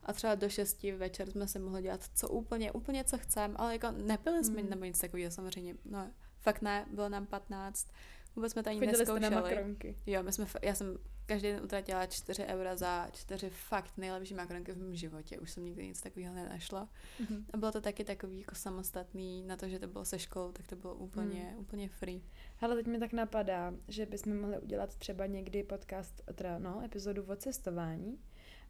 [0.03, 3.73] A třeba do 6 večer jsme si mohli dělat co úplně, úplně co chceme, ale
[3.73, 4.69] jako nepili jsme Hmm.
[4.69, 5.75] nebo nic takového samozřejmě.
[5.85, 7.87] No, fakt ne, bylo nám 15,
[8.35, 9.55] vůbec jsme to ani Chodili jste na neskoušeli.
[9.55, 9.97] makronky.
[10.05, 14.71] Jo, my jsme, já jsem každý den utratila 4 eura za čtyři fakt nejlepší makaronky
[14.71, 15.39] v mém životě.
[15.39, 16.89] Už jsem nikdy nic takového nenašla.
[17.21, 17.43] Mm-hmm.
[17.53, 20.67] A bylo to taky takový jako samostatný, na to, že to bylo se školou, tak
[20.67, 21.59] to bylo úplně, Mm.
[21.59, 22.21] úplně free.
[22.57, 27.23] Hele, teď mi tak napadá, že bychom mohli udělat třeba někdy podcast, teda no, epizodu
[27.23, 28.19] o cestování.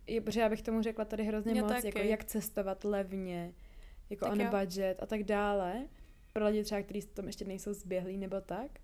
[0.08, 1.88] Je, protože já bych tomu řekla tady hrozně Mě moc, taky.
[1.88, 3.54] jako jak cestovat levně,
[4.10, 4.50] jako Tak on jo.
[4.60, 5.88] budget a tak dále.
[6.34, 8.80] Pro lidi třeba, kteří v tom ještě nejsou zběhlí nebo tak,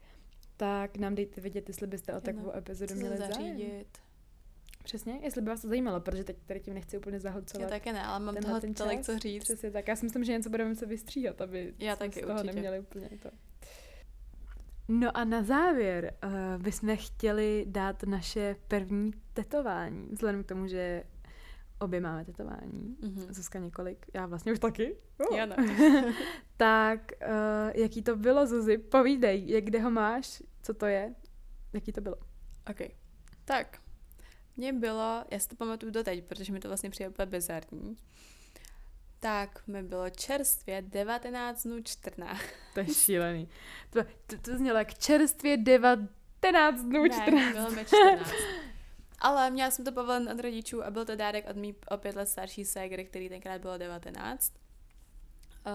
[0.61, 3.33] tak nám dejte vědět, jestli byste o takovou epizodu měli zájem.
[3.33, 3.87] zařídit.
[4.83, 7.69] Přesně, jestli by vás to zajímalo, protože teď tady tím nechci úplně Já zahlcovat.
[7.69, 9.05] taky ne, ale mám toho ten tolik čas.
[9.05, 9.43] co říct.
[9.43, 9.87] Přesně tak.
[9.87, 12.53] Já si myslím, že něco budeme se vystříhat, aby Já taky z toho určitě.
[12.53, 13.29] neměli úplně to.
[14.87, 21.03] No a na závěr uh, bychom chtěli dát naše první tetování, vzhledem k tomu, že
[21.79, 22.97] obě máme tetování.
[23.01, 23.33] Mhm.
[23.33, 24.95] Zuzka několik, já vlastně už taky.
[25.29, 25.37] Oh.
[25.37, 25.55] Já ne.
[26.57, 28.77] Tak, uh, jaký to bylo, Zuzi?
[28.77, 31.15] Povídej, jak, kde ho máš, co to je,
[31.73, 32.15] jaký to bylo?
[32.69, 32.91] OK.
[33.45, 33.81] Tak,
[34.57, 37.95] mně bylo, já si to pamatuju doteď, protože mi to vlastně přijde úplně bizarní.
[39.19, 42.41] Tak, mi bylo čerstvě 19 dnů 14.
[42.73, 43.49] To je šílený.
[43.89, 47.31] To, to, to znělo jak čerstvě 19 dnů 14.
[47.31, 48.31] Ne, bylo mi 14.
[49.19, 52.15] Ale měla jsem to povolen od rodičů a byl to dárek od mý o pět
[52.15, 54.53] let starší ségry, který tenkrát bylo 19.
[55.65, 55.71] Uh,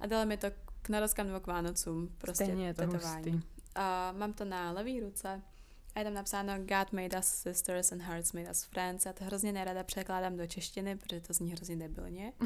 [0.00, 0.46] a dala mi to
[0.82, 3.30] k narozkám nebo k Vánocům, prostě Stejně je to tetování.
[3.32, 3.48] hustý.
[3.74, 5.42] A mám to na levý ruce
[5.94, 9.06] a je tam napsáno God made us sisters and hearts made us friends.
[9.06, 12.32] Já to hrozně nerada překládám do češtiny, protože to zní hrozně debilně.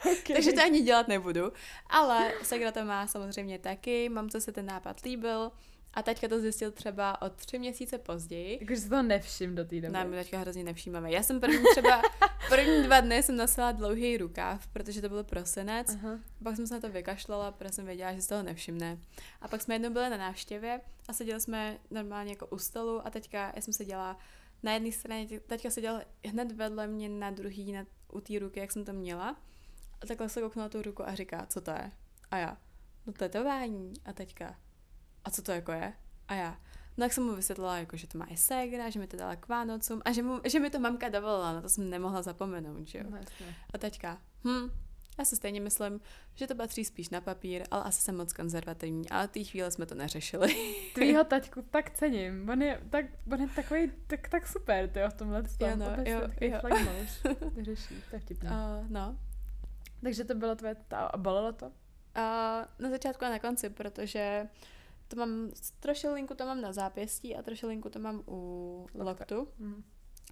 [0.00, 0.36] Okay.
[0.36, 1.52] Takže to ani dělat nebudu.
[1.90, 5.52] Ale Segra to má samozřejmě taky, mám co se ten nápad líbil.
[5.94, 8.58] A teďka to zjistil třeba o tři měsíce později.
[8.60, 9.92] Jakože si to nevšim do té doby.
[9.92, 11.12] Ne, my teďka hrozně nevšímáme.
[11.12, 12.02] Já jsem první třeba,
[12.48, 15.88] první dva dny jsem nosila dlouhý rukáv, protože to byl prosinec.
[15.94, 16.18] Aha.
[16.44, 18.98] Pak jsem se na to vykašlala, protože jsem věděla, že z toho nevšimne.
[19.40, 23.10] A pak jsme jednou byli na návštěvě a seděli jsme normálně jako u stolu a
[23.10, 24.18] teďka já jsem seděla
[24.62, 28.72] na jedné straně, teďka seděl hned vedle mě na druhý, na, u té ruky, jak
[28.72, 29.36] jsem to měla.
[30.02, 31.90] A takhle se kouknul na tu ruku a říká, co to je?
[32.30, 32.56] A já,
[33.06, 33.92] no tetování.
[34.04, 34.56] A teďka,
[35.24, 35.92] a co to jako je?
[36.28, 36.58] A já,
[36.96, 39.36] no jak jsem mu vysvětlila, jako, že to má i ségra, že mi to dala
[39.36, 42.88] k Vánocům a že, mu, že mi to mamka dovolila, na to jsem nemohla zapomenout,
[42.88, 43.04] že jo.
[43.10, 43.56] No, jasně.
[43.74, 44.70] A teďka, hm,
[45.18, 46.00] já si stejně myslím,
[46.34, 49.10] že to patří spíš na papír, ale asi jsem moc konzervativní.
[49.10, 50.54] A od té chvíle jsme to neřešili.
[50.94, 52.48] Tvýho taťku tak cením.
[52.48, 55.68] On je, tak, on je takový, tak, tak super, ty v tomhle tom.
[55.68, 57.34] Jo, no, Obecně jo, jo.
[57.54, 58.48] To řeší, to je vtipný.
[58.48, 59.18] Uh, no.
[60.02, 61.66] Takže to bylo tvoje, ta, a bolelo to?
[61.66, 61.72] Uh,
[62.78, 64.48] na začátku a na konci, protože
[65.10, 65.50] to mám,
[65.80, 69.48] trošilinku to mám na zápěstí a trošilinku to mám u loktu.
[69.58, 69.82] Mhm.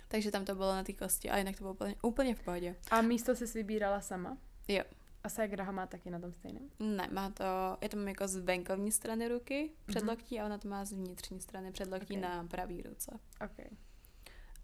[0.09, 2.77] Takže tam to bylo na té kosti a jinak to bylo úplně, úplně v pohodě.
[2.91, 4.39] A místo jsi si vybírala sama?
[4.69, 4.85] Jo.
[5.25, 6.69] A Ségra ho má taky na tom stejném?
[6.79, 7.45] Ne, má to,
[7.81, 10.43] je to mám jako z venkovní strany ruky, předloktí, Mhm.
[10.43, 12.23] a ona to má z vnitřní strany předloktí Ok.
[12.23, 13.19] na pravý ruce.
[13.45, 13.67] OK.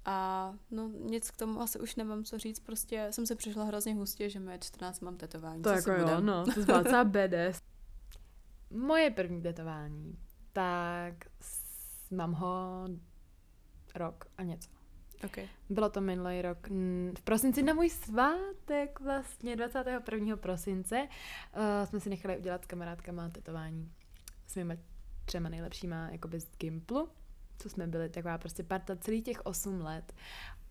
[0.04, 3.94] A no nic k tomu asi už nemám co říct, prostě jsem se přišla hrozně
[3.94, 5.62] hustě, že mi 14 mám tetování.
[5.62, 6.26] To jako jo, budem.
[6.26, 7.58] no, to docela badass.
[8.70, 10.18] Moje první tetování,
[10.52, 11.14] tak
[12.10, 12.88] mám ho
[13.94, 14.70] rok a něco.
[15.24, 15.48] Okay.
[15.70, 16.68] Bylo to minulý rok
[17.18, 20.36] v prosinci na můj svátek, vlastně 21.
[20.36, 21.08] prosince.
[21.56, 23.92] Uh, jsme si nechali udělat s kamarádkama tetování
[24.46, 24.74] s mýma
[25.24, 27.08] třema nejlepšíma jakoby z Gimplu,
[27.58, 30.12] co jsme byli taková prostě parta celý těch 8 let.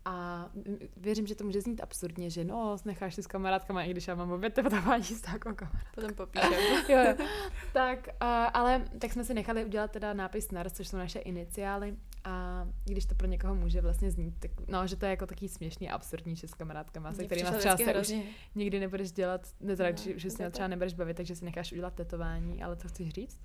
[0.04, 0.48] A
[0.96, 4.14] věřím, že to může znít absurdně, že no, necháš si s kamarádkama, i když já
[4.14, 5.94] mám obě tetování s takovou kamarádkou.
[5.94, 6.52] Potom popíšem.
[6.88, 7.26] jo, jo.
[7.72, 11.96] Tak, uh, ale tak jsme si nechali udělat teda nápis NARS, což jsou naše iniciály.
[12.24, 15.48] A když to pro někoho může vlastně znít, tak no, že to je jako taký
[15.48, 18.12] směšný a absurdní, že s kamarádkama, se kterými třeba se už
[18.54, 21.94] nikdy nebudeš dělat, nezrad, No, že, že se třeba nebudeš bavit, takže si necháš udělat
[21.94, 23.40] tetování, ale co chceš říct?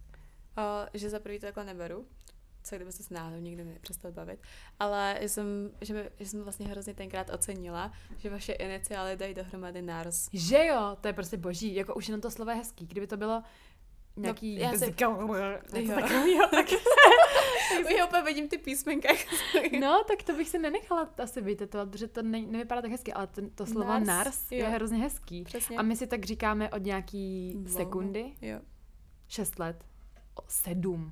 [0.58, 2.06] O, že za prvý to takhle neberu,
[2.64, 4.40] co kdyby se s náhodou nikdy nepřestal bavit,
[4.80, 9.34] ale že jsem, že, by, že jsem vlastně hrozně tenkrát ocenila, že vaše iniciály dají
[9.34, 10.30] dohromady NARS.
[10.34, 13.18] Že jo, to je prostě boží, jako už jenom to slovo je hezký, kdyby to
[13.18, 13.44] bylo
[14.18, 14.80] nějaký já si-
[16.02, 16.68] takovýho, tak
[17.98, 19.10] Já úplně vidím ty písmenka.
[19.80, 23.28] No, tak to bych si nenechala asi vytetovat, protože to ne, nevypadá tak hezky, ale
[23.28, 24.70] ten, to slovo Nars, nars, je jo.
[24.72, 25.44] hrozně hezký.
[25.44, 25.78] Přesně.
[25.78, 27.78] A my si tak říkáme od nějaký Dlouho.
[27.78, 28.60] sekundy, Jo.
[29.28, 29.84] šest let,
[30.36, 31.12] o, sedm,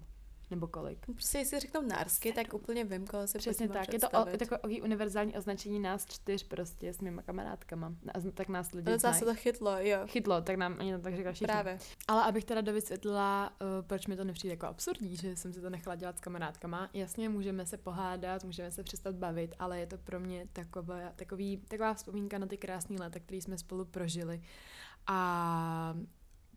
[0.52, 1.06] nebo kolik.
[1.06, 4.38] Prostě jestli řeknou nársky, tak úplně vím, koho si Přesně tak, je to o, představit.
[4.38, 7.94] takové univerzální označení nás čtyř prostě s mýma kamarádkama.
[8.14, 9.00] A tak nás lidi znají.
[9.00, 10.00] zase to chytlo, jo.
[10.08, 11.48] Chytlo, tak nám ani to tak řekla všichni.
[11.48, 11.78] Právě.
[12.08, 15.70] Ale abych teda dovysvětlila, uh, proč mi to nepřijde jako absurdní, že jsem si to
[15.70, 16.90] nechala dělat s kamarádkama.
[16.94, 21.58] Jasně, můžeme se pohádat, můžeme se přestat bavit, ale je to pro mě taková, takový,
[21.68, 24.42] taková vzpomínka na ty krásné léta, které jsme spolu prožili.
[25.08, 25.96] A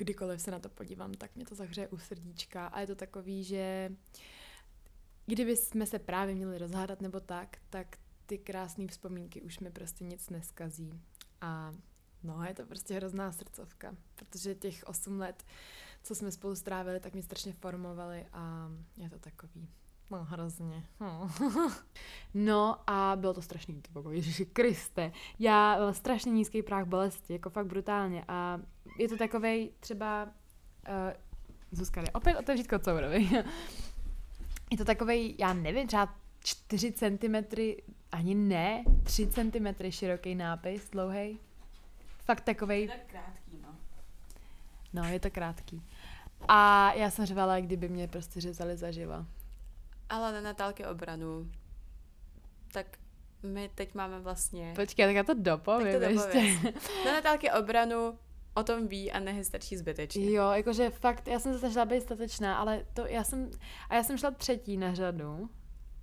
[0.00, 2.66] kdykoliv se na to podívám, tak mě to zahřeje u srdíčka.
[2.66, 3.92] A je to takový, že
[5.26, 7.96] kdyby jsme se právě měli rozhádat nebo tak, tak
[8.26, 11.00] ty krásné vzpomínky už mi prostě nic neskazí.
[11.40, 11.74] A
[12.22, 15.44] no, je to prostě hrozná srdcovka, protože těch 8 let,
[16.02, 19.68] co jsme spolu strávili, tak mě strašně formovali a je to takový
[20.10, 20.84] No, hrozně.
[21.00, 21.30] No.
[22.34, 25.12] no a bylo to strašný, to bylo, Ježiši Kriste.
[25.38, 28.24] Já mám strašně nízký práh bolesti, jako fakt brutálně.
[28.28, 28.60] A
[28.98, 30.24] je to takovej třeba...
[30.88, 31.12] Uh,
[31.72, 33.28] Zuzka, opět otevřít kocourovi.
[34.70, 36.14] je to takovej, já nevím, třeba
[36.44, 37.34] 4 cm,
[38.12, 41.38] ani ne, 3 cm široký nápis, dlouhý.
[42.24, 42.82] Fakt takovej...
[42.82, 43.68] Je to krátký, no.
[44.92, 45.82] No, je to krátký.
[46.48, 49.26] A já jsem řvala, kdyby mě prostě řezali zaživa.
[50.10, 51.50] Ale na Natálky obranu,
[52.72, 52.86] tak
[53.42, 54.72] my teď máme vlastně...
[54.76, 56.70] Počkej, tak já to dopovím tak to ještě.
[57.04, 58.18] Na Natálky obranu
[58.54, 60.32] o tom ví a nehysterčí zbytečně.
[60.32, 63.50] Jo, jakože fakt, já jsem se snažila být statečná, ale to já jsem,
[63.88, 65.50] a já jsem šla třetí na řadu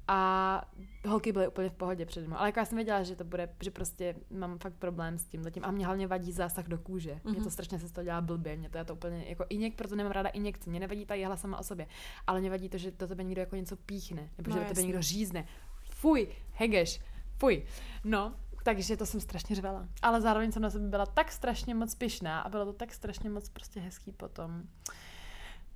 [0.07, 0.61] a
[1.07, 2.37] holky byly úplně v pohodě před mnou.
[2.37, 5.41] Ale jako já jsem věděla, že to bude, že prostě mám fakt problém s tím
[5.41, 5.65] letím.
[5.65, 7.13] A mě hlavně vadí zásah do kůže.
[7.13, 7.29] Mm-hmm.
[7.29, 7.49] Mě to mhm.
[7.49, 8.55] strašně se to dělá blbě.
[8.55, 10.69] Mě to je to úplně jako iněk, proto nemám ráda injekce.
[10.69, 11.87] Mě nevadí ta jehla sama o sobě.
[12.27, 14.29] Ale mě vadí to, že do tebe někdo jako něco píchne.
[14.37, 15.45] Nebo no, že do tebe někdo řízne.
[15.89, 17.01] Fuj, hegeš,
[17.37, 17.63] fuj.
[18.03, 19.87] No, takže to jsem strašně řvala.
[20.01, 23.29] Ale zároveň jsem na sebe byla tak strašně moc pyšná a bylo to tak strašně
[23.29, 24.63] moc prostě hezký potom.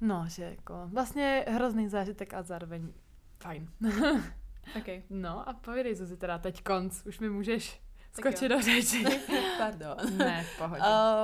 [0.01, 2.93] No, že jako vlastně hrozný zážitek a zároveň
[3.41, 3.67] fajn.
[4.77, 5.03] okay.
[5.09, 7.81] No a povědej, si teda teď konc, už mi můžeš
[8.11, 9.05] skočit do řeči.
[9.57, 10.17] Pardon.
[10.17, 10.81] Ne, v pohodě.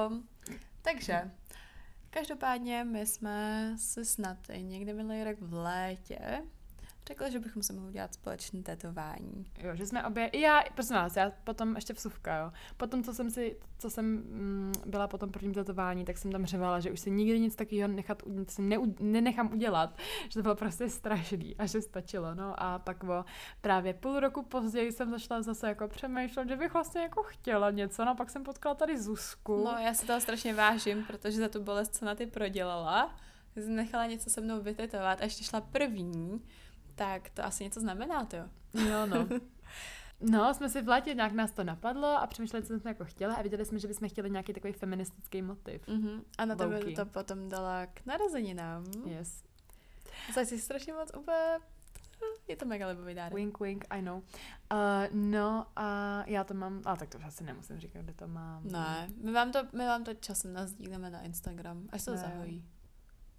[0.07, 0.27] Um,
[0.81, 1.31] takže,
[2.09, 6.41] každopádně my jsme se snad i někdy minulý rok v létě
[7.07, 9.45] Řekla, že bychom se mohli udělat společné tetování.
[9.59, 12.51] Jo, že jsme obě, já, prosím vás, já potom ještě vsuvka, jo.
[12.77, 16.45] Potom, co jsem si, co jsem mm, byla po tom prvním tetování, tak jsem tam
[16.45, 19.97] řevala, že už si nikdy nic takového nechat, si ne, nenechám udělat,
[20.29, 23.25] že to bylo prostě strašný a že stačilo, no a pak o
[23.61, 28.05] právě půl roku později jsem začala zase jako přemýšlet, že bych vlastně jako chtěla něco,
[28.05, 29.63] no a pak jsem potkala tady Zuzku.
[29.63, 33.15] No, já si toho strašně vážím, protože za tu bolest, co na ty prodělala,
[33.63, 36.41] jsem nechala něco se mnou vytetovat a ještě šla první,
[36.97, 38.45] tak to asi něco znamená, to jo.
[38.73, 39.27] Jo, no.
[40.21, 43.05] No, jsme si v létě, nějak nás to napadlo a přemýšleli jsme, co jsme jako
[43.05, 45.87] chtěli a viděli jsme, že bychom chtěli nějaký takový feministický motiv.
[45.87, 46.21] Mm-hmm.
[46.37, 48.83] A na to by to potom dala k narozeninám.
[49.05, 49.43] Yes.
[50.33, 51.57] Zase strašně moc úplně
[52.47, 53.33] je to mega libový dárek.
[53.33, 54.17] Wink, wink, I know.
[54.17, 54.77] Uh,
[55.11, 58.63] no a já to mám, ale tak to asi nemusím říkat, kde to mám.
[58.63, 62.65] Ne, my vám to, my vám to časem nazdílíme na Instagram, až se to zahojí.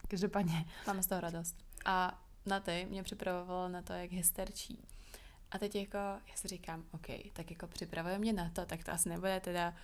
[0.08, 0.64] Každopádně.
[0.86, 1.56] Máme z toho radost.
[1.84, 4.88] A na ty mě připravovala na to, jak hysterčí.
[5.50, 8.92] A teď jako, já si říkám, OK, tak jako připravuje mě na to, tak to
[8.92, 9.74] asi nebude teda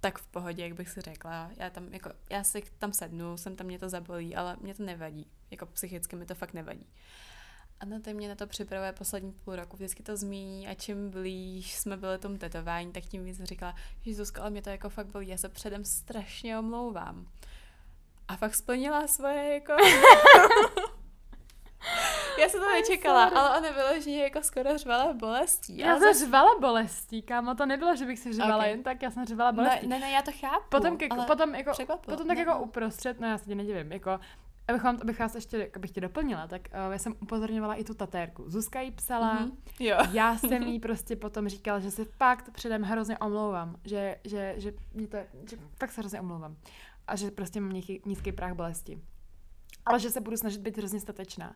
[0.00, 1.50] tak v pohodě, jak bych si řekla.
[1.56, 4.82] Já tam jako, já si tam sednu, jsem tam mě to zabolí, ale mě to
[4.82, 5.26] nevadí.
[5.50, 6.86] Jako psychicky mi to fakt nevadí.
[7.80, 11.10] A na to mě na to připravuje poslední půl roku, vždycky to zmíní a čím
[11.10, 14.88] blíž jsme byli tomu tetování, tak tím víc říkala, že Zuzka, ale mě to jako
[14.88, 17.26] fakt bolí, já se předem strašně omlouvám.
[18.28, 19.72] A fakt splnila svoje jako
[22.38, 25.78] Já jsem to nečekala, ale ona vyloženě jako skoro řvala bolestí.
[25.78, 28.70] Já jsem řvala bolestí, kámo, to nebylo, že bych si řvala okay.
[28.70, 29.86] jen tak, já jsem řvala bolestí.
[29.86, 30.64] Ne, ne, ne já to chápu.
[30.68, 31.72] Potom, ke, potom, jako,
[32.04, 32.44] potom tak ne.
[32.44, 34.20] jako uprostřed, no já se tě nedivím, jako
[34.68, 37.94] Abych, vám, abych vás ještě abych tě doplnila, tak uh, já jsem upozorňovala i tu
[37.94, 38.50] tatérku.
[38.50, 39.52] Zuzka jí psala, mm-hmm.
[39.80, 39.96] jo.
[40.12, 44.72] já jsem jí prostě potom říkala, že se fakt předem hrozně omlouvám, že, že, že,
[44.94, 45.18] mě to,
[45.50, 46.56] že fakt se hrozně omlouvám
[47.06, 49.00] a že prostě mám nízký práh bolesti
[49.88, 51.54] ale že se budu snažit být hrozně statečná.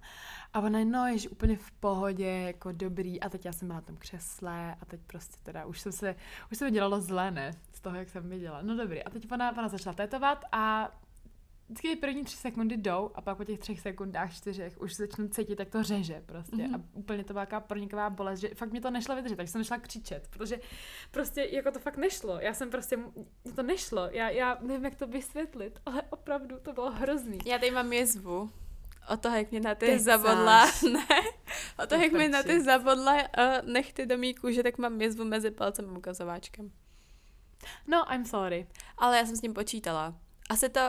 [0.55, 3.21] A ona, no, je úplně v pohodě, jako dobrý.
[3.21, 6.15] A teď já jsem byla na tom křesle a teď prostě teda už jsem se,
[6.53, 7.53] už se mi dělalo zlé, ne?
[7.73, 8.63] Z toho, jak jsem viděla.
[8.63, 9.05] No dobrý.
[9.05, 10.91] A teď ona, ona začala tétovat a
[11.69, 15.59] vždycky první tři sekundy jdou a pak po těch třech sekundách, čtyřech už začnu cítit,
[15.59, 16.57] jak to řeže prostě.
[16.57, 16.75] Mm-hmm.
[16.75, 19.65] A úplně to byla taková proniková bolest, že fakt mě to nešlo vydržet, takže jsem
[19.65, 20.61] šla křičet, protože
[21.11, 22.41] prostě jako to fakt nešlo.
[22.41, 22.97] Já jsem prostě,
[23.45, 24.09] mě to nešlo.
[24.11, 27.39] Já, já nevím, jak to vysvětlit, ale opravdu to bylo hrozný.
[27.47, 28.51] Já tady mám jezvu.
[29.09, 31.21] O toho, jak mě na ty Teď zabodla, ne,
[31.85, 35.25] o toho, jak mě na ty zabodla uh, nechty do mý kůže, tak mám jezvu
[35.25, 36.71] mezi palcem a ukazováčkem.
[37.87, 38.67] No, I'm sorry.
[38.99, 40.15] Ale já jsem s ním počítala.
[40.51, 40.81] Asi to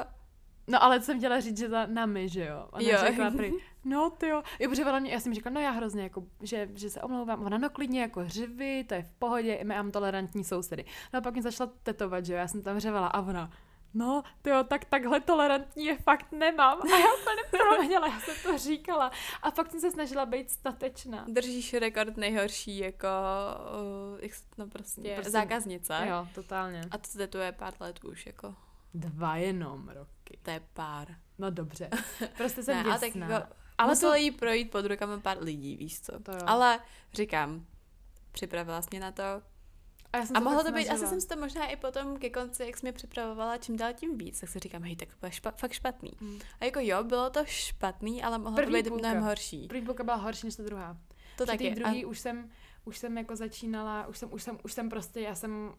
[0.68, 2.68] No ale co jsem chtěla říct, že za nami, že jo.
[2.72, 2.98] Ona jo.
[3.00, 3.52] řekla prý,
[3.86, 4.44] no ty jo.
[4.60, 7.46] Jo, protože ona mě, já jsem říkala, no já hrozně, jako, že, že se omlouvám.
[7.46, 10.86] Ona, no klidně jako řivy, to je v pohodě, my mám tolerantní sousedy.
[11.14, 13.52] No a pak mě začala tetovat, že jo, já jsem tam řevala a ona,
[13.94, 16.82] no, ty jo, tak takhle tolerantní je fakt nemám.
[16.82, 19.12] A já úplně proměla, já jsem to říkala.
[19.42, 21.26] A fakt jsem se snažila být statečná.
[21.28, 23.08] Držíš rekord nejhorší, jako,
[24.22, 26.06] uh, no prostě, prostě zákaznice.
[26.10, 26.82] Jo, totálně.
[26.92, 28.56] A to tetuje pár let už, jako.
[28.94, 30.40] Dva jenom roky.
[30.42, 31.16] To je pár.
[31.38, 31.90] No dobře.
[32.38, 33.00] Prostě jsem ne, děsná.
[33.00, 34.18] Tak jako, Ale Muselo to...
[34.18, 36.20] jí projít pod rukama pár lidí, víš co.
[36.20, 36.40] To jo.
[36.46, 36.80] Ale
[37.14, 37.66] říkám,
[38.32, 39.42] připravila jsi mě na to,
[40.14, 42.30] a, já jsem a mohlo to být, asi jsem si to možná i potom ke
[42.30, 45.30] konci, jak jsi mě připravovala, čím dál tím víc, tak si říkám, hej, tak to
[45.30, 46.12] špa, fakt špatný.
[46.20, 46.40] Hmm.
[46.60, 49.08] A jako jo, bylo to špatný, ale mohlo První to být půlka.
[49.08, 49.68] mnohem horší.
[49.68, 50.98] První půlka byla horší než ta druhá.
[51.38, 51.72] To taky.
[51.72, 52.08] druhý a...
[52.08, 52.52] už jsem,
[52.86, 55.74] už jsem jako začínala, už jsem, už jsem, už jsem prostě, já jsem,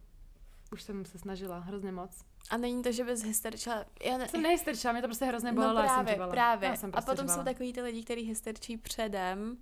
[0.72, 2.24] už jsem se snažila hrozně moc.
[2.50, 3.84] A není to, že bys hysterčila.
[4.04, 4.28] Já ne...
[4.28, 5.82] Jsem nehysterčila, mě to prostě hrozně no bolelo.
[5.82, 6.68] No právě, jsem právě.
[6.68, 9.56] Já jsem prostě a potom jsou takový ty lidi, kteří hysterčí předem,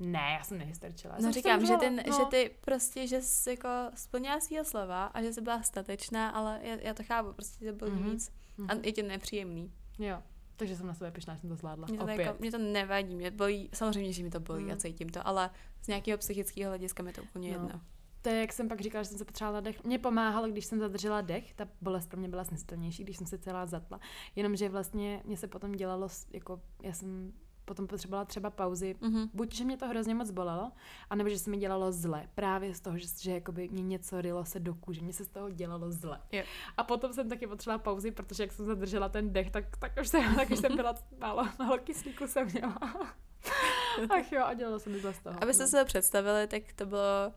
[0.00, 1.16] ne, já jsem nehysterčila.
[1.22, 2.16] No říkám, že, ten, no.
[2.16, 6.60] že ty prostě, že jsi jako splnila svýho slova a že jsi byla statečná, ale
[6.62, 8.10] já, já to chápu, prostě to bylo mm-hmm.
[8.10, 8.32] víc.
[8.68, 8.84] A mhm.
[8.84, 9.72] je to nepříjemný.
[9.98, 10.22] Jo.
[10.56, 11.86] Takže jsem na sebe pyšná, že jsem to zvládla.
[11.86, 12.18] Mě to, Opět.
[12.18, 14.70] Jako, mě to nevadí, mě bolí, samozřejmě, že mi to bolí mm.
[14.70, 15.50] a cítím to, ale
[15.82, 17.54] z nějakého psychického hlediska mi to úplně no.
[17.54, 17.80] jedno.
[18.22, 19.84] To je, jak jsem pak říkala, že jsem se potřebovala dech.
[19.84, 23.38] Mě pomáhalo, když jsem zadržela dech, ta bolest pro mě byla snestelnější, když jsem se
[23.38, 24.00] celá zatla.
[24.36, 27.32] Jenomže vlastně mě se potom dělalo, jako já jsem
[27.70, 28.94] potom potřebovala třeba pauzy.
[28.94, 29.28] Mm-hmm.
[29.34, 30.72] Buď, že mě to hrozně moc bolelo,
[31.10, 32.28] anebo že se mi dělalo zle.
[32.34, 35.00] Právě z toho, že, že jakoby mě něco rylo se do kůže.
[35.00, 36.20] Mně se z toho dělalo zle.
[36.32, 36.46] Yeah.
[36.76, 40.08] A potom jsem taky potřebovala pauzy, protože jak jsem zadržela ten dech, tak, tak už
[40.08, 42.78] jsem, tak už jsem byla málo, málo kyslíku jsem měla.
[44.10, 45.42] Ach jo, a dělalo se mi zle z toho.
[45.42, 45.68] Abyste no.
[45.68, 47.32] se to představili, tak to bylo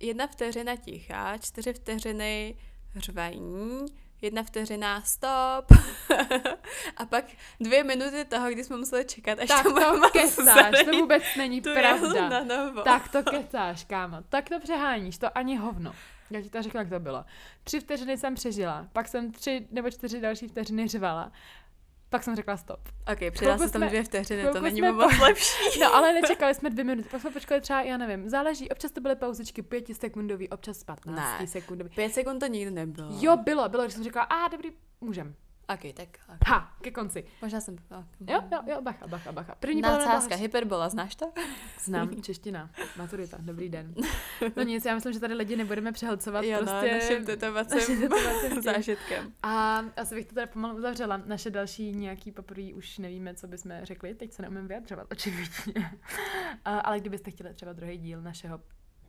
[0.00, 2.56] jedna vteřina tichá, čtyři vteřiny
[2.96, 3.86] řvení,
[4.22, 5.72] jedna vteřina stop
[6.96, 7.24] a pak
[7.60, 11.60] dvě minuty toho, kdy jsme museli čekat, až tak to to kecáš, to vůbec není
[11.60, 12.28] pravda.
[12.28, 12.82] Na novo.
[12.82, 14.16] Tak to kecáš, kámo.
[14.28, 15.94] Tak to přeháníš, to ani hovno.
[16.30, 17.24] Já ti to řekla, jak to bylo.
[17.64, 21.32] Tři vteřiny jsem přežila, pak jsem tři nebo čtyři další vteřiny řvala.
[22.10, 22.88] Pak jsem řekla stop.
[23.12, 25.56] Ok, přidá se tam dvě vteřiny, to není moc lepší.
[25.80, 29.00] No, ale nečekali jsme dvě minuty, pak jsme počkali třeba, já nevím, záleží, občas to
[29.00, 31.90] byly pauzičky pětisekundový, občas 15 ne, sekundový.
[31.94, 33.08] Pět sekund to nikdy nebylo.
[33.20, 34.70] Jo, bylo, bylo, když jsem řekla, a dobrý,
[35.00, 35.34] můžem.
[35.74, 36.08] Ok, tak.
[36.24, 36.38] Okay.
[36.46, 37.24] Ha, ke konci.
[37.42, 37.76] Možná jsem...
[38.28, 39.54] Jo, jo, jo, bacha, bacha, bacha.
[39.54, 41.32] První Nadsázka, hyperbola, znáš to?
[41.80, 43.94] Znám, čeština, maturita, dobrý den.
[44.56, 46.92] No nic, já myslím, že tady lidi nebudeme přehlcovat jo, no, prostě...
[46.92, 49.32] No, naším tetovacím zážitkem.
[49.42, 51.16] A asi bych to teda pomalu uzavřela.
[51.16, 55.90] Naše další nějaký poprvé už nevíme, co bychom řekli, teď se neumím vyjadřovat, očividně.
[56.64, 58.60] Ale kdybyste chtěli třeba druhý díl našeho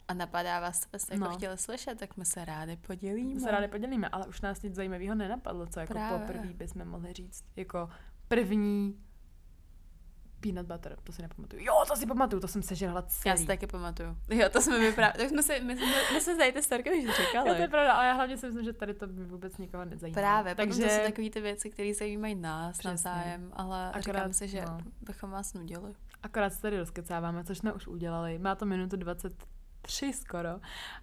[0.08, 1.36] a napadá vás, co byste jako no.
[1.36, 3.34] chtěli slyšet, tak my se rádi podělíme.
[3.34, 6.20] My se rádi podělíme, ale už nás nic zajímavého nenapadlo, co jako Právě.
[6.20, 7.46] poprvé bychom mohli říct.
[7.56, 7.90] Jako
[8.28, 9.00] první
[10.40, 11.64] peanut butter, to si nepamatuju.
[11.64, 13.32] Jo, to si pamatuju, to jsem sežrala celý.
[13.32, 14.18] Já si taky pamatuju.
[14.30, 17.16] Jo, to jsme mi právě, tak jsme si, my, jsme, my jsme tady ty už
[17.18, 17.50] říkali.
[17.50, 19.86] Jo, to je pravda, ale já hlavně si myslím, že tady to by vůbec nikoho
[19.86, 20.16] nezajímá.
[20.16, 24.34] Právě, takže to jsou takové ty věci, které zajímají nás na zájem, ale Akorát, říkám
[24.34, 24.78] si, že no.
[25.02, 25.94] bychom vás nudili.
[26.24, 28.40] Akorát se tady rozkecáváme, což jsme už udělali.
[28.40, 29.34] Má to minutu 20
[29.82, 30.50] tři skoro.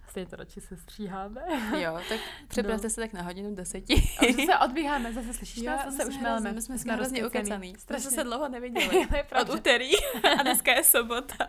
[0.09, 1.41] Stejně to radši se stříháme.
[1.77, 2.89] Jo, tak připravte no.
[2.89, 3.93] se tak na hodinu deseti.
[4.19, 6.53] A se odbíháme, zase slyšíš jo, nás, zase už meleme.
[6.53, 7.75] My jsme, jsme hrozně ukecaný.
[7.77, 9.07] Strašně se dlouho neviděli.
[9.41, 9.91] Od úterý
[10.39, 11.47] a dneska je sobota.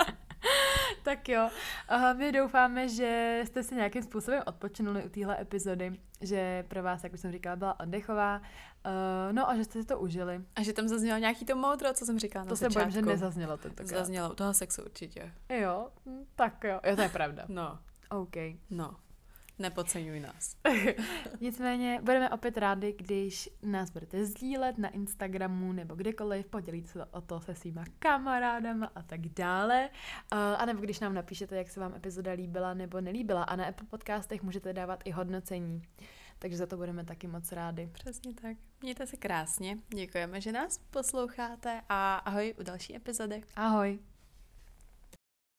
[1.03, 1.51] tak jo,
[1.91, 7.05] uh, my doufáme, že jste si nějakým způsobem odpočinuli u téhle epizody, že pro vás,
[7.05, 8.43] jak už jsem říkala, byla oddechová,
[8.87, 10.41] uh, no a že jste si to užili.
[10.55, 13.03] A že tam zaznělo nějaký to moudro, co jsem říkala na To se bojím, že
[13.03, 13.99] nezaznělo tentokrát.
[13.99, 15.33] Zaznělo, u toho sexu určitě.
[15.49, 17.45] Jo, hm, tak jo, jo, to je pravda.
[17.49, 17.79] No.
[18.11, 18.37] OK.
[18.71, 18.97] No.
[19.59, 20.57] Nepodceňuj nás.
[21.41, 27.21] Nicméně budeme opět rádi, když nás budete sdílet na Instagramu nebo kdekoliv, podělit se o
[27.21, 29.89] to se svýma kamarádama a tak dále.
[30.33, 33.43] Uh, a nebo když nám napíšete, jak se vám epizoda líbila nebo nelíbila.
[33.43, 35.83] A na Apple podcastech můžete dávat i hodnocení.
[36.39, 37.91] Takže za to budeme taky moc rádi.
[37.93, 38.57] Přesně tak.
[38.83, 39.79] Mějte se krásně.
[39.89, 43.43] Děkujeme, že nás posloucháte a ahoj u další epizody.
[43.57, 43.99] Ahoj.